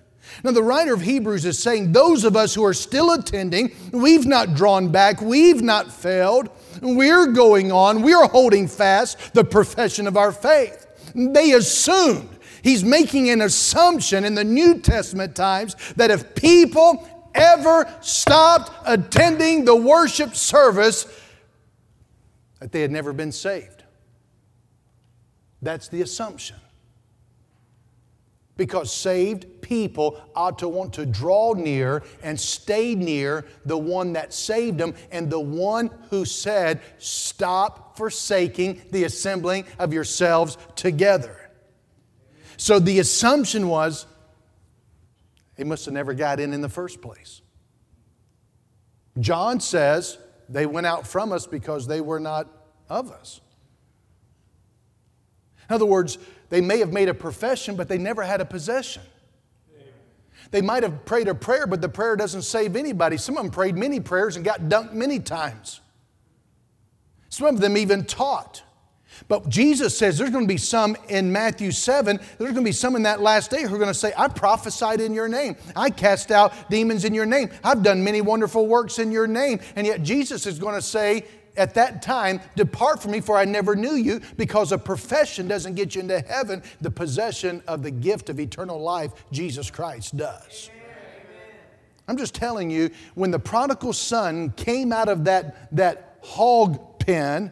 Now, 0.43 0.51
the 0.51 0.64
writer 0.64 0.93
of 0.93 1.01
Hebrews 1.01 1.45
is 1.45 1.59
saying 1.59 1.91
those 1.91 2.24
of 2.24 2.36
us 2.36 2.55
who 2.55 2.64
are 2.66 2.74
still 2.74 3.11
attending, 3.11 3.76
we've 3.91 4.26
not 4.26 4.55
drawn 4.55 4.89
back, 4.89 5.22
we've 5.22 5.61
not 5.61 5.91
failed, 5.91 6.49
we're 6.82 7.28
going 7.28 7.72
on, 7.72 8.01
we're 8.01 8.26
holding 8.28 8.68
fast 8.68 9.34
the 9.34 9.43
profession 9.43 10.07
of 10.07 10.18
our 10.18 10.32
faith. 10.32 10.88
They 11.14 11.51
assumed. 11.51 12.30
He's 12.64 12.84
making 12.84 13.30
an 13.30 13.41
assumption 13.41 14.24
in 14.24 14.36
the 14.36 14.43
New 14.43 14.80
Testament 14.80 15.36
times 15.36 15.76
that 15.97 16.09
if 16.09 16.34
people 16.34 17.07
ever 17.36 17.91
stopped 18.01 18.72
attending 18.86 19.66
the 19.66 19.76
worship 19.76 20.36
service, 20.36 21.05
that 22.59 22.72
they 22.72 22.82
had 22.82 22.91
never 22.91 23.11
been 23.11 23.32
saved. 23.32 23.82
That's 25.64 25.88
the 25.88 26.01
assumption. 26.01 26.57
Because 28.55 28.93
saved 28.93 29.61
people 29.61 30.22
ought 30.36 30.59
to 30.59 30.70
want 30.70 30.93
to 30.93 31.05
draw 31.07 31.53
near 31.53 32.03
and 32.22 32.39
stay 32.39 32.93
near 32.93 33.45
the 33.66 33.78
one 33.78 34.14
that 34.14 34.32
saved 34.32 34.78
them 34.78 34.93
and 35.11 35.30
the 35.30 35.39
one 35.39 35.89
who 36.11 36.24
said, 36.24 36.82
Stop 36.99 37.97
forsaking 37.97 38.82
the 38.91 39.05
assembling 39.05 39.66
of 39.80 39.91
yourselves 39.91 40.57
together. 40.76 41.49
So 42.57 42.78
the 42.78 42.99
assumption 42.99 43.68
was 43.68 44.05
they 45.55 45.64
must 45.64 45.86
have 45.86 45.93
never 45.93 46.14
got 46.14 46.39
in 46.39 46.53
in 46.53 46.61
the 46.61 46.70
first 46.70 47.01
place. 47.01 47.41
John 49.20 49.59
says 49.59 50.18
they 50.49 50.66
went 50.66 50.86
out 50.86 51.07
from 51.07 51.32
us 51.32 51.47
because 51.47 51.88
they 51.88 52.01
were 52.01 52.20
not 52.20 52.47
of 52.89 53.11
us. 53.11 53.41
In 55.70 55.76
other 55.76 55.86
words, 55.86 56.18
they 56.49 56.61
may 56.61 56.80
have 56.80 56.91
made 56.91 57.09
a 57.09 57.14
profession, 57.14 57.76
but 57.76 57.88
they 57.88 57.97
never 57.97 58.24
had 58.24 58.41
a 58.41 58.45
possession. 58.45 59.01
They 60.51 60.61
might 60.61 60.84
have 60.84 61.03
prayed 61.05 61.28
a 61.28 61.34
prayer, 61.34 61.66
but 61.66 61.82
the 61.82 61.89
prayer 61.89 62.16
doesn't 62.16 62.43
save 62.43 62.76
anybody. 62.76 63.18
Some 63.18 63.38
of 63.38 63.43
them 63.43 63.51
prayed 63.51 63.76
many 63.76 63.99
prayers 63.99 64.36
and 64.36 64.45
got 64.45 64.61
dunked 64.61 64.93
many 64.93 65.20
times. 65.20 65.82
Some 67.30 67.47
of 67.47 67.59
them 67.59 67.76
even 67.76 68.05
taught. 68.05 68.61
But 69.28 69.49
Jesus 69.49 69.97
says 69.97 70.18
there's 70.18 70.30
going 70.30 70.43
to 70.43 70.53
be 70.53 70.57
some 70.57 70.95
in 71.07 71.32
Matthew 71.32 71.72
7, 71.72 72.18
there's 72.18 72.51
going 72.51 72.55
to 72.55 72.61
be 72.61 72.72
some 72.72 72.95
in 72.95 73.03
that 73.03 73.22
last 73.22 73.49
day 73.51 73.64
who 73.64 73.74
are 73.74 73.80
going 73.80 73.88
to 73.88 73.93
say, 73.93 74.14
I 74.18 74.28
prophesied 74.28 75.01
in 75.01 75.14
your 75.14 75.28
name. 75.28 75.55
I 75.76 75.89
cast 75.89 76.32
out 76.32 76.53
demons 76.70 77.05
in 77.05 77.14
your 77.14 77.26
name. 77.26 77.49
I've 77.64 77.84
done 77.84 78.03
many 78.03 78.22
wonderful 78.22 78.68
works 78.68 78.99
in 78.99 79.11
your 79.11 79.28
name. 79.28 79.59
And 79.76 79.88
yet 79.88 80.03
Jesus 80.03 80.45
is 80.45 80.59
going 80.59 80.76
to 80.76 80.82
say, 80.82 81.26
at 81.56 81.74
that 81.76 82.01
time, 82.01 82.41
Depart 82.56 83.01
from 83.01 83.12
me, 83.12 83.22
for 83.22 83.38
I 83.38 83.45
never 83.45 83.76
knew 83.76 83.95
you, 83.95 84.22
because 84.38 84.72
a 84.72 84.78
profession 84.78 85.47
doesn't 85.47 85.76
get 85.76 85.95
you 85.95 86.01
into 86.01 86.20
heaven. 86.20 86.64
The 86.82 86.91
possession 86.91 87.62
of 87.68 87.84
the 87.84 87.91
gift 87.91 88.30
of 88.30 88.39
eternal 88.39 88.82
life, 88.82 89.12
Jesus 89.32 89.70
Christ, 89.70 90.18
does. 90.18 90.70
I'm 92.08 92.18
just 92.18 92.36
telling 92.36 92.70
you, 92.70 92.89
when 93.16 93.32
the 93.32 93.39
prodigal 93.39 93.93
son 93.93 94.51
came 94.51 94.91
out 94.91 95.08
of 95.08 95.26
that, 95.26 95.74
that 95.76 96.18
hog 96.22 96.99
pen, 96.99 97.51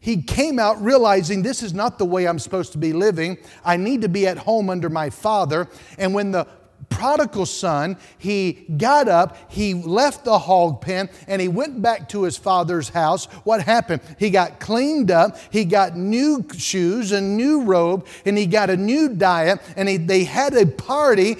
he 0.00 0.20
came 0.20 0.58
out 0.58 0.82
realizing 0.82 1.42
this 1.42 1.62
is 1.62 1.72
not 1.72 1.96
the 1.96 2.04
way 2.04 2.26
I'm 2.26 2.40
supposed 2.40 2.72
to 2.72 2.78
be 2.78 2.92
living. 2.92 3.38
I 3.64 3.76
need 3.76 4.02
to 4.02 4.08
be 4.08 4.26
at 4.26 4.36
home 4.36 4.68
under 4.68 4.90
my 4.90 5.10
father. 5.10 5.68
And 5.96 6.12
when 6.12 6.32
the 6.32 6.46
prodigal 6.92 7.46
son, 7.46 7.96
he 8.18 8.64
got 8.76 9.08
up, 9.08 9.36
he 9.50 9.74
left 9.74 10.24
the 10.24 10.38
hog 10.38 10.80
pen, 10.80 11.10
and 11.26 11.42
he 11.42 11.48
went 11.48 11.82
back 11.82 12.08
to 12.10 12.22
his 12.22 12.36
father's 12.36 12.88
house. 12.88 13.26
What 13.44 13.62
happened? 13.62 14.00
He 14.18 14.30
got 14.30 14.60
cleaned 14.60 15.10
up, 15.10 15.36
he 15.50 15.64
got 15.64 15.96
new 15.96 16.46
shoes, 16.56 17.12
a 17.12 17.20
new 17.20 17.64
robe, 17.64 18.06
and 18.24 18.38
he 18.38 18.46
got 18.46 18.70
a 18.70 18.76
new 18.76 19.08
diet, 19.08 19.60
and 19.76 19.88
he, 19.88 19.96
they 19.96 20.24
had 20.24 20.54
a 20.54 20.66
party, 20.66 21.36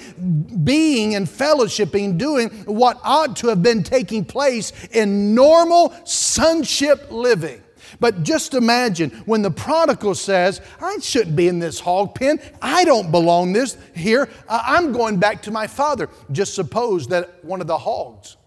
being 0.63 1.15
and 1.15 1.27
fellowshipping, 1.27 2.17
doing 2.17 2.49
what 2.65 2.99
ought 3.03 3.35
to 3.37 3.47
have 3.47 3.63
been 3.63 3.83
taking 3.83 4.25
place 4.25 4.71
in 4.91 5.33
normal 5.33 5.93
sonship 6.03 7.11
living. 7.11 7.62
But 7.99 8.23
just 8.23 8.53
imagine 8.53 9.09
when 9.25 9.41
the 9.41 9.51
prodigal 9.51 10.15
says, 10.15 10.61
I 10.81 10.97
shouldn't 10.99 11.35
be 11.35 11.47
in 11.47 11.59
this 11.59 11.79
hog 11.79 12.15
pen. 12.15 12.39
I 12.61 12.85
don't 12.85 13.11
belong 13.11 13.53
this 13.53 13.77
here. 13.95 14.29
I'm 14.49 14.91
going 14.91 15.17
back 15.17 15.41
to 15.43 15.51
my 15.51 15.67
father. 15.67 16.09
Just 16.31 16.53
suppose 16.55 17.07
that 17.07 17.43
one 17.43 17.61
of 17.61 17.67
the 17.67 17.77
hogs 17.77 18.37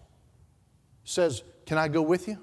says, 1.03 1.43
Can 1.65 1.77
I 1.77 1.87
go 1.87 2.01
with 2.01 2.27
you? 2.27 2.37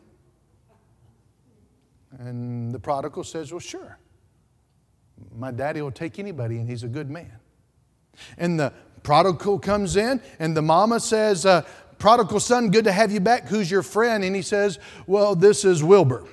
And 2.19 2.73
the 2.73 2.79
prodigal 2.79 3.25
says, 3.25 3.53
Well, 3.53 3.61
sure. 3.61 3.99
My 5.37 5.51
daddy 5.51 5.81
will 5.83 5.93
take 5.93 6.19
anybody, 6.19 6.59
and 6.59 6.69
he's 6.69 6.83
a 6.83 6.89
good 6.89 7.11
man. 7.11 7.33
And 8.39 8.59
the 8.59 8.73
prodigal 9.03 9.59
comes 9.59 9.97
in, 9.97 10.21
and 10.39 10.57
the 10.57 10.63
mama 10.63 11.01
says, 11.01 11.47
uh, 11.47 11.63
prodigal 11.99 12.41
son, 12.41 12.71
good 12.71 12.85
to 12.85 12.93
have 12.93 13.13
you 13.13 13.21
back. 13.21 13.49
Who's 13.49 13.71
your 13.71 13.83
friend? 13.83 14.25
And 14.25 14.35
he 14.35 14.43
says, 14.43 14.79
Well, 15.07 15.35
this 15.35 15.65
is 15.65 15.83
Wilbur. 15.83 16.25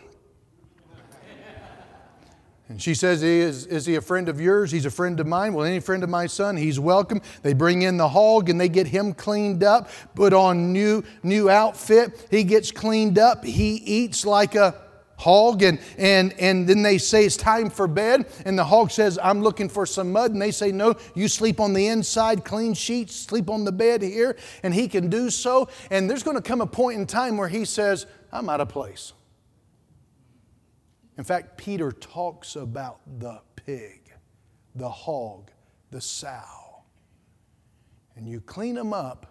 And 2.71 2.81
she 2.81 2.95
says, 2.95 3.21
is, 3.21 3.65
is 3.65 3.85
he 3.85 3.95
a 3.95 4.01
friend 4.01 4.29
of 4.29 4.39
yours? 4.39 4.71
He's 4.71 4.85
a 4.85 4.91
friend 4.91 5.19
of 5.19 5.27
mine. 5.27 5.53
Well, 5.53 5.65
any 5.65 5.81
friend 5.81 6.03
of 6.03 6.09
my 6.09 6.25
son, 6.25 6.55
he's 6.55 6.79
welcome. 6.79 7.21
They 7.43 7.51
bring 7.51 7.81
in 7.81 7.97
the 7.97 8.07
hog 8.07 8.49
and 8.49 8.59
they 8.59 8.69
get 8.69 8.87
him 8.87 9.13
cleaned 9.13 9.61
up, 9.61 9.89
put 10.15 10.31
on 10.31 10.71
new, 10.71 11.03
new 11.21 11.49
outfit. 11.49 12.27
He 12.31 12.45
gets 12.45 12.71
cleaned 12.71 13.19
up. 13.19 13.43
He 13.43 13.73
eats 13.73 14.25
like 14.25 14.55
a 14.55 14.75
hog 15.17 15.63
and, 15.63 15.79
and, 15.97 16.33
and 16.39 16.65
then 16.65 16.81
they 16.81 16.97
say 16.97 17.25
it's 17.25 17.35
time 17.35 17.69
for 17.69 17.87
bed 17.87 18.25
and 18.45 18.57
the 18.57 18.63
hog 18.63 18.89
says 18.89 19.19
i'm 19.21 19.43
looking 19.43 19.69
for 19.69 19.85
some 19.85 20.11
mud 20.11 20.31
and 20.31 20.41
they 20.41 20.49
say 20.49 20.71
no 20.71 20.95
you 21.13 21.27
sleep 21.27 21.59
on 21.59 21.73
the 21.73 21.85
inside 21.85 22.43
clean 22.43 22.73
sheets 22.73 23.15
sleep 23.17 23.47
on 23.47 23.63
the 23.63 23.71
bed 23.71 24.01
here 24.01 24.35
and 24.63 24.73
he 24.73 24.87
can 24.87 25.11
do 25.11 25.29
so 25.29 25.69
and 25.91 26.09
there's 26.09 26.23
going 26.23 26.35
to 26.35 26.41
come 26.41 26.59
a 26.59 26.65
point 26.65 26.99
in 26.99 27.05
time 27.05 27.37
where 27.37 27.47
he 27.47 27.65
says 27.65 28.07
i'm 28.31 28.49
out 28.49 28.59
of 28.59 28.67
place 28.67 29.13
in 31.17 31.23
fact 31.23 31.57
peter 31.57 31.91
talks 31.91 32.55
about 32.55 32.99
the 33.19 33.39
pig 33.55 34.11
the 34.75 34.89
hog 34.89 35.51
the 35.91 36.01
sow 36.01 36.83
and 38.15 38.27
you 38.27 38.39
clean 38.41 38.75
them 38.75 38.93
up 38.93 39.27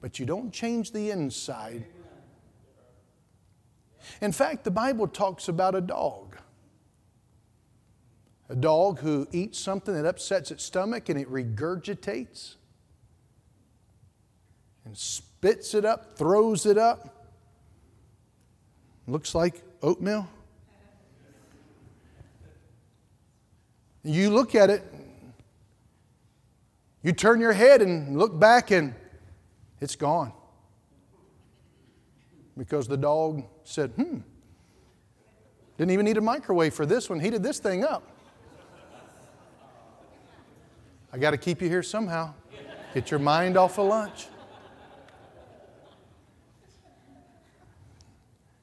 but 0.00 0.18
you 0.18 0.26
don't 0.26 0.52
change 0.52 0.92
the 0.92 1.10
inside 1.10 1.84
in 4.20 4.32
fact, 4.32 4.64
the 4.64 4.70
Bible 4.70 5.06
talks 5.06 5.48
about 5.48 5.74
a 5.74 5.80
dog. 5.80 6.36
A 8.48 8.54
dog 8.54 9.00
who 9.00 9.26
eats 9.32 9.58
something 9.58 9.94
that 9.94 10.06
upsets 10.06 10.50
its 10.50 10.64
stomach 10.64 11.08
and 11.08 11.18
it 11.18 11.28
regurgitates 11.30 12.54
and 14.84 14.96
spits 14.96 15.74
it 15.74 15.84
up, 15.84 16.16
throws 16.16 16.64
it 16.64 16.78
up. 16.78 17.32
Looks 19.08 19.34
like 19.34 19.62
oatmeal. 19.82 20.28
You 24.06 24.30
look 24.30 24.54
at 24.54 24.70
it, 24.70 24.84
you 27.02 27.12
turn 27.12 27.40
your 27.40 27.52
head 27.52 27.82
and 27.82 28.16
look 28.16 28.38
back, 28.38 28.70
and 28.70 28.94
it's 29.80 29.96
gone 29.96 30.32
because 32.56 32.86
the 32.86 32.96
dog 32.96 33.42
said, 33.64 33.90
hmm, 33.96 34.18
didn't 35.76 35.90
even 35.90 36.04
need 36.06 36.18
a 36.18 36.20
microwave 36.20 36.72
for 36.72 36.86
this 36.86 37.10
one, 37.10 37.18
heated 37.18 37.42
this 37.42 37.58
thing 37.58 37.82
up. 37.82 38.04
I 41.12 41.18
got 41.18 41.32
to 41.32 41.36
keep 41.36 41.60
you 41.60 41.68
here 41.68 41.82
somehow. 41.82 42.32
Get 42.94 43.10
your 43.10 43.18
mind 43.18 43.56
off 43.56 43.76
of 43.76 43.86
lunch. 43.86 44.28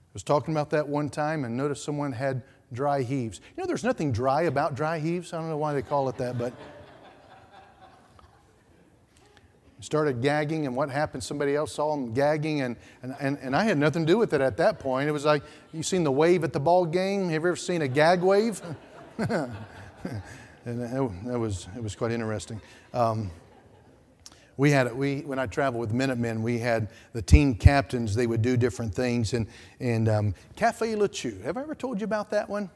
I 0.05 0.13
was 0.13 0.23
talking 0.23 0.53
about 0.53 0.69
that 0.69 0.87
one 0.87 1.09
time 1.09 1.43
and 1.43 1.57
noticed 1.57 1.83
someone 1.83 2.13
had 2.13 2.43
dry 2.73 3.03
heaves. 3.03 3.39
You 3.55 3.63
know, 3.63 3.67
there's 3.67 3.83
nothing 3.83 4.11
dry 4.11 4.43
about 4.43 4.75
dry 4.75 4.99
heaves. 4.99 5.33
I 5.33 5.39
don't 5.39 5.49
know 5.49 5.57
why 5.57 5.73
they 5.73 5.81
call 5.81 6.09
it 6.09 6.17
that, 6.17 6.37
but 6.37 6.53
started 9.83 10.21
gagging, 10.21 10.65
and 10.65 10.75
what 10.75 10.89
happened? 10.89 11.23
Somebody 11.23 11.55
else 11.55 11.73
saw 11.73 11.93
him 11.93 12.13
gagging, 12.13 12.61
and, 12.61 12.77
and, 13.01 13.15
and, 13.19 13.37
and 13.41 13.55
I 13.55 13.63
had 13.63 13.77
nothing 13.77 14.05
to 14.05 14.11
do 14.11 14.17
with 14.17 14.33
it 14.33 14.41
at 14.41 14.57
that 14.57 14.79
point. 14.79 15.09
It 15.09 15.11
was 15.11 15.25
like, 15.25 15.43
you 15.73 15.83
seen 15.83 16.03
the 16.03 16.11
wave 16.11 16.43
at 16.43 16.53
the 16.53 16.59
ball 16.59 16.85
game? 16.85 17.25
Have 17.25 17.43
you 17.43 17.49
ever 17.49 17.55
seen 17.55 17.81
a 17.81 17.87
gag 17.87 18.21
wave? 18.21 18.61
and 19.17 19.53
that 20.65 21.37
was, 21.37 21.67
it 21.75 21.83
was 21.83 21.95
quite 21.95 22.11
interesting. 22.11 22.61
Um, 22.93 23.29
we 24.57 24.71
had 24.71 24.93
we 24.95 25.21
when 25.21 25.39
I 25.39 25.45
traveled 25.45 25.81
with 25.81 25.93
Minutemen, 25.93 26.43
we 26.43 26.59
had 26.59 26.89
the 27.13 27.21
team 27.21 27.55
captains. 27.55 28.15
They 28.15 28.27
would 28.27 28.41
do 28.41 28.57
different 28.57 28.93
things, 28.93 29.33
and 29.33 29.47
and 29.79 30.09
um, 30.09 30.35
Cafe 30.55 30.95
Le 30.95 31.07
Chew. 31.07 31.39
Have 31.43 31.57
I 31.57 31.61
ever 31.61 31.75
told 31.75 31.99
you 31.99 32.05
about 32.05 32.29
that 32.31 32.49
one? 32.49 32.69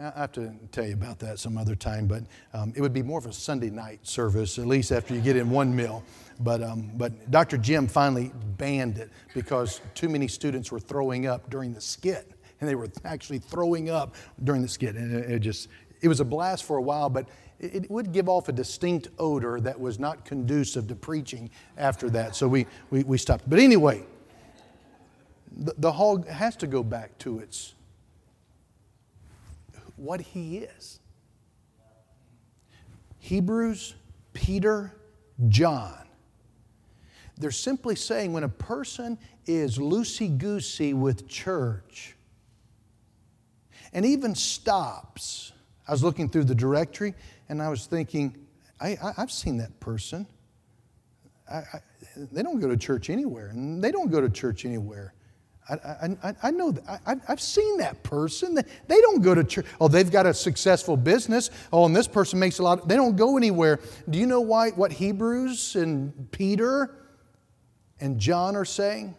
I 0.00 0.12
have 0.20 0.32
to 0.32 0.54
tell 0.70 0.86
you 0.86 0.94
about 0.94 1.18
that 1.20 1.40
some 1.40 1.58
other 1.58 1.74
time, 1.74 2.06
but 2.06 2.22
um, 2.54 2.72
it 2.76 2.80
would 2.80 2.92
be 2.92 3.02
more 3.02 3.18
of 3.18 3.26
a 3.26 3.32
Sunday 3.32 3.68
night 3.68 4.06
service, 4.06 4.56
at 4.56 4.66
least 4.66 4.92
after 4.92 5.12
you 5.12 5.20
get 5.20 5.34
in 5.34 5.50
one 5.50 5.74
meal. 5.74 6.04
But, 6.38 6.62
um, 6.62 6.92
but 6.94 7.28
Dr. 7.32 7.58
Jim 7.58 7.88
finally 7.88 8.30
banned 8.56 8.98
it 8.98 9.10
because 9.34 9.80
too 9.96 10.08
many 10.08 10.28
students 10.28 10.70
were 10.70 10.78
throwing 10.78 11.26
up 11.26 11.50
during 11.50 11.74
the 11.74 11.80
skit. 11.80 12.30
And 12.60 12.68
they 12.68 12.76
were 12.76 12.88
actually 13.04 13.40
throwing 13.40 13.90
up 13.90 14.14
during 14.44 14.62
the 14.62 14.68
skit. 14.68 14.94
And 14.94 15.12
it, 15.12 15.30
it 15.32 15.38
just, 15.40 15.68
it 16.00 16.06
was 16.06 16.20
a 16.20 16.24
blast 16.24 16.62
for 16.62 16.76
a 16.76 16.82
while, 16.82 17.10
but 17.10 17.28
it, 17.60 17.90
would 17.90 18.12
give 18.12 18.28
off 18.28 18.48
a 18.48 18.52
distinct 18.52 19.08
odor 19.18 19.60
that 19.60 19.78
was 19.78 19.98
not 19.98 20.24
conducive 20.24 20.86
to 20.88 20.94
preaching 20.94 21.50
after 21.76 22.08
that. 22.10 22.36
So 22.36 22.46
we, 22.46 22.66
we, 22.90 23.02
we 23.02 23.18
stopped. 23.18 23.48
But 23.48 23.58
anyway, 23.58 24.04
the, 25.56 25.74
the 25.78 25.92
hog 25.92 26.28
has 26.28 26.56
to 26.56 26.66
go 26.66 26.82
back 26.82 27.18
to 27.18 27.40
its 27.40 27.74
what 29.96 30.20
he 30.20 30.58
is. 30.58 31.00
Hebrews, 33.18 33.94
Peter, 34.32 34.94
John. 35.48 36.06
They're 37.36 37.50
simply 37.50 37.96
saying 37.96 38.32
when 38.32 38.44
a 38.44 38.48
person 38.48 39.18
is 39.46 39.78
loosey 39.78 40.36
goosey 40.36 40.94
with 40.94 41.28
church 41.28 42.16
and 43.92 44.04
even 44.04 44.34
stops, 44.34 45.52
I 45.86 45.92
was 45.92 46.02
looking 46.02 46.28
through 46.28 46.44
the 46.44 46.54
directory 46.54 47.14
and 47.48 47.62
I 47.62 47.68
was 47.68 47.86
thinking, 47.86 48.46
I, 48.80 48.96
have 49.16 49.30
seen 49.30 49.58
that 49.58 49.78
person. 49.80 50.26
I, 51.50 51.56
I, 51.56 51.80
they 52.16 52.42
don't 52.42 52.60
go 52.60 52.68
to 52.68 52.76
church 52.76 53.10
anywhere, 53.10 53.48
and 53.48 53.82
they 53.82 53.90
don't 53.90 54.10
go 54.10 54.20
to 54.20 54.28
church 54.28 54.64
anywhere. 54.64 55.14
I, 55.70 56.16
I, 56.22 56.34
I 56.44 56.50
know, 56.50 56.74
I, 56.88 57.16
I've 57.28 57.40
seen 57.40 57.78
that 57.78 58.02
person. 58.02 58.54
They 58.54 59.00
don't 59.00 59.20
go 59.20 59.34
to 59.34 59.44
church. 59.44 59.66
Oh, 59.80 59.88
they've 59.88 60.10
got 60.10 60.24
a 60.24 60.32
successful 60.32 60.96
business. 60.96 61.50
Oh, 61.72 61.84
and 61.84 61.94
this 61.94 62.08
person 62.08 62.38
makes 62.38 62.58
a 62.58 62.62
lot. 62.62 62.88
They 62.88 62.96
don't 62.96 63.16
go 63.16 63.36
anywhere. 63.36 63.80
Do 64.08 64.18
you 64.18 64.26
know 64.26 64.40
why, 64.40 64.70
what 64.70 64.92
Hebrews 64.92 65.76
and 65.76 66.30
Peter 66.30 66.94
and 68.00 68.18
John 68.18 68.56
are 68.56 68.64
saying? 68.64 69.14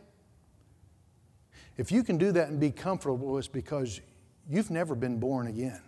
If 1.78 1.92
you 1.92 2.04
can 2.04 2.18
do 2.18 2.32
that 2.32 2.50
and 2.50 2.60
be 2.60 2.72
comfortable, 2.72 3.38
it's 3.38 3.48
because 3.48 4.02
you've 4.50 4.72
never 4.72 4.96
been 4.96 5.20
born 5.20 5.48
again. 5.48 5.82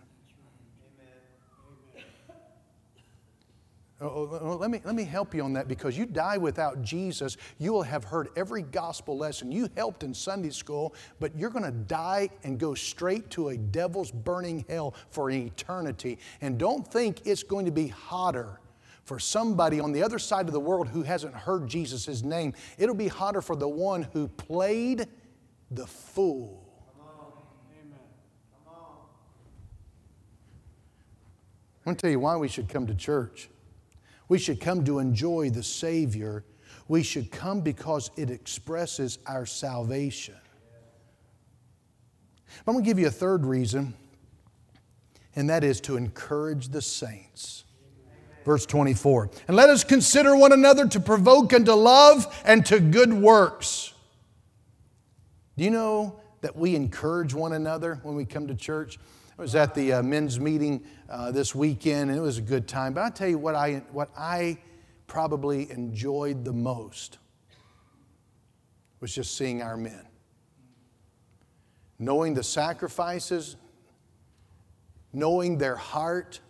Oh, 4.02 4.06
oh, 4.32 4.38
oh, 4.42 4.56
let 4.56 4.68
me, 4.68 4.80
let 4.82 4.96
me 4.96 5.04
help 5.04 5.32
you 5.32 5.42
on 5.44 5.52
that 5.52 5.68
because 5.68 5.96
you 5.96 6.06
die 6.06 6.36
without 6.36 6.82
Jesus. 6.82 7.36
You 7.58 7.72
will 7.72 7.84
have 7.84 8.02
heard 8.02 8.30
every 8.34 8.62
gospel 8.62 9.16
lesson. 9.16 9.52
You 9.52 9.68
helped 9.76 10.02
in 10.02 10.12
Sunday 10.12 10.50
school, 10.50 10.92
but 11.20 11.36
you're 11.38 11.50
going 11.50 11.64
to 11.64 11.70
die 11.70 12.28
and 12.42 12.58
go 12.58 12.74
straight 12.74 13.30
to 13.30 13.50
a 13.50 13.56
devil's 13.56 14.10
burning 14.10 14.64
hell 14.68 14.94
for 15.10 15.30
eternity. 15.30 16.18
And 16.40 16.58
don't 16.58 16.86
think 16.86 17.24
it's 17.28 17.44
going 17.44 17.64
to 17.66 17.70
be 17.70 17.88
hotter 17.88 18.58
for 19.04 19.20
somebody 19.20 19.78
on 19.78 19.92
the 19.92 20.02
other 20.02 20.18
side 20.18 20.46
of 20.46 20.52
the 20.52 20.60
world 20.60 20.88
who 20.88 21.02
hasn't 21.02 21.34
heard 21.34 21.68
Jesus' 21.68 22.24
name. 22.24 22.54
It'll 22.78 22.96
be 22.96 23.08
hotter 23.08 23.40
for 23.40 23.54
the 23.54 23.68
one 23.68 24.08
who 24.12 24.26
played 24.26 25.06
the 25.70 25.86
fool. 25.86 26.58
I'm 31.84 31.84
going 31.84 31.96
to 31.96 32.00
tell 32.00 32.10
you 32.10 32.20
why 32.20 32.36
we 32.36 32.48
should 32.48 32.68
come 32.68 32.88
to 32.88 32.94
church. 32.94 33.48
We 34.32 34.38
should 34.38 34.62
come 34.62 34.82
to 34.86 34.98
enjoy 34.98 35.50
the 35.50 35.62
Savior. 35.62 36.42
We 36.88 37.02
should 37.02 37.30
come 37.30 37.60
because 37.60 38.10
it 38.16 38.30
expresses 38.30 39.18
our 39.26 39.44
salvation. 39.44 40.36
I'm 42.66 42.72
going 42.72 42.82
to 42.82 42.90
give 42.90 42.98
you 42.98 43.08
a 43.08 43.10
third 43.10 43.44
reason, 43.44 43.92
and 45.36 45.50
that 45.50 45.62
is 45.62 45.82
to 45.82 45.98
encourage 45.98 46.68
the 46.68 46.80
saints. 46.80 47.64
Verse 48.46 48.64
24. 48.64 49.28
And 49.48 49.56
let 49.58 49.68
us 49.68 49.84
consider 49.84 50.34
one 50.34 50.52
another 50.52 50.88
to 50.88 50.98
provoke 50.98 51.52
unto 51.52 51.72
love 51.72 52.42
and 52.46 52.64
to 52.64 52.80
good 52.80 53.12
works. 53.12 53.92
Do 55.58 55.64
you 55.64 55.70
know 55.70 56.18
that 56.40 56.56
we 56.56 56.74
encourage 56.74 57.34
one 57.34 57.52
another 57.52 58.00
when 58.02 58.14
we 58.14 58.24
come 58.24 58.46
to 58.46 58.54
church? 58.54 58.98
I 59.38 59.42
was 59.42 59.54
at 59.54 59.74
the 59.74 59.94
uh, 59.94 60.02
men's 60.02 60.38
meeting 60.38 60.84
uh, 61.08 61.32
this 61.32 61.54
weekend, 61.54 62.10
and 62.10 62.18
it 62.18 62.22
was 62.22 62.38
a 62.38 62.42
good 62.42 62.68
time. 62.68 62.92
But 62.92 63.00
I'll 63.02 63.10
tell 63.10 63.28
you 63.28 63.38
what 63.38 63.54
I, 63.54 63.82
what 63.90 64.10
I 64.16 64.58
probably 65.06 65.70
enjoyed 65.70 66.44
the 66.44 66.52
most 66.52 67.18
was 69.00 69.14
just 69.14 69.36
seeing 69.36 69.62
our 69.62 69.76
men. 69.76 70.06
Knowing 71.98 72.34
the 72.34 72.42
sacrifices, 72.42 73.56
knowing 75.12 75.56
their 75.58 75.76
heart, 75.76 76.40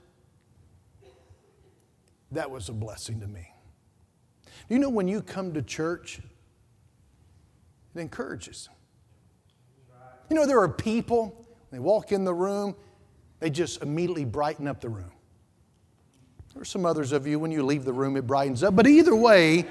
that 2.32 2.50
was 2.50 2.68
a 2.68 2.72
blessing 2.72 3.20
to 3.20 3.28
me. 3.28 3.48
You 4.68 4.78
know, 4.78 4.88
when 4.88 5.06
you 5.06 5.22
come 5.22 5.54
to 5.54 5.62
church, 5.62 6.20
it 7.94 8.00
encourages. 8.00 8.68
You 10.30 10.36
know, 10.36 10.46
there 10.46 10.60
are 10.60 10.68
people 10.68 11.41
they 11.72 11.80
walk 11.80 12.12
in 12.12 12.22
the 12.22 12.34
room, 12.34 12.76
they 13.40 13.50
just 13.50 13.82
immediately 13.82 14.24
brighten 14.24 14.68
up 14.68 14.80
the 14.80 14.88
room. 14.88 15.10
There's 16.54 16.68
some 16.68 16.86
others 16.86 17.10
of 17.12 17.26
you, 17.26 17.38
when 17.38 17.50
you 17.50 17.64
leave 17.64 17.84
the 17.84 17.92
room, 17.92 18.16
it 18.16 18.26
brightens 18.26 18.62
up. 18.62 18.76
But 18.76 18.86
either 18.86 19.16
way, 19.16 19.66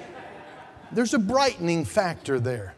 There's 0.92 1.14
a 1.14 1.20
brightening 1.20 1.86
factor 1.86 2.40
there. 2.40 2.76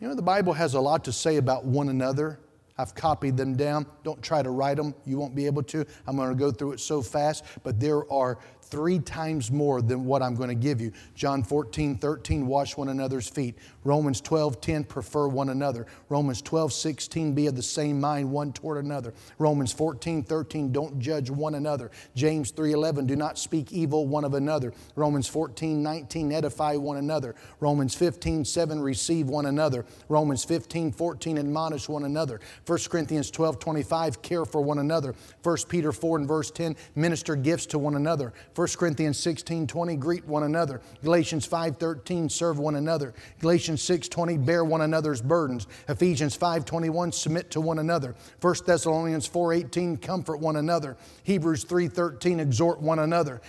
You 0.00 0.08
know, 0.08 0.14
the 0.14 0.22
Bible 0.22 0.52
has 0.52 0.74
a 0.74 0.80
lot 0.80 1.04
to 1.04 1.12
say 1.12 1.36
about 1.36 1.64
one 1.64 1.88
another. 1.88 2.38
I've 2.78 2.94
copied 2.94 3.36
them 3.36 3.56
down. 3.56 3.84
Don't 4.04 4.22
try 4.22 4.40
to 4.42 4.50
write 4.50 4.76
them. 4.76 4.94
You 5.04 5.18
won't 5.18 5.34
be 5.34 5.46
able 5.46 5.62
to. 5.64 5.84
I'm 6.06 6.16
going 6.16 6.30
to 6.30 6.34
go 6.36 6.50
through 6.50 6.72
it 6.72 6.80
so 6.80 7.02
fast, 7.02 7.44
but 7.62 7.80
there 7.80 8.10
are 8.10 8.38
three 8.70 8.98
times 8.98 9.50
more 9.50 9.82
than 9.82 10.04
what 10.04 10.22
I'm 10.22 10.34
going 10.34 10.48
to 10.48 10.54
give 10.54 10.80
you. 10.80 10.92
John 11.14 11.42
14, 11.42 11.98
13, 11.98 12.46
wash 12.46 12.76
one 12.76 12.88
another's 12.88 13.28
feet. 13.28 13.56
Romans 13.84 14.20
12, 14.20 14.60
10, 14.60 14.84
prefer 14.84 15.26
one 15.26 15.48
another. 15.48 15.86
Romans 16.08 16.40
12, 16.42 16.72
16, 16.72 17.34
be 17.34 17.46
of 17.46 17.56
the 17.56 17.62
same 17.62 18.00
mind 18.00 18.30
one 18.30 18.52
toward 18.52 18.82
another. 18.84 19.12
Romans 19.38 19.72
14, 19.72 20.22
13, 20.22 20.72
don't 20.72 20.98
judge 21.00 21.30
one 21.30 21.54
another. 21.54 21.90
James 22.14 22.50
3, 22.50 22.72
11, 22.72 23.06
do 23.06 23.16
not 23.16 23.38
speak 23.38 23.72
evil 23.72 24.06
one 24.06 24.24
of 24.24 24.34
another. 24.34 24.72
Romans 24.94 25.26
14, 25.26 25.82
19, 25.82 26.32
edify 26.32 26.76
one 26.76 26.98
another. 26.98 27.34
Romans 27.58 27.94
15, 27.94 28.44
7, 28.44 28.80
receive 28.80 29.28
one 29.28 29.46
another. 29.46 29.84
Romans 30.08 30.44
15, 30.44 30.92
14, 30.92 31.38
admonish 31.38 31.88
one 31.88 32.04
another. 32.04 32.40
1 32.66 32.78
Corinthians 32.88 33.30
12, 33.30 33.58
25, 33.58 34.22
care 34.22 34.44
for 34.44 34.60
one 34.60 34.78
another. 34.78 35.14
1 35.42 35.56
Peter 35.68 35.92
4 35.92 36.18
and 36.18 36.28
verse 36.28 36.50
10, 36.50 36.76
minister 36.94 37.34
gifts 37.34 37.66
to 37.66 37.78
one 37.78 37.96
another. 37.96 38.32
1 38.54 38.59
Corinthians 38.66 39.18
16 39.18 39.66
20, 39.66 39.96
greet 39.96 40.24
one 40.26 40.42
another. 40.42 40.80
Galatians 41.02 41.46
5 41.46 41.76
13, 41.76 42.28
serve 42.28 42.58
one 42.58 42.76
another. 42.76 43.14
Galatians 43.40 43.82
6 43.82 44.08
20, 44.08 44.36
bear 44.38 44.64
one 44.64 44.82
another's 44.82 45.22
burdens. 45.22 45.66
Ephesians 45.88 46.34
5 46.34 46.64
21, 46.64 47.12
submit 47.12 47.50
to 47.50 47.60
one 47.60 47.78
another. 47.78 48.14
1 48.40 48.54
Thessalonians 48.66 49.26
4 49.26 49.52
18, 49.54 49.96
comfort 49.96 50.38
one 50.38 50.56
another. 50.56 50.96
Hebrews 51.24 51.64
3 51.64 51.88
13, 51.88 52.40
exhort 52.40 52.80
one 52.80 52.98
another. 52.98 53.40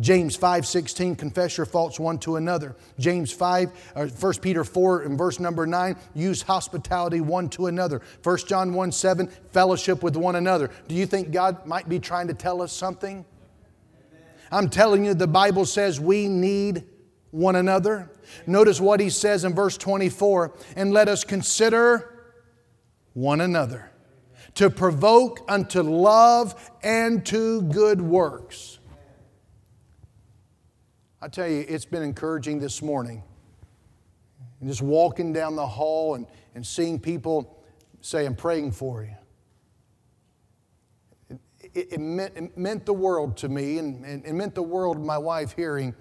James 0.00 0.34
5, 0.34 0.66
16, 0.66 1.14
confess 1.14 1.56
your 1.56 1.66
faults 1.66 2.00
one 2.00 2.18
to 2.18 2.34
another. 2.34 2.74
James 2.98 3.30
5, 3.30 3.92
uh, 3.94 4.00
or 4.00 4.08
1 4.08 4.34
Peter 4.40 4.64
4 4.64 5.02
and 5.02 5.16
verse 5.16 5.38
number 5.38 5.66
9, 5.66 5.96
use 6.14 6.42
hospitality 6.42 7.20
one 7.20 7.48
to 7.50 7.66
another. 7.66 8.02
1 8.24 8.38
John 8.38 8.74
1, 8.74 8.90
7, 8.90 9.28
fellowship 9.52 10.02
with 10.02 10.16
one 10.16 10.34
another. 10.34 10.70
Do 10.88 10.96
you 10.96 11.06
think 11.06 11.30
God 11.30 11.64
might 11.64 11.88
be 11.88 12.00
trying 12.00 12.26
to 12.26 12.34
tell 12.34 12.60
us 12.60 12.72
something? 12.72 13.24
I'm 14.54 14.68
telling 14.68 15.04
you, 15.04 15.14
the 15.14 15.26
Bible 15.26 15.66
says 15.66 16.00
we 16.00 16.28
need 16.28 16.84
one 17.32 17.56
another. 17.56 18.12
Notice 18.46 18.80
what 18.80 19.00
he 19.00 19.10
says 19.10 19.44
in 19.44 19.52
verse 19.52 19.76
24 19.76 20.54
and 20.76 20.92
let 20.92 21.08
us 21.08 21.24
consider 21.24 22.28
one 23.14 23.40
another 23.40 23.90
to 24.54 24.70
provoke 24.70 25.44
unto 25.48 25.82
love 25.82 26.70
and 26.84 27.26
to 27.26 27.62
good 27.62 28.00
works. 28.00 28.78
I 31.20 31.26
tell 31.26 31.48
you, 31.48 31.64
it's 31.68 31.84
been 31.84 32.02
encouraging 32.02 32.60
this 32.60 32.80
morning. 32.80 33.24
And 34.60 34.68
just 34.68 34.82
walking 34.82 35.32
down 35.32 35.56
the 35.56 35.66
hall 35.66 36.14
and, 36.14 36.26
and 36.54 36.64
seeing 36.64 37.00
people 37.00 37.64
say, 38.02 38.24
I'm 38.24 38.36
praying 38.36 38.70
for 38.70 39.02
you 39.02 39.16
it, 41.74 41.92
it, 41.92 42.00
meant, 42.00 42.36
it 42.36 42.56
meant 42.56 42.86
the 42.86 42.94
world 42.94 43.36
to 43.38 43.48
me, 43.48 43.78
and, 43.78 44.04
and 44.04 44.24
it 44.24 44.32
meant 44.32 44.54
the 44.54 44.62
world 44.62 45.04
my 45.04 45.18
wife 45.18 45.52
hearing 45.52 45.94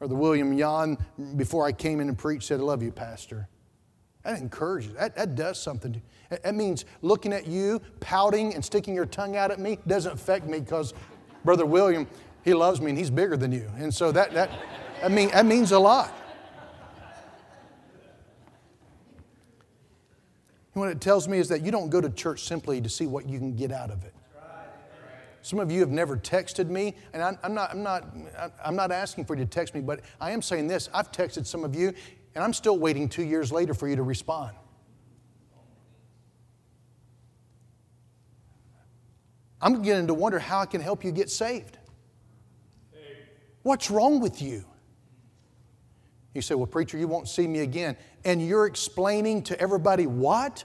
or 0.00 0.08
the 0.08 0.14
William 0.14 0.56
Jan, 0.56 0.98
before 1.36 1.64
I 1.64 1.72
came 1.72 2.00
in 2.00 2.08
and 2.08 2.18
preached, 2.18 2.44
said, 2.44 2.60
I 2.60 2.62
love 2.62 2.82
you, 2.82 2.92
Pastor. 2.92 3.48
That 4.24 4.40
encourages, 4.40 4.92
that, 4.94 5.16
that 5.16 5.34
does 5.34 5.60
something. 5.60 6.02
That 6.30 6.54
means 6.54 6.84
looking 7.00 7.32
at 7.32 7.46
you, 7.46 7.80
pouting, 8.00 8.54
and 8.54 8.64
sticking 8.64 8.94
your 8.94 9.06
tongue 9.06 9.36
out 9.36 9.50
at 9.50 9.58
me 9.58 9.78
doesn't 9.86 10.12
affect 10.12 10.46
me 10.46 10.60
because 10.60 10.92
Brother 11.44 11.64
William, 11.64 12.06
he 12.44 12.52
loves 12.52 12.80
me 12.80 12.90
and 12.90 12.98
he's 12.98 13.10
bigger 13.10 13.36
than 13.36 13.52
you. 13.52 13.70
And 13.78 13.94
so 13.94 14.12
that, 14.12 14.34
that, 14.34 14.50
that, 15.00 15.10
mean, 15.10 15.30
that 15.30 15.46
means 15.46 15.72
a 15.72 15.78
lot. 15.78 16.12
What 20.72 20.90
it 20.90 21.00
tells 21.00 21.26
me 21.26 21.38
is 21.38 21.48
that 21.48 21.62
you 21.62 21.70
don't 21.70 21.88
go 21.88 22.02
to 22.02 22.10
church 22.10 22.42
simply 22.42 22.82
to 22.82 22.88
see 22.88 23.06
what 23.06 23.26
you 23.26 23.38
can 23.38 23.56
get 23.56 23.72
out 23.72 23.90
of 23.90 24.04
it. 24.04 24.12
Some 25.46 25.60
of 25.60 25.70
you 25.70 25.78
have 25.78 25.92
never 25.92 26.16
texted 26.16 26.66
me, 26.70 26.96
and 27.12 27.22
I'm, 27.22 27.38
I'm, 27.44 27.54
not, 27.54 27.70
I'm, 27.70 27.80
not, 27.84 28.04
I'm 28.64 28.74
not 28.74 28.90
asking 28.90 29.26
for 29.26 29.36
you 29.36 29.44
to 29.44 29.48
text 29.48 29.76
me, 29.76 29.80
but 29.80 30.00
I 30.20 30.32
am 30.32 30.42
saying 30.42 30.66
this. 30.66 30.88
I've 30.92 31.12
texted 31.12 31.46
some 31.46 31.62
of 31.62 31.76
you, 31.76 31.92
and 32.34 32.42
I'm 32.42 32.52
still 32.52 32.76
waiting 32.80 33.08
two 33.08 33.22
years 33.22 33.52
later 33.52 33.72
for 33.72 33.86
you 33.86 33.94
to 33.94 34.02
respond. 34.02 34.56
I'm 39.62 39.76
beginning 39.76 40.08
to 40.08 40.14
wonder 40.14 40.40
how 40.40 40.58
I 40.58 40.66
can 40.66 40.80
help 40.80 41.04
you 41.04 41.12
get 41.12 41.30
saved. 41.30 41.78
What's 43.62 43.88
wrong 43.88 44.18
with 44.18 44.42
you? 44.42 44.64
You 46.34 46.42
say, 46.42 46.56
Well, 46.56 46.66
preacher, 46.66 46.98
you 46.98 47.06
won't 47.06 47.28
see 47.28 47.46
me 47.46 47.60
again. 47.60 47.96
And 48.24 48.44
you're 48.44 48.66
explaining 48.66 49.44
to 49.44 49.60
everybody 49.60 50.08
what? 50.08 50.64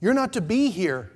You're 0.00 0.14
not 0.14 0.32
to 0.32 0.40
be 0.40 0.70
here 0.70 1.12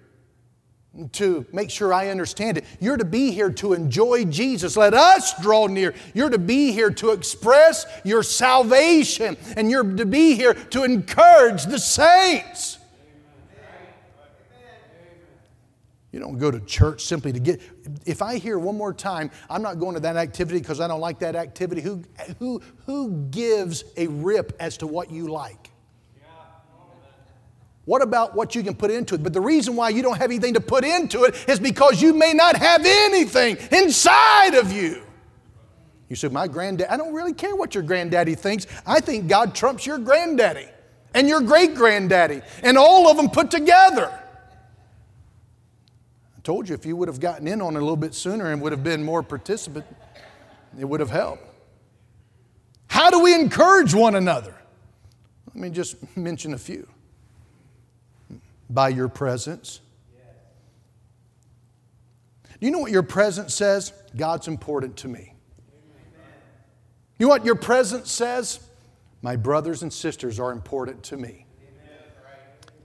to 1.12 1.46
make 1.52 1.70
sure 1.70 1.92
I 1.92 2.08
understand 2.08 2.58
it. 2.58 2.64
You're 2.80 2.96
to 2.96 3.04
be 3.04 3.30
here 3.30 3.50
to 3.50 3.72
enjoy 3.72 4.24
Jesus. 4.24 4.76
Let 4.76 4.94
us 4.94 5.40
draw 5.40 5.66
near. 5.66 5.94
You're 6.14 6.30
to 6.30 6.38
be 6.38 6.72
here 6.72 6.90
to 6.90 7.10
express 7.10 7.86
your 8.04 8.22
salvation, 8.22 9.36
and 9.56 9.70
you're 9.70 9.84
to 9.84 10.06
be 10.06 10.34
here 10.34 10.54
to 10.54 10.84
encourage 10.84 11.64
the 11.64 11.78
saints. 11.78 12.78
You 16.12 16.20
don't 16.20 16.38
go 16.38 16.50
to 16.50 16.60
church 16.60 17.04
simply 17.04 17.30
to 17.34 17.38
get. 17.38 17.60
If 18.06 18.22
I 18.22 18.38
hear 18.38 18.58
one 18.58 18.74
more 18.74 18.94
time, 18.94 19.30
I'm 19.50 19.60
not 19.60 19.78
going 19.78 19.94
to 19.94 20.00
that 20.00 20.16
activity 20.16 20.60
because 20.60 20.80
I 20.80 20.88
don't 20.88 21.00
like 21.00 21.18
that 21.18 21.36
activity. 21.36 21.82
Who, 21.82 22.04
who, 22.38 22.62
who 22.86 23.26
gives 23.30 23.84
a 23.98 24.06
rip 24.06 24.56
as 24.58 24.78
to 24.78 24.86
what 24.86 25.10
you 25.10 25.28
like? 25.28 25.70
What 27.86 28.02
about 28.02 28.34
what 28.34 28.54
you 28.56 28.64
can 28.64 28.74
put 28.74 28.90
into 28.90 29.14
it? 29.14 29.22
But 29.22 29.32
the 29.32 29.40
reason 29.40 29.76
why 29.76 29.90
you 29.90 30.02
don't 30.02 30.18
have 30.18 30.30
anything 30.30 30.54
to 30.54 30.60
put 30.60 30.84
into 30.84 31.22
it 31.22 31.48
is 31.48 31.60
because 31.60 32.02
you 32.02 32.12
may 32.12 32.32
not 32.32 32.56
have 32.56 32.82
anything 32.84 33.56
inside 33.70 34.54
of 34.54 34.72
you. 34.72 35.02
You 36.08 36.16
said, 36.16 36.32
My 36.32 36.48
granddad, 36.48 36.88
I 36.88 36.96
don't 36.96 37.14
really 37.14 37.32
care 37.32 37.54
what 37.54 37.74
your 37.74 37.84
granddaddy 37.84 38.34
thinks. 38.34 38.66
I 38.84 38.98
think 38.98 39.28
God 39.28 39.54
trumps 39.54 39.86
your 39.86 39.98
granddaddy 39.98 40.68
and 41.14 41.28
your 41.28 41.40
great 41.40 41.76
granddaddy 41.76 42.42
and 42.64 42.76
all 42.76 43.08
of 43.08 43.16
them 43.16 43.30
put 43.30 43.52
together. 43.52 44.12
I 46.36 46.40
told 46.42 46.68
you 46.68 46.74
if 46.74 46.84
you 46.84 46.96
would 46.96 47.06
have 47.06 47.20
gotten 47.20 47.46
in 47.46 47.62
on 47.62 47.76
it 47.76 47.78
a 47.78 47.82
little 47.82 47.96
bit 47.96 48.14
sooner 48.14 48.50
and 48.50 48.60
would 48.62 48.72
have 48.72 48.82
been 48.82 49.04
more 49.04 49.22
participant, 49.22 49.86
it 50.76 50.84
would 50.84 50.98
have 50.98 51.10
helped. 51.10 51.44
How 52.88 53.10
do 53.10 53.20
we 53.20 53.32
encourage 53.32 53.94
one 53.94 54.16
another? 54.16 54.56
Let 55.46 55.56
me 55.56 55.70
just 55.70 56.16
mention 56.16 56.52
a 56.52 56.58
few 56.58 56.88
by 58.68 58.88
your 58.88 59.08
presence. 59.08 59.80
Do 62.58 62.64
you 62.64 62.70
know 62.70 62.78
what 62.78 62.90
your 62.90 63.02
presence 63.02 63.54
says? 63.54 63.92
God's 64.16 64.48
important 64.48 64.96
to 64.98 65.08
me. 65.08 65.34
You 67.18 67.26
know 67.26 67.30
what 67.30 67.44
your 67.44 67.54
presence 67.54 68.10
says? 68.10 68.60
My 69.22 69.36
brothers 69.36 69.82
and 69.82 69.92
sisters 69.92 70.38
are 70.38 70.52
important 70.52 71.02
to 71.04 71.16
me. 71.16 71.46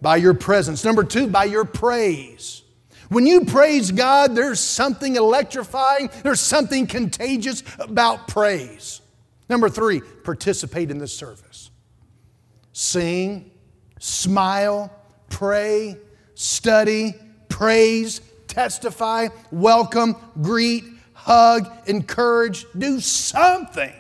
By 0.02 0.18
your 0.18 0.34
presence. 0.34 0.84
Number 0.84 1.04
two, 1.04 1.28
by 1.28 1.46
your 1.46 1.66
praise. 1.66 2.64
When 3.10 3.26
you 3.26 3.46
praise 3.46 3.92
God, 3.92 4.36
there's 4.36 4.60
something 4.60 5.18
electrifying, 5.18 6.10
there's 6.24 6.40
something 6.40 6.88
contagious 6.88 7.62
about 7.78 8.28
praise. 8.28 9.02
Number 9.50 9.70
three, 9.70 10.02
participate 10.24 10.92
in 10.92 10.98
the 10.98 11.08
service. 11.10 11.72
Sing, 12.72 13.52
smile, 14.00 14.92
pray, 15.32 15.98
study, 16.36 17.16
praise, 17.50 18.22
testify, 18.48 19.30
welcome, 19.52 20.16
greet, 20.42 20.84
hug, 21.14 21.68
encourage, 21.88 22.66
do 22.78 23.00
something. 23.00 23.94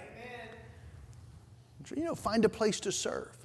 You 1.95 2.03
know, 2.03 2.15
find 2.15 2.45
a 2.45 2.49
place 2.49 2.79
to 2.81 2.91
serve. 2.91 3.35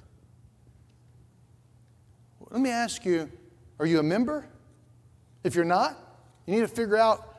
Let 2.49 2.61
me 2.61 2.69
ask 2.69 3.03
you 3.03 3.31
are 3.79 3.85
you 3.85 3.99
a 3.99 4.03
member? 4.03 4.47
If 5.43 5.55
you're 5.55 5.65
not, 5.65 5.97
you 6.45 6.55
need 6.55 6.61
to 6.61 6.67
figure 6.67 6.97
out 6.97 7.35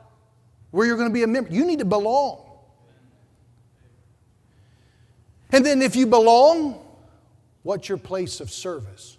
where 0.70 0.86
you're 0.86 0.96
going 0.96 1.08
to 1.08 1.14
be 1.14 1.22
a 1.22 1.26
member. 1.26 1.52
You 1.52 1.64
need 1.64 1.80
to 1.80 1.84
belong. 1.84 2.44
And 5.50 5.64
then, 5.64 5.82
if 5.82 5.96
you 5.96 6.06
belong, 6.06 6.78
what's 7.62 7.88
your 7.88 7.98
place 7.98 8.40
of 8.40 8.50
service? 8.50 9.17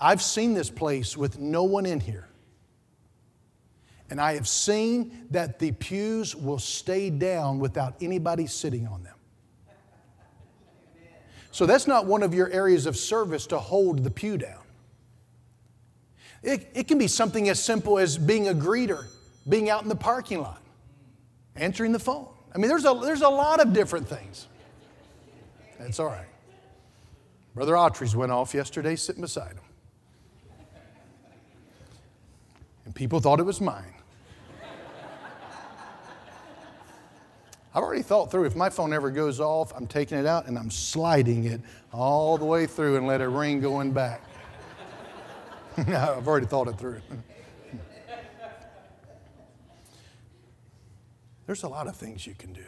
I've 0.00 0.22
seen 0.22 0.54
this 0.54 0.70
place 0.70 1.16
with 1.16 1.38
no 1.38 1.64
one 1.64 1.84
in 1.84 2.00
here. 2.00 2.28
And 4.10 4.20
I 4.20 4.34
have 4.34 4.48
seen 4.48 5.26
that 5.30 5.58
the 5.58 5.72
pews 5.72 6.34
will 6.36 6.58
stay 6.58 7.10
down 7.10 7.58
without 7.58 7.94
anybody 8.00 8.46
sitting 8.46 8.86
on 8.86 9.02
them. 9.02 9.14
So 11.50 11.66
that's 11.66 11.86
not 11.86 12.06
one 12.06 12.22
of 12.22 12.34
your 12.34 12.50
areas 12.50 12.86
of 12.86 12.96
service 12.96 13.46
to 13.48 13.58
hold 13.58 14.04
the 14.04 14.10
pew 14.10 14.38
down. 14.38 14.62
It, 16.42 16.68
it 16.74 16.88
can 16.88 16.98
be 16.98 17.06
something 17.06 17.48
as 17.48 17.62
simple 17.62 17.98
as 17.98 18.18
being 18.18 18.48
a 18.48 18.54
greeter, 18.54 19.06
being 19.48 19.70
out 19.70 19.82
in 19.82 19.88
the 19.88 19.96
parking 19.96 20.40
lot. 20.40 20.60
answering 21.56 21.92
the 21.92 21.98
phone. 21.98 22.28
I 22.54 22.58
mean, 22.58 22.68
there's 22.68 22.84
a, 22.84 22.98
there's 23.02 23.22
a 23.22 23.28
lot 23.28 23.60
of 23.60 23.72
different 23.72 24.08
things. 24.08 24.46
That's 25.78 25.98
all 26.00 26.06
right. 26.06 26.26
Brother 27.54 27.74
Autry's 27.74 28.16
went 28.16 28.32
off 28.32 28.54
yesterday 28.54 28.96
sitting 28.96 29.22
beside 29.22 29.52
him. 29.52 29.60
And 32.84 32.94
people 32.94 33.20
thought 33.20 33.40
it 33.40 33.44
was 33.44 33.60
mine. 33.60 33.94
I've 37.74 37.82
already 37.82 38.02
thought 38.02 38.30
through 38.30 38.44
if 38.44 38.54
my 38.54 38.70
phone 38.70 38.92
ever 38.92 39.10
goes 39.10 39.40
off, 39.40 39.72
I'm 39.74 39.88
taking 39.88 40.16
it 40.16 40.26
out 40.26 40.46
and 40.46 40.56
I'm 40.56 40.70
sliding 40.70 41.44
it 41.46 41.60
all 41.92 42.38
the 42.38 42.44
way 42.44 42.66
through 42.66 42.96
and 42.96 43.06
let 43.08 43.20
it 43.20 43.26
ring 43.26 43.60
going 43.60 43.90
back. 43.90 44.22
I've 45.76 46.28
already 46.28 46.46
thought 46.46 46.68
it 46.68 46.78
through. 46.78 47.00
There's 51.46 51.64
a 51.64 51.68
lot 51.68 51.88
of 51.88 51.96
things 51.96 52.26
you 52.28 52.34
can 52.34 52.52
do. 52.52 52.64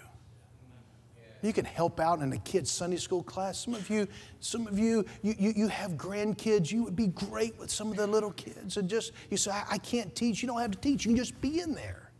You 1.43 1.53
can 1.53 1.65
help 1.65 2.01
out 2.01 2.21
in 2.21 2.33
a 2.33 2.39
kid's 2.39 2.71
Sunday 2.71 2.97
school 2.97 3.23
class. 3.23 3.59
Some 3.65 3.75
of 3.75 3.89
you, 3.89 4.09
some 4.41 4.67
of 4.67 4.79
you, 4.79 5.05
you, 5.23 5.35
you, 5.39 5.53
you 5.55 5.69
have 5.69 5.93
grandkids. 5.93 6.73
You 6.73 6.83
would 6.85 6.97
be 6.97 7.09
great 7.09 7.59
with 7.59 7.71
some 7.71 7.91
of 7.91 7.97
the 7.97 8.07
little 8.07 8.33
kids. 8.33 8.79
And 8.79 8.89
just, 8.89 9.13
you 9.31 9.37
say, 9.37 9.51
I, 9.51 9.65
I 9.73 9.79
can't 9.79 10.15
teach. 10.15 10.43
You 10.43 10.49
don't 10.49 10.61
have 10.61 10.73
to 10.73 10.79
teach. 10.79 11.05
You 11.05 11.11
can 11.11 11.17
just 11.17 11.41
be 11.41 11.61
in 11.61 11.75
there. 11.75 12.11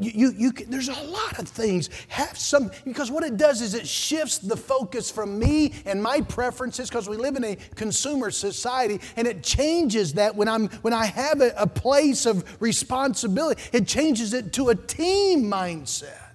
You, 0.00 0.10
you, 0.14 0.32
you 0.36 0.52
can, 0.52 0.68
there's 0.68 0.88
a 0.88 1.00
lot 1.04 1.38
of 1.38 1.46
things. 1.46 1.90
Have 2.08 2.36
some, 2.36 2.72
because 2.84 3.08
what 3.08 3.22
it 3.22 3.36
does 3.36 3.60
is 3.62 3.74
it 3.74 3.86
shifts 3.86 4.38
the 4.38 4.56
focus 4.56 5.12
from 5.12 5.38
me 5.38 5.74
and 5.84 6.02
my 6.02 6.22
preferences, 6.22 6.88
because 6.88 7.08
we 7.08 7.16
live 7.16 7.36
in 7.36 7.44
a 7.44 7.56
consumer 7.76 8.32
society, 8.32 9.00
and 9.14 9.28
it 9.28 9.44
changes 9.44 10.14
that 10.14 10.34
when, 10.34 10.48
I'm, 10.48 10.68
when 10.80 10.92
I 10.92 11.06
have 11.06 11.40
a, 11.40 11.52
a 11.56 11.68
place 11.68 12.26
of 12.26 12.60
responsibility, 12.60 13.62
it 13.72 13.86
changes 13.86 14.32
it 14.32 14.52
to 14.54 14.70
a 14.70 14.74
team 14.74 15.44
mindset. 15.44 16.25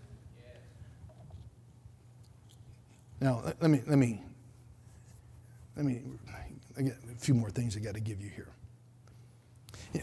Now, 3.21 3.43
let 3.61 3.69
me, 3.69 3.81
let 3.85 3.99
me, 3.99 4.19
let 5.77 5.85
me, 5.85 6.01
I 6.75 6.81
got 6.81 6.93
a 7.11 7.15
few 7.19 7.35
more 7.35 7.51
things 7.51 7.77
I 7.77 7.79
got 7.79 7.93
to 7.93 7.99
give 7.99 8.19
you 8.19 8.29
here. 8.29 8.49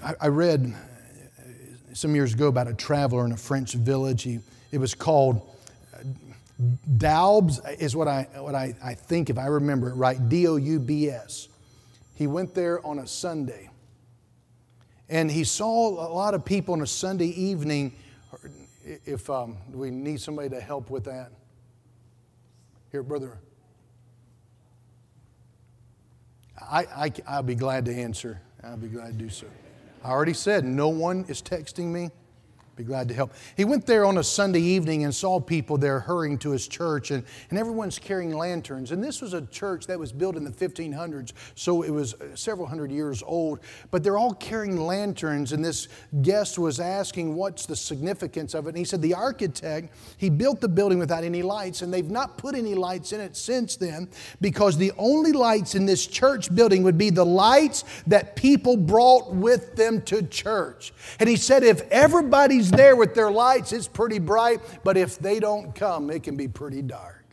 I, 0.04 0.14
I 0.20 0.28
read 0.28 0.72
some 1.94 2.14
years 2.14 2.32
ago 2.32 2.46
about 2.46 2.68
a 2.68 2.74
traveler 2.74 3.26
in 3.26 3.32
a 3.32 3.36
French 3.36 3.72
village. 3.72 4.22
He, 4.22 4.38
it 4.70 4.78
was 4.78 4.94
called 4.94 5.50
uh, 5.94 6.04
Doubs, 6.96 7.60
is 7.80 7.96
what, 7.96 8.06
I, 8.06 8.28
what 8.36 8.54
I, 8.54 8.76
I 8.82 8.94
think, 8.94 9.30
if 9.30 9.38
I 9.38 9.46
remember 9.46 9.90
it 9.90 9.94
right, 9.94 10.28
D 10.28 10.46
O 10.46 10.54
U 10.54 10.78
B 10.78 11.08
S. 11.08 11.48
He 12.14 12.28
went 12.28 12.54
there 12.54 12.84
on 12.86 13.00
a 13.00 13.06
Sunday. 13.06 13.68
And 15.08 15.28
he 15.28 15.42
saw 15.42 15.88
a 15.88 16.10
lot 16.12 16.34
of 16.34 16.44
people 16.44 16.74
on 16.74 16.82
a 16.82 16.86
Sunday 16.86 17.28
evening. 17.28 17.94
If 18.84 19.28
um, 19.28 19.56
we 19.72 19.90
need 19.90 20.20
somebody 20.20 20.50
to 20.50 20.60
help 20.60 20.90
with 20.90 21.04
that. 21.04 21.32
Here, 22.90 23.02
brother. 23.02 23.38
I, 26.60 26.84
I, 26.84 27.12
I'll 27.26 27.42
be 27.42 27.54
glad 27.54 27.84
to 27.86 27.94
answer. 27.94 28.40
I'll 28.62 28.76
be 28.76 28.88
glad 28.88 29.08
to 29.08 29.12
do 29.12 29.28
so. 29.28 29.46
I 30.02 30.10
already 30.10 30.34
said 30.34 30.64
no 30.64 30.88
one 30.88 31.24
is 31.28 31.42
texting 31.42 31.86
me. 31.86 32.10
Be 32.78 32.84
glad 32.84 33.08
to 33.08 33.14
help. 33.14 33.32
He 33.56 33.64
went 33.64 33.86
there 33.86 34.04
on 34.04 34.18
a 34.18 34.22
Sunday 34.22 34.60
evening 34.60 35.02
and 35.02 35.12
saw 35.12 35.40
people 35.40 35.76
there 35.78 35.98
hurrying 35.98 36.38
to 36.38 36.52
his 36.52 36.68
church, 36.68 37.10
and, 37.10 37.24
and 37.50 37.58
everyone's 37.58 37.98
carrying 37.98 38.32
lanterns. 38.32 38.92
And 38.92 39.02
this 39.02 39.20
was 39.20 39.34
a 39.34 39.42
church 39.46 39.88
that 39.88 39.98
was 39.98 40.12
built 40.12 40.36
in 40.36 40.44
the 40.44 40.52
1500s, 40.52 41.32
so 41.56 41.82
it 41.82 41.90
was 41.90 42.14
uh, 42.14 42.36
several 42.36 42.68
hundred 42.68 42.92
years 42.92 43.20
old. 43.26 43.58
But 43.90 44.04
they're 44.04 44.16
all 44.16 44.32
carrying 44.32 44.76
lanterns, 44.76 45.50
and 45.50 45.64
this 45.64 45.88
guest 46.22 46.56
was 46.56 46.78
asking, 46.78 47.34
What's 47.34 47.66
the 47.66 47.74
significance 47.74 48.54
of 48.54 48.66
it? 48.66 48.68
And 48.68 48.78
he 48.78 48.84
said, 48.84 49.02
The 49.02 49.14
architect, 49.14 49.92
he 50.16 50.30
built 50.30 50.60
the 50.60 50.68
building 50.68 51.00
without 51.00 51.24
any 51.24 51.42
lights, 51.42 51.82
and 51.82 51.92
they've 51.92 52.08
not 52.08 52.38
put 52.38 52.54
any 52.54 52.76
lights 52.76 53.12
in 53.12 53.20
it 53.20 53.36
since 53.36 53.74
then 53.74 54.08
because 54.40 54.76
the 54.76 54.92
only 54.98 55.32
lights 55.32 55.74
in 55.74 55.84
this 55.84 56.06
church 56.06 56.54
building 56.54 56.84
would 56.84 56.96
be 56.96 57.10
the 57.10 57.26
lights 57.26 57.82
that 58.06 58.36
people 58.36 58.76
brought 58.76 59.34
with 59.34 59.74
them 59.74 60.00
to 60.02 60.22
church. 60.22 60.92
And 61.18 61.28
he 61.28 61.34
said, 61.34 61.64
If 61.64 61.80
everybody's 61.90 62.67
there 62.70 62.96
with 62.96 63.14
their 63.14 63.30
lights, 63.30 63.72
it's 63.72 63.88
pretty 63.88 64.18
bright, 64.18 64.60
but 64.84 64.96
if 64.96 65.18
they 65.18 65.40
don't 65.40 65.74
come, 65.74 66.10
it 66.10 66.22
can 66.22 66.36
be 66.36 66.48
pretty 66.48 66.82
dark. 66.82 67.24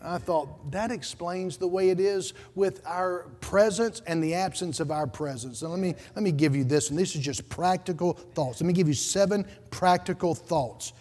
I 0.00 0.18
thought 0.18 0.70
that 0.70 0.90
explains 0.90 1.56
the 1.56 1.66
way 1.66 1.90
it 1.90 1.98
is 1.98 2.32
with 2.54 2.82
our 2.86 3.26
presence 3.40 4.00
and 4.06 4.22
the 4.22 4.34
absence 4.34 4.78
of 4.80 4.90
our 4.90 5.06
presence. 5.06 5.62
And 5.62 5.70
let 5.70 5.80
me, 5.80 5.94
let 6.14 6.22
me 6.22 6.30
give 6.30 6.54
you 6.54 6.64
this, 6.64 6.90
and 6.90 6.98
this 6.98 7.16
is 7.16 7.22
just 7.22 7.48
practical 7.48 8.12
thoughts. 8.12 8.60
Let 8.60 8.66
me 8.66 8.74
give 8.74 8.86
you 8.86 8.94
seven 8.94 9.44
practical 9.70 10.34
thoughts. 10.34 10.92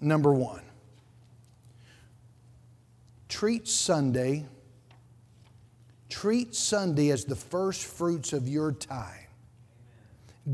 Number 0.00 0.32
one, 0.32 0.62
treat 3.28 3.66
Sunday, 3.66 4.46
treat 6.08 6.54
Sunday 6.54 7.10
as 7.10 7.24
the 7.24 7.36
first 7.36 7.84
fruits 7.84 8.32
of 8.32 8.48
your 8.48 8.70
time. 8.70 9.26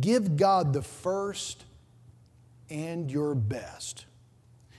Give 0.01 0.37
God 0.37 0.73
the 0.73 0.83
first 0.83 1.64
and 2.71 3.11
your 3.11 3.35
best. 3.35 4.07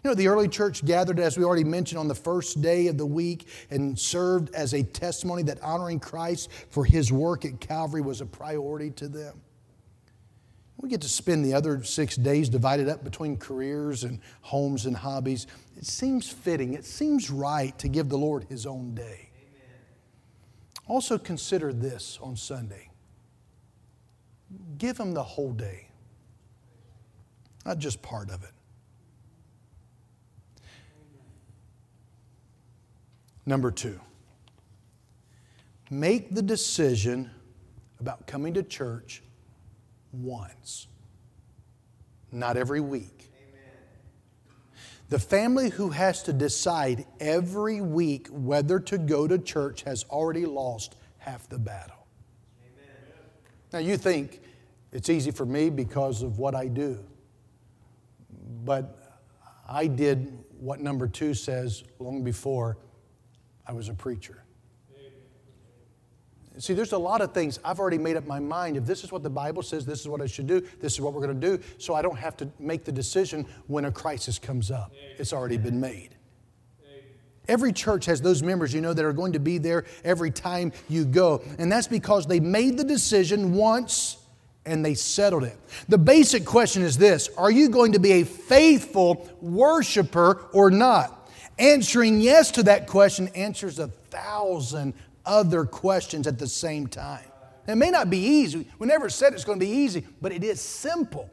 You 0.03 0.11
know, 0.11 0.15
the 0.15 0.27
early 0.27 0.47
church 0.47 0.86
gathered, 0.86 1.19
as 1.19 1.38
we 1.38 1.43
already 1.43 1.63
mentioned, 1.63 1.97
on 1.97 2.07
the 2.07 2.15
first 2.15 2.61
day 2.61 2.88
of 2.88 2.97
the 2.97 3.05
week 3.05 3.47
and 3.71 3.97
served 3.97 4.53
as 4.53 4.73
a 4.73 4.83
testimony 4.83 5.41
that 5.43 5.59
honoring 5.61 5.99
Christ 5.99 6.51
for 6.69 6.86
his 6.86 7.11
work 7.11 7.43
at 7.43 7.59
Calvary 7.59 8.01
was 8.01 8.21
a 8.21 8.25
priority 8.25 8.91
to 8.91 9.07
them. 9.07 9.41
We 10.77 10.89
get 10.89 11.01
to 11.01 11.09
spend 11.09 11.43
the 11.43 11.53
other 11.53 11.83
six 11.83 12.15
days 12.17 12.49
divided 12.49 12.88
up 12.88 13.03
between 13.03 13.38
careers 13.38 14.03
and 14.03 14.19
homes 14.41 14.86
and 14.86 14.95
hobbies. 14.95 15.47
It 15.77 15.86
seems 15.86 16.29
fitting, 16.29 16.73
it 16.73 16.86
seems 16.86 17.31
right 17.31 17.75
to 17.79 17.88
give 17.88 18.09
the 18.09 18.17
Lord 18.17 18.43
his 18.43 18.67
own 18.67 18.93
day. 18.93 19.31
Amen. 19.36 19.79
Also, 20.88 21.17
consider 21.17 21.73
this 21.73 22.19
on 22.21 22.36
Sunday 22.36 22.89
give 24.77 24.97
him 24.97 25.13
the 25.13 25.23
whole 25.23 25.53
day 25.53 25.84
not 27.66 27.80
just 27.80 28.01
part 28.01 28.30
of 28.30 28.43
it. 28.43 28.51
Number 33.45 33.72
two, 33.72 33.99
make 35.89 36.34
the 36.34 36.41
decision 36.41 37.30
about 37.99 38.28
coming 38.28 38.53
to 38.55 38.63
church 38.63 39.22
once, 40.11 40.88
not 42.32 42.57
every 42.57 42.82
week. 42.82 43.32
The 45.09 45.20
family 45.20 45.70
who 45.70 45.91
has 45.91 46.24
to 46.24 46.34
decide 46.34 47.05
every 47.20 47.80
week 47.80 48.28
whether 48.32 48.80
to 48.80 48.97
go 48.97 49.28
to 49.28 49.38
church 49.38 49.84
has 49.84 50.03
already 50.05 50.47
lost 50.47 50.95
half 51.20 51.47
the 51.47 51.59
battle. 51.59 52.07
Amen. 52.59 52.95
Now, 53.72 53.80
you 53.80 53.97
think 53.97 54.41
it's 54.91 55.09
easy 55.09 55.30
for 55.30 55.45
me 55.45 55.70
because 55.70 56.24
of 56.24 56.39
what 56.39 56.55
I 56.55 56.68
do. 56.68 57.05
But 58.63 58.97
I 59.67 59.87
did 59.87 60.43
what 60.59 60.79
number 60.79 61.07
two 61.07 61.33
says 61.33 61.83
long 61.99 62.23
before 62.23 62.77
I 63.67 63.73
was 63.73 63.89
a 63.89 63.93
preacher. 63.93 64.43
See, 66.57 66.73
there's 66.73 66.93
a 66.93 66.97
lot 66.97 67.19
of 67.19 67.33
things 67.33 67.59
I've 67.65 67.79
already 67.79 67.97
made 67.97 68.15
up 68.15 68.25
my 68.25 68.39
mind. 68.39 68.77
If 68.77 68.85
this 68.85 69.03
is 69.03 69.11
what 69.11 69.23
the 69.23 69.29
Bible 69.29 69.61
says, 69.61 69.85
this 69.85 69.99
is 69.99 70.07
what 70.07 70.21
I 70.21 70.25
should 70.25 70.47
do, 70.47 70.61
this 70.79 70.93
is 70.93 71.01
what 71.01 71.13
we're 71.13 71.25
going 71.25 71.39
to 71.39 71.57
do, 71.57 71.61
so 71.77 71.93
I 71.93 72.01
don't 72.01 72.17
have 72.17 72.37
to 72.37 72.49
make 72.59 72.85
the 72.85 72.93
decision 72.93 73.45
when 73.67 73.85
a 73.85 73.91
crisis 73.91 74.39
comes 74.39 74.71
up. 74.71 74.93
It's 75.17 75.33
already 75.33 75.57
been 75.57 75.81
made. 75.81 76.15
Every 77.47 77.73
church 77.73 78.05
has 78.05 78.21
those 78.21 78.41
members, 78.41 78.73
you 78.73 78.81
know, 78.81 78.93
that 78.93 79.05
are 79.05 79.13
going 79.13 79.33
to 79.33 79.39
be 79.39 79.57
there 79.57 79.85
every 80.03 80.31
time 80.31 80.71
you 80.89 81.05
go. 81.05 81.43
And 81.59 81.71
that's 81.71 81.87
because 81.87 82.25
they 82.25 82.39
made 82.39 82.77
the 82.77 82.83
decision 82.83 83.53
once 83.53 84.17
and 84.66 84.84
they 84.84 84.93
settled 84.93 85.43
it. 85.43 85.57
The 85.88 85.97
basic 85.97 86.45
question 86.45 86.82
is 86.82 86.97
this 86.97 87.30
Are 87.38 87.51
you 87.51 87.70
going 87.70 87.93
to 87.93 87.99
be 87.99 88.13
a 88.13 88.24
faithful 88.24 89.30
worshiper 89.41 90.47
or 90.53 90.72
not? 90.72 91.30
Answering 91.57 92.20
yes 92.20 92.51
to 92.51 92.63
that 92.63 92.88
question 92.88 93.30
answers 93.30 93.80
a 93.80 93.88
thousand 93.88 94.93
other 95.26 95.66
questions 95.66 96.28
at 96.28 96.38
the 96.38 96.47
same 96.47 96.88
time. 96.88 97.26
It 97.68 97.76
may 97.76 97.89
not 97.89 98.09
be 98.09 98.18
easy. 98.18 98.68
We 98.78 98.88
never 98.88 99.09
said 99.09 99.34
it's 99.34 99.45
going 99.45 99.59
to 99.59 99.66
be 99.66 99.72
easy, 99.72 100.05
but 100.22 100.32
it 100.32 100.43
is 100.43 100.61
simple. 100.61 101.30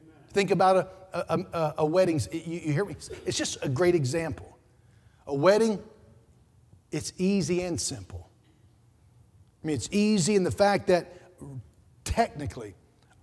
Amen. 0.00 0.14
Think 0.32 0.50
about 0.50 0.76
a, 0.76 0.88
a, 1.12 1.38
a, 1.38 1.74
a 1.78 1.86
wedding. 1.86 2.20
You, 2.30 2.40
you 2.44 2.72
hear 2.72 2.84
me? 2.84 2.96
It's 3.24 3.36
just 3.36 3.58
a 3.62 3.68
great 3.68 3.94
example. 3.94 4.58
A 5.26 5.34
wedding, 5.34 5.82
it's 6.92 7.12
easy 7.18 7.62
and 7.62 7.80
simple. 7.80 8.30
I 9.64 9.66
mean, 9.66 9.76
it's 9.76 9.88
easy 9.90 10.36
in 10.36 10.44
the 10.44 10.52
fact 10.52 10.86
that 10.86 11.12
technically. 12.06 12.74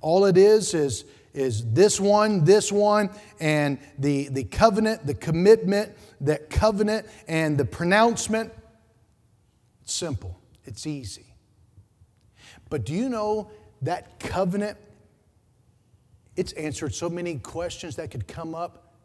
All 0.02 0.26
it 0.26 0.38
is 0.38 0.76
is, 0.76 1.06
is 1.34 1.66
this 1.74 2.00
one, 2.00 2.44
this 2.44 2.72
one, 2.72 3.10
and 3.40 3.80
the, 3.98 4.28
the 4.28 4.44
covenant, 4.44 5.08
the 5.08 5.16
commitment, 5.16 5.92
that 6.22 6.52
covenant, 6.52 7.08
and 7.28 7.58
the 7.58 7.66
pronouncement. 7.66 8.54
It's 9.82 9.94
simple, 9.94 10.40
it's 10.66 10.86
easy. 10.86 11.34
But 12.70 12.86
do 12.86 12.94
you 12.94 13.10
know 13.10 13.50
that 13.82 14.20
covenant 14.20 14.78
It's 16.36 16.54
answered 16.54 16.96
so 16.96 17.10
many 17.10 17.38
questions 17.38 17.96
that 17.98 18.10
could 18.12 18.28
come 18.28 18.56
up 18.56 18.96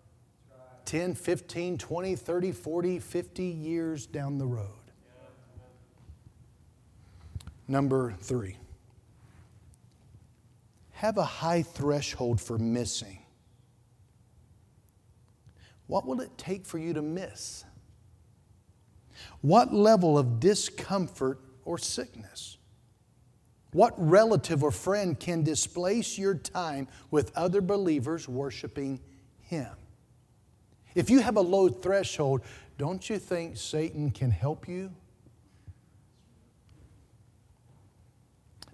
10, 0.87 1.14
15, 1.14 1.76
20, 1.76 2.16
30, 2.16 2.53
40, 2.53 2.99
50 2.99 3.45
years 3.45 4.07
down 4.07 4.39
the 4.39 4.47
road. 4.47 4.70
Number 7.66 8.14
three, 8.20 8.57
have 10.99 11.16
a 11.16 11.24
high 11.24 11.62
threshold 11.62 12.40
for 12.40 12.59
missing. 12.59 13.20
What 15.86 16.05
will 16.05 16.20
it 16.20 16.36
take 16.36 16.66
for 16.66 16.76
you 16.76 16.92
to 16.94 17.03
miss? 17.03 17.64
What 19.40 19.72
level 19.72 20.18
of 20.18 20.40
discomfort 20.40 21.38
or 21.64 21.78
sickness? 21.78 22.59
What 23.70 23.94
relative 23.96 24.64
or 24.64 24.72
friend 24.72 25.18
can 25.18 25.44
displace 25.44 26.18
your 26.18 26.34
time 26.34 26.88
with 27.12 27.30
other 27.36 27.61
believers 27.61 28.28
worshiping 28.28 28.99
Him? 29.42 29.70
If 30.96 31.11
you 31.11 31.20
have 31.20 31.36
a 31.36 31.40
low 31.40 31.68
threshold, 31.68 32.42
don't 32.76 33.09
you 33.09 33.20
think 33.20 33.57
Satan 33.57 34.11
can 34.11 34.32
help 34.32 34.66
you? 34.66 34.90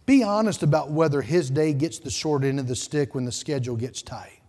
Be 0.07 0.23
honest 0.23 0.63
about 0.63 0.91
whether 0.91 1.23
his 1.23 1.51
day 1.51 1.73
gets 1.73 1.99
the 1.99 2.11
short 2.11 2.45
end 2.45 2.61
of 2.61 2.69
the 2.69 2.77
stick 2.77 3.15
when 3.15 3.25
the 3.25 3.33
schedule 3.33 3.77
gets 3.77 4.03
tight. 4.03 4.41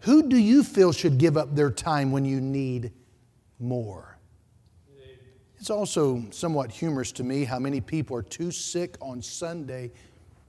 Who 0.00 0.28
do 0.28 0.36
you 0.36 0.62
feel 0.62 0.92
should 0.92 1.18
give 1.18 1.36
up 1.36 1.54
their 1.54 1.70
time 1.70 2.12
when 2.12 2.24
you 2.24 2.40
need 2.40 2.92
more? 3.58 4.18
It's 5.58 5.70
also 5.70 6.22
somewhat 6.30 6.70
humorous 6.70 7.10
to 7.12 7.24
me 7.24 7.44
how 7.44 7.58
many 7.58 7.80
people 7.80 8.16
are 8.16 8.22
too 8.22 8.52
sick 8.52 8.96
on 9.00 9.20
Sunday, 9.20 9.90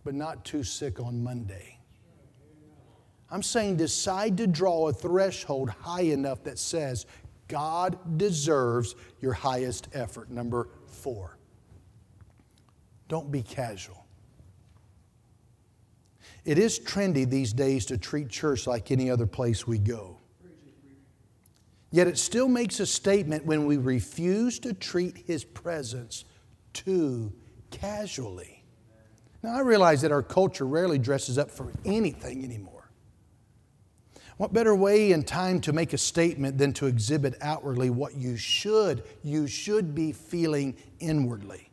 but 0.03 0.13
not 0.13 0.45
too 0.45 0.63
sick 0.63 0.99
on 0.99 1.23
Monday. 1.23 1.79
I'm 3.31 3.41
saying 3.43 3.77
decide 3.77 4.37
to 4.37 4.47
draw 4.47 4.89
a 4.89 4.93
threshold 4.93 5.69
high 5.69 6.01
enough 6.01 6.43
that 6.43 6.59
says 6.59 7.05
God 7.47 8.17
deserves 8.17 8.95
your 9.21 9.33
highest 9.33 9.87
effort. 9.93 10.29
Number 10.29 10.69
four, 10.85 11.36
don't 13.07 13.31
be 13.31 13.41
casual. 13.41 14.05
It 16.45 16.57
is 16.57 16.79
trendy 16.79 17.29
these 17.29 17.51
days 17.51 17.85
to 17.87 17.97
treat 17.97 18.29
church 18.29 18.67
like 18.67 18.91
any 18.91 19.09
other 19.09 19.25
place 19.25 19.67
we 19.67 19.79
go. 19.79 20.19
Yet 21.91 22.07
it 22.07 22.17
still 22.17 22.47
makes 22.47 22.79
a 22.79 22.85
statement 22.85 23.45
when 23.45 23.65
we 23.65 23.77
refuse 23.77 24.59
to 24.59 24.73
treat 24.73 25.17
His 25.25 25.43
presence 25.43 26.25
too 26.73 27.33
casually. 27.71 28.63
Now, 29.43 29.55
I 29.55 29.59
realize 29.59 30.01
that 30.01 30.11
our 30.11 30.23
culture 30.23 30.65
rarely 30.65 30.97
dresses 30.97 31.37
up 31.37 31.51
for 31.51 31.71
anything 31.85 32.43
anymore. 32.43 32.89
What 34.37 34.53
better 34.53 34.75
way 34.75 35.13
and 35.13 35.25
time 35.25 35.61
to 35.61 35.73
make 35.73 35.93
a 35.93 35.97
statement 35.97 36.57
than 36.57 36.73
to 36.73 36.85
exhibit 36.85 37.35
outwardly 37.41 37.89
what 37.89 38.15
you 38.15 38.37
should, 38.37 39.03
you 39.23 39.47
should 39.47 39.95
be 39.95 40.11
feeling 40.11 40.75
inwardly? 40.99 41.66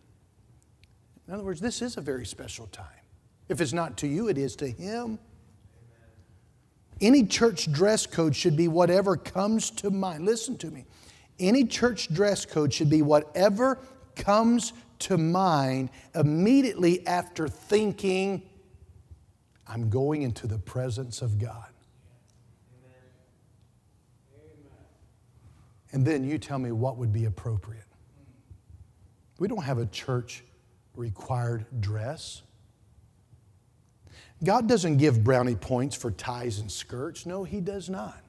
In 1.26 1.34
other 1.34 1.44
words, 1.44 1.60
this 1.60 1.80
is 1.80 1.96
a 1.96 2.00
very 2.00 2.26
special 2.26 2.66
time. 2.66 2.86
If 3.48 3.60
it's 3.60 3.72
not 3.72 3.96
to 3.98 4.06
you, 4.06 4.28
it 4.28 4.38
is 4.38 4.56
to 4.56 4.68
Him. 4.68 5.18
Any 7.00 7.24
church 7.24 7.70
dress 7.72 8.06
code 8.06 8.36
should 8.36 8.56
be 8.56 8.68
whatever 8.68 9.16
comes 9.16 9.70
to 9.72 9.90
mind. 9.90 10.24
Listen 10.24 10.56
to 10.58 10.70
me. 10.70 10.84
Any 11.38 11.64
church 11.64 12.12
dress 12.14 12.46
code 12.46 12.72
should 12.72 12.88
be 12.88 13.02
whatever 13.02 13.78
comes 14.14 14.72
to 15.00 15.18
mind 15.18 15.90
immediately 16.14 17.06
after 17.06 17.48
thinking, 17.48 18.42
I'm 19.66 19.90
going 19.90 20.22
into 20.22 20.46
the 20.46 20.58
presence 20.58 21.20
of 21.20 21.38
God. 21.38 21.66
And 25.92 26.04
then 26.04 26.24
you 26.24 26.38
tell 26.38 26.58
me 26.58 26.72
what 26.72 26.96
would 26.96 27.12
be 27.12 27.24
appropriate. 27.26 27.84
We 29.38 29.48
don't 29.48 29.62
have 29.62 29.78
a 29.78 29.86
church 29.86 30.44
required 30.94 31.66
dress. 31.80 32.42
God 34.42 34.68
doesn't 34.68 34.98
give 34.98 35.24
brownie 35.24 35.54
points 35.54 35.96
for 35.96 36.10
ties 36.10 36.58
and 36.58 36.70
skirts. 36.70 37.26
No, 37.26 37.44
He 37.44 37.60
does 37.60 37.88
not. 37.88 38.20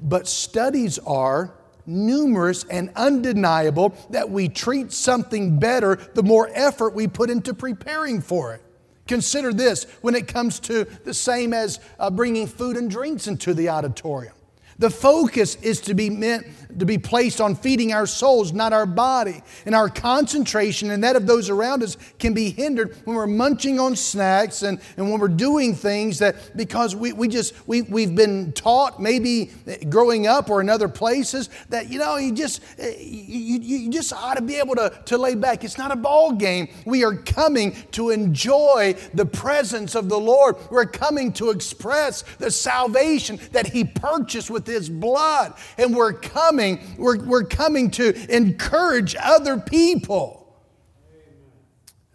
But 0.00 0.26
studies 0.28 0.98
are 1.00 1.54
numerous 1.86 2.64
and 2.64 2.90
undeniable 2.94 3.94
that 4.10 4.30
we 4.30 4.48
treat 4.48 4.92
something 4.92 5.58
better 5.58 5.96
the 6.14 6.22
more 6.22 6.48
effort 6.54 6.94
we 6.94 7.08
put 7.08 7.30
into 7.30 7.54
preparing 7.54 8.20
for 8.20 8.54
it. 8.54 8.62
Consider 9.08 9.52
this 9.52 9.84
when 10.00 10.14
it 10.14 10.28
comes 10.28 10.60
to 10.60 10.84
the 11.04 11.14
same 11.14 11.52
as 11.52 11.80
uh, 11.98 12.08
bringing 12.10 12.46
food 12.46 12.76
and 12.76 12.90
drinks 12.90 13.26
into 13.26 13.52
the 13.52 13.68
auditorium. 13.68 14.34
The 14.78 14.90
focus 14.90 15.56
is 15.56 15.80
to 15.82 15.94
be 15.94 16.10
meant 16.10 16.46
to 16.78 16.86
be 16.86 16.98
placed 16.98 17.40
on 17.40 17.54
feeding 17.54 17.92
our 17.92 18.06
souls, 18.06 18.52
not 18.52 18.72
our 18.72 18.86
body. 18.86 19.42
And 19.66 19.74
our 19.74 19.88
concentration 19.88 20.90
and 20.90 21.04
that 21.04 21.16
of 21.16 21.26
those 21.26 21.50
around 21.50 21.82
us 21.82 21.96
can 22.18 22.34
be 22.34 22.50
hindered 22.50 22.96
when 23.04 23.16
we're 23.16 23.26
munching 23.26 23.78
on 23.78 23.96
snacks 23.96 24.62
and, 24.62 24.80
and 24.96 25.10
when 25.10 25.20
we're 25.20 25.28
doing 25.28 25.74
things 25.74 26.18
that 26.20 26.56
because 26.56 26.96
we, 26.96 27.12
we 27.12 27.28
just 27.28 27.54
we, 27.66 27.82
we've 27.82 28.14
been 28.14 28.52
taught 28.52 29.00
maybe 29.00 29.50
growing 29.88 30.26
up 30.26 30.50
or 30.50 30.60
in 30.60 30.68
other 30.68 30.88
places 30.88 31.50
that 31.68 31.90
you 31.90 31.98
know 31.98 32.16
you 32.16 32.32
just 32.32 32.62
eh, 32.78 32.94
you, 32.98 33.58
you 33.60 33.90
just 33.90 34.12
ought 34.12 34.36
to 34.36 34.42
be 34.42 34.56
able 34.56 34.74
to, 34.74 34.92
to 35.06 35.18
lay 35.18 35.34
back. 35.34 35.64
It's 35.64 35.78
not 35.78 35.90
a 35.90 35.96
ball 35.96 36.32
game. 36.32 36.68
We 36.86 37.04
are 37.04 37.14
coming 37.14 37.76
to 37.92 38.10
enjoy 38.10 38.96
the 39.14 39.26
presence 39.26 39.94
of 39.94 40.08
the 40.08 40.18
Lord. 40.18 40.56
We're 40.70 40.86
coming 40.86 41.32
to 41.34 41.50
express 41.50 42.22
the 42.38 42.50
salvation 42.50 43.38
that 43.52 43.66
He 43.66 43.84
purchased 43.84 44.50
with 44.50 44.61
His 44.66 44.88
blood. 44.88 45.54
And 45.78 45.94
we're 45.94 46.12
coming 46.12 46.42
coming, 46.52 46.80
we're, 46.98 47.24
we're 47.24 47.44
coming 47.44 47.90
to 47.92 48.34
encourage 48.34 49.16
other 49.20 49.58
people. 49.58 50.38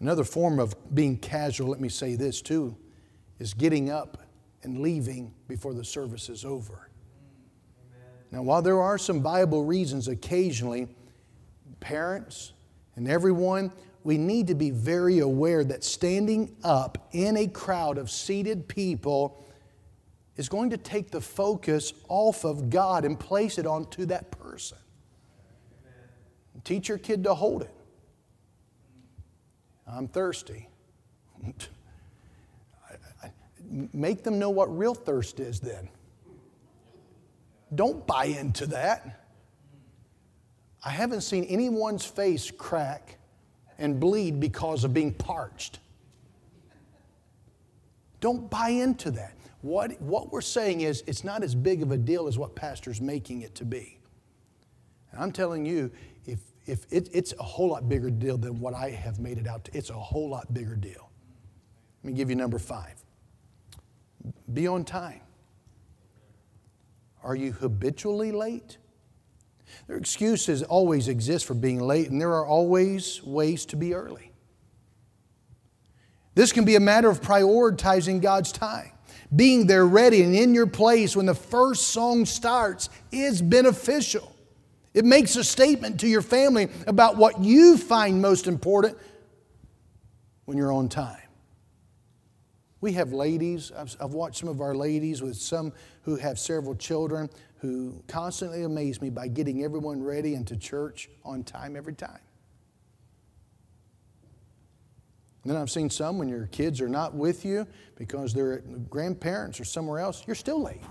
Another 0.00 0.24
form 0.24 0.60
of 0.60 0.74
being 0.94 1.16
casual, 1.16 1.68
let 1.68 1.80
me 1.80 1.88
say 1.88 2.14
this 2.14 2.40
too, 2.40 2.76
is 3.38 3.52
getting 3.54 3.90
up 3.90 4.18
and 4.62 4.78
leaving 4.78 5.34
before 5.48 5.74
the 5.74 5.84
service 5.84 6.28
is 6.28 6.44
over. 6.44 6.88
Now, 8.30 8.42
while 8.42 8.62
there 8.62 8.80
are 8.80 8.98
some 8.98 9.22
viable 9.22 9.64
reasons 9.64 10.06
occasionally, 10.06 10.88
parents 11.80 12.52
and 12.96 13.08
everyone, 13.08 13.72
we 14.04 14.18
need 14.18 14.46
to 14.48 14.54
be 14.54 14.70
very 14.70 15.18
aware 15.18 15.64
that 15.64 15.82
standing 15.82 16.54
up 16.62 17.08
in 17.12 17.36
a 17.36 17.46
crowd 17.48 17.98
of 17.98 18.10
seated 18.10 18.68
people 18.68 19.44
is 20.38 20.48
going 20.48 20.70
to 20.70 20.78
take 20.78 21.10
the 21.10 21.20
focus 21.20 21.92
off 22.08 22.44
of 22.44 22.70
God 22.70 23.04
and 23.04 23.18
place 23.18 23.58
it 23.58 23.66
onto 23.66 24.06
that 24.06 24.30
person. 24.30 24.78
Teach 26.64 26.88
your 26.88 26.98
kid 26.98 27.24
to 27.24 27.34
hold 27.34 27.62
it. 27.62 27.74
I'm 29.86 30.06
thirsty. 30.08 30.68
Make 33.92 34.22
them 34.22 34.38
know 34.38 34.50
what 34.50 34.76
real 34.76 34.94
thirst 34.94 35.40
is 35.40 35.60
then. 35.60 35.88
Don't 37.74 38.06
buy 38.06 38.26
into 38.26 38.66
that. 38.66 39.24
I 40.84 40.90
haven't 40.90 41.22
seen 41.22 41.44
anyone's 41.44 42.04
face 42.04 42.50
crack 42.50 43.18
and 43.78 43.98
bleed 43.98 44.40
because 44.40 44.84
of 44.84 44.94
being 44.94 45.12
parched. 45.12 45.80
Don't 48.20 48.50
buy 48.50 48.70
into 48.70 49.10
that. 49.12 49.37
What, 49.60 50.00
what 50.00 50.32
we're 50.32 50.40
saying 50.40 50.82
is 50.82 51.02
it's 51.06 51.24
not 51.24 51.42
as 51.42 51.54
big 51.54 51.82
of 51.82 51.90
a 51.90 51.96
deal 51.96 52.28
as 52.28 52.38
what 52.38 52.54
pastor's 52.54 53.00
making 53.00 53.42
it 53.42 53.54
to 53.56 53.64
be. 53.64 53.98
And 55.10 55.20
I'm 55.20 55.32
telling 55.32 55.66
you, 55.66 55.90
if, 56.26 56.38
if 56.66 56.86
it, 56.90 57.08
it's 57.12 57.34
a 57.38 57.42
whole 57.42 57.70
lot 57.70 57.88
bigger 57.88 58.10
deal 58.10 58.38
than 58.38 58.60
what 58.60 58.74
I 58.74 58.90
have 58.90 59.18
made 59.18 59.38
it 59.38 59.48
out 59.48 59.64
to, 59.64 59.76
it's 59.76 59.90
a 59.90 59.94
whole 59.94 60.28
lot 60.28 60.52
bigger 60.54 60.76
deal. 60.76 61.10
Let 62.02 62.12
me 62.12 62.16
give 62.16 62.30
you 62.30 62.36
number 62.36 62.58
five 62.58 62.94
be 64.52 64.66
on 64.66 64.84
time. 64.84 65.20
Are 67.22 67.36
you 67.36 67.52
habitually 67.52 68.32
late? 68.32 68.78
There 69.86 69.96
excuses 69.96 70.62
always 70.62 71.08
exist 71.08 71.44
for 71.46 71.54
being 71.54 71.80
late, 71.80 72.10
and 72.10 72.20
there 72.20 72.32
are 72.32 72.46
always 72.46 73.22
ways 73.22 73.66
to 73.66 73.76
be 73.76 73.94
early. 73.94 74.32
This 76.34 76.52
can 76.52 76.64
be 76.64 76.76
a 76.76 76.80
matter 76.80 77.10
of 77.10 77.20
prioritizing 77.20 78.22
God's 78.22 78.52
time 78.52 78.92
being 79.34 79.66
there 79.66 79.86
ready 79.86 80.22
and 80.22 80.34
in 80.34 80.54
your 80.54 80.66
place 80.66 81.14
when 81.14 81.26
the 81.26 81.34
first 81.34 81.88
song 81.88 82.24
starts 82.24 82.88
is 83.12 83.42
beneficial. 83.42 84.34
It 84.94 85.04
makes 85.04 85.36
a 85.36 85.44
statement 85.44 86.00
to 86.00 86.08
your 86.08 86.22
family 86.22 86.68
about 86.86 87.16
what 87.16 87.40
you 87.40 87.76
find 87.76 88.22
most 88.22 88.46
important 88.46 88.96
when 90.46 90.56
you're 90.56 90.72
on 90.72 90.88
time. 90.88 91.22
We 92.80 92.92
have 92.92 93.12
ladies, 93.12 93.72
I've, 93.76 93.94
I've, 94.00 94.14
watched 94.14 94.38
some 94.38 94.48
of 94.48 94.60
our 94.60 94.74
ladies 94.74 95.20
with 95.20 95.36
some 95.36 95.72
who 96.02 96.16
have 96.16 96.38
several 96.38 96.76
children 96.76 97.28
who 97.58 98.02
constantly 98.06 98.62
amaze 98.62 99.02
me 99.02 99.10
by 99.10 99.26
getting 99.26 99.64
everyone 99.64 100.02
ready 100.02 100.34
into 100.34 100.56
church 100.56 101.10
on 101.24 101.42
time 101.42 101.76
every 101.76 101.94
time. 101.94 102.20
Then 105.48 105.56
I've 105.56 105.70
seen 105.70 105.90
some 105.90 106.18
when 106.18 106.28
your 106.28 106.46
kids 106.46 106.80
are 106.80 106.88
not 106.88 107.14
with 107.14 107.44
you 107.44 107.66
because 107.96 108.34
they're 108.34 108.54
at 108.54 108.90
grandparents 108.90 109.60
or 109.60 109.64
somewhere 109.64 110.00
else, 110.00 110.24
you're 110.26 110.36
still 110.36 110.62
late. 110.62 110.82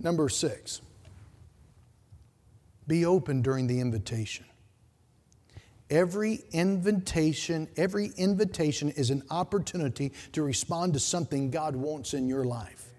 Number 0.00 0.28
six, 0.28 0.80
be 2.86 3.06
open 3.06 3.42
during 3.42 3.66
the 3.66 3.80
invitation. 3.80 4.44
Every 5.90 6.42
invitation, 6.52 7.68
every 7.76 8.12
invitation 8.16 8.90
is 8.90 9.10
an 9.10 9.22
opportunity 9.30 10.12
to 10.32 10.42
respond 10.42 10.94
to 10.94 11.00
something 11.00 11.50
God 11.50 11.76
wants 11.76 12.14
in 12.14 12.28
your 12.28 12.44
life. 12.44 12.91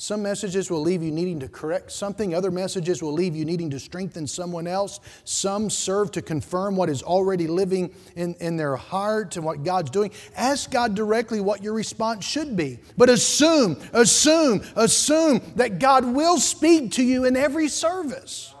Some 0.00 0.22
messages 0.22 0.70
will 0.70 0.80
leave 0.80 1.02
you 1.02 1.10
needing 1.10 1.40
to 1.40 1.48
correct 1.48 1.90
something. 1.90 2.32
Other 2.32 2.52
messages 2.52 3.02
will 3.02 3.12
leave 3.12 3.34
you 3.34 3.44
needing 3.44 3.68
to 3.70 3.80
strengthen 3.80 4.28
someone 4.28 4.68
else. 4.68 5.00
Some 5.24 5.68
serve 5.68 6.12
to 6.12 6.22
confirm 6.22 6.76
what 6.76 6.88
is 6.88 7.02
already 7.02 7.48
living 7.48 7.92
in, 8.14 8.34
in 8.34 8.56
their 8.56 8.76
heart 8.76 9.34
and 9.34 9.44
what 9.44 9.64
God's 9.64 9.90
doing. 9.90 10.12
Ask 10.36 10.70
God 10.70 10.94
directly 10.94 11.40
what 11.40 11.64
your 11.64 11.72
response 11.72 12.24
should 12.24 12.56
be. 12.56 12.78
But 12.96 13.10
assume, 13.10 13.76
assume, 13.92 14.62
assume 14.76 15.40
that 15.56 15.80
God 15.80 16.04
will 16.04 16.38
speak 16.38 16.92
to 16.92 17.02
you 17.02 17.24
in 17.24 17.36
every 17.36 17.66
service. 17.66 18.54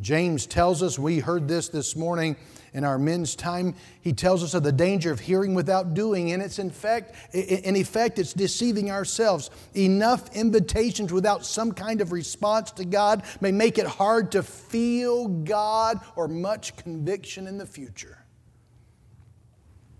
James 0.00 0.46
tells 0.46 0.80
us, 0.80 0.96
we 0.96 1.18
heard 1.18 1.48
this 1.48 1.68
this 1.68 1.96
morning 1.96 2.36
in 2.72 2.84
our 2.84 2.98
men's 2.98 3.34
time, 3.34 3.74
he 4.00 4.12
tells 4.12 4.42
us 4.44 4.54
of 4.54 4.62
the 4.62 4.72
danger 4.72 5.10
of 5.10 5.20
hearing 5.20 5.54
without 5.54 5.94
doing, 5.94 6.32
and 6.32 6.42
it's 6.42 6.58
in 6.58 6.70
fact, 6.70 7.14
in 7.34 7.76
effect, 7.76 8.18
it's 8.18 8.32
deceiving 8.32 8.90
ourselves. 8.90 9.50
Enough 9.74 10.34
invitations 10.36 11.12
without 11.12 11.44
some 11.44 11.72
kind 11.72 12.00
of 12.00 12.12
response 12.12 12.70
to 12.72 12.84
God 12.84 13.24
may 13.40 13.52
make 13.52 13.78
it 13.78 13.86
hard 13.86 14.32
to 14.32 14.42
feel 14.42 15.26
God 15.26 16.00
or 16.14 16.28
much 16.28 16.76
conviction 16.76 17.46
in 17.46 17.58
the 17.58 17.66
future. 17.66 18.24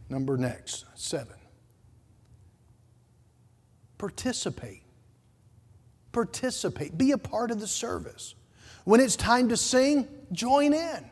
Number 0.08 0.36
next, 0.36 0.84
seven. 0.94 1.36
Participate. 3.98 4.82
Participate. 6.12 6.96
Be 6.96 7.12
a 7.12 7.18
part 7.18 7.50
of 7.50 7.60
the 7.60 7.66
service. 7.66 8.34
When 8.84 9.00
it's 9.00 9.14
time 9.14 9.50
to 9.50 9.56
sing, 9.56 10.08
join 10.32 10.72
in. 10.72 11.09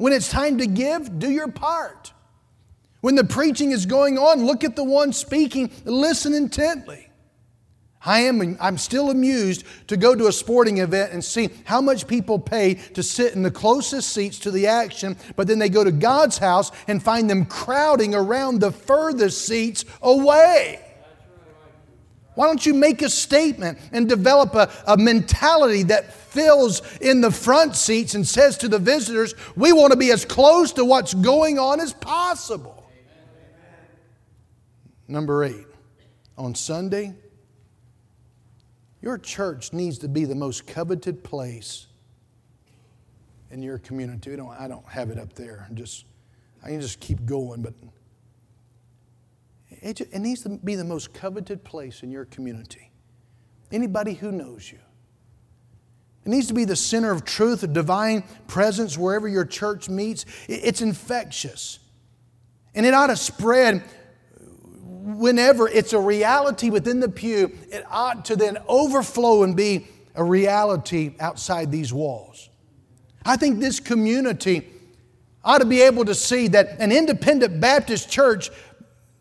When 0.00 0.14
it's 0.14 0.30
time 0.30 0.56
to 0.56 0.66
give, 0.66 1.18
do 1.18 1.30
your 1.30 1.48
part. 1.48 2.14
When 3.02 3.16
the 3.16 3.24
preaching 3.24 3.70
is 3.70 3.84
going 3.84 4.16
on, 4.16 4.46
look 4.46 4.64
at 4.64 4.74
the 4.74 4.82
one 4.82 5.12
speaking, 5.12 5.70
listen 5.84 6.32
intently. 6.32 7.10
I 8.02 8.20
am 8.20 8.56
I'm 8.62 8.78
still 8.78 9.10
amused 9.10 9.62
to 9.88 9.98
go 9.98 10.14
to 10.14 10.28
a 10.28 10.32
sporting 10.32 10.78
event 10.78 11.12
and 11.12 11.22
see 11.22 11.50
how 11.64 11.82
much 11.82 12.06
people 12.06 12.38
pay 12.38 12.76
to 12.94 13.02
sit 13.02 13.34
in 13.34 13.42
the 13.42 13.50
closest 13.50 14.14
seats 14.14 14.38
to 14.38 14.50
the 14.50 14.68
action, 14.68 15.18
but 15.36 15.46
then 15.46 15.58
they 15.58 15.68
go 15.68 15.84
to 15.84 15.92
God's 15.92 16.38
house 16.38 16.72
and 16.88 17.02
find 17.02 17.28
them 17.28 17.44
crowding 17.44 18.14
around 18.14 18.60
the 18.60 18.72
furthest 18.72 19.44
seats 19.44 19.84
away. 20.00 20.82
Why 22.34 22.46
don't 22.46 22.64
you 22.64 22.74
make 22.74 23.02
a 23.02 23.08
statement 23.08 23.78
and 23.92 24.08
develop 24.08 24.54
a, 24.54 24.70
a 24.86 24.96
mentality 24.96 25.82
that 25.84 26.12
fills 26.12 26.80
in 26.98 27.20
the 27.20 27.30
front 27.30 27.74
seats 27.74 28.14
and 28.14 28.26
says 28.26 28.56
to 28.58 28.68
the 28.68 28.78
visitors, 28.78 29.34
We 29.56 29.72
want 29.72 29.92
to 29.92 29.98
be 29.98 30.10
as 30.10 30.24
close 30.24 30.72
to 30.74 30.84
what's 30.84 31.14
going 31.14 31.58
on 31.58 31.80
as 31.80 31.92
possible? 31.92 32.90
Number 35.08 35.42
eight, 35.42 35.66
on 36.38 36.54
Sunday, 36.54 37.14
your 39.02 39.18
church 39.18 39.72
needs 39.72 39.98
to 39.98 40.08
be 40.08 40.24
the 40.24 40.36
most 40.36 40.66
coveted 40.66 41.24
place 41.24 41.88
in 43.50 43.62
your 43.62 43.78
community. 43.78 44.36
Don't, 44.36 44.50
I 44.50 44.68
don't 44.68 44.86
have 44.86 45.10
it 45.10 45.18
up 45.18 45.32
there. 45.32 45.68
Just 45.74 46.04
I 46.62 46.68
can 46.68 46.80
just 46.80 47.00
keep 47.00 47.24
going, 47.24 47.62
but 47.62 47.74
it, 49.80 50.00
it 50.00 50.18
needs 50.18 50.42
to 50.42 50.50
be 50.50 50.74
the 50.74 50.84
most 50.84 51.12
coveted 51.14 51.64
place 51.64 52.02
in 52.02 52.10
your 52.10 52.26
community. 52.26 52.90
Anybody 53.72 54.14
who 54.14 54.30
knows 54.32 54.70
you. 54.70 54.78
It 56.24 56.28
needs 56.28 56.48
to 56.48 56.54
be 56.54 56.64
the 56.64 56.76
center 56.76 57.10
of 57.10 57.24
truth, 57.24 57.62
a 57.62 57.66
divine 57.66 58.24
presence 58.46 58.98
wherever 58.98 59.26
your 59.26 59.46
church 59.46 59.88
meets. 59.88 60.26
It's 60.48 60.82
infectious. 60.82 61.78
And 62.74 62.84
it 62.84 62.92
ought 62.92 63.06
to 63.06 63.16
spread 63.16 63.82
whenever 65.16 65.68
it's 65.68 65.92
a 65.92 65.98
reality 65.98 66.70
within 66.70 67.00
the 67.00 67.08
pew, 67.08 67.56
it 67.70 67.84
ought 67.90 68.26
to 68.26 68.36
then 68.36 68.58
overflow 68.68 69.42
and 69.42 69.56
be 69.56 69.86
a 70.14 70.22
reality 70.22 71.14
outside 71.20 71.70
these 71.70 71.92
walls. 71.92 72.50
I 73.24 73.36
think 73.36 73.60
this 73.60 73.80
community 73.80 74.68
ought 75.42 75.58
to 75.58 75.64
be 75.64 75.80
able 75.82 76.04
to 76.04 76.14
see 76.14 76.48
that 76.48 76.78
an 76.80 76.92
independent 76.92 77.60
Baptist 77.60 78.10
church 78.10 78.50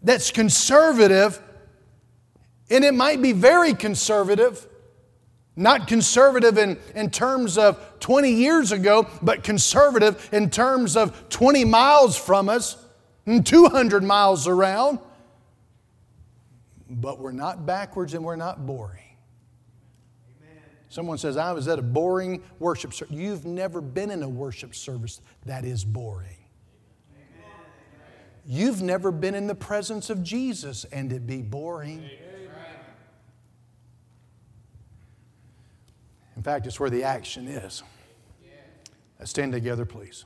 that's 0.01 0.31
conservative, 0.31 1.41
and 2.69 2.83
it 2.83 2.93
might 2.93 3.21
be 3.21 3.31
very 3.31 3.73
conservative, 3.73 4.67
not 5.55 5.87
conservative 5.87 6.57
in, 6.57 6.77
in 6.95 7.09
terms 7.09 7.57
of 7.57 7.99
20 7.99 8.31
years 8.31 8.71
ago, 8.71 9.07
but 9.21 9.43
conservative 9.43 10.29
in 10.31 10.49
terms 10.49 10.95
of 10.95 11.29
20 11.29 11.65
miles 11.65 12.17
from 12.17 12.47
us 12.47 12.77
and 13.25 13.45
200 13.45 14.03
miles 14.03 14.47
around. 14.47 14.99
But 16.89 17.19
we're 17.19 17.31
not 17.31 17.65
backwards 17.65 18.13
and 18.13 18.23
we're 18.23 18.35
not 18.35 18.65
boring. 18.65 19.03
Someone 20.89 21.19
says, 21.19 21.37
I 21.37 21.51
was 21.51 21.67
at 21.67 21.77
a 21.77 21.83
boring 21.83 22.41
worship 22.57 22.95
service. 22.95 23.15
You've 23.15 23.45
never 23.45 23.79
been 23.79 24.09
in 24.09 24.23
a 24.23 24.29
worship 24.29 24.73
service 24.73 25.21
that 25.45 25.63
is 25.63 25.85
boring. 25.85 26.38
You've 28.51 28.81
never 28.81 29.11
been 29.11 29.35
in 29.35 29.45
the 29.45 29.53
presence 29.53 30.09
of 30.09 30.23
Jesus 30.23 30.83
and 30.85 31.13
it 31.13 31.27
be 31.27 31.43
boring. 31.43 32.09
In 36.35 36.41
fact, 36.41 36.65
it's 36.65 36.79
where 36.79 36.89
the 36.89 37.03
action 37.03 37.47
is. 37.47 37.83
Let's 39.19 39.29
stand 39.29 39.51
together, 39.51 39.85
please. 39.85 40.25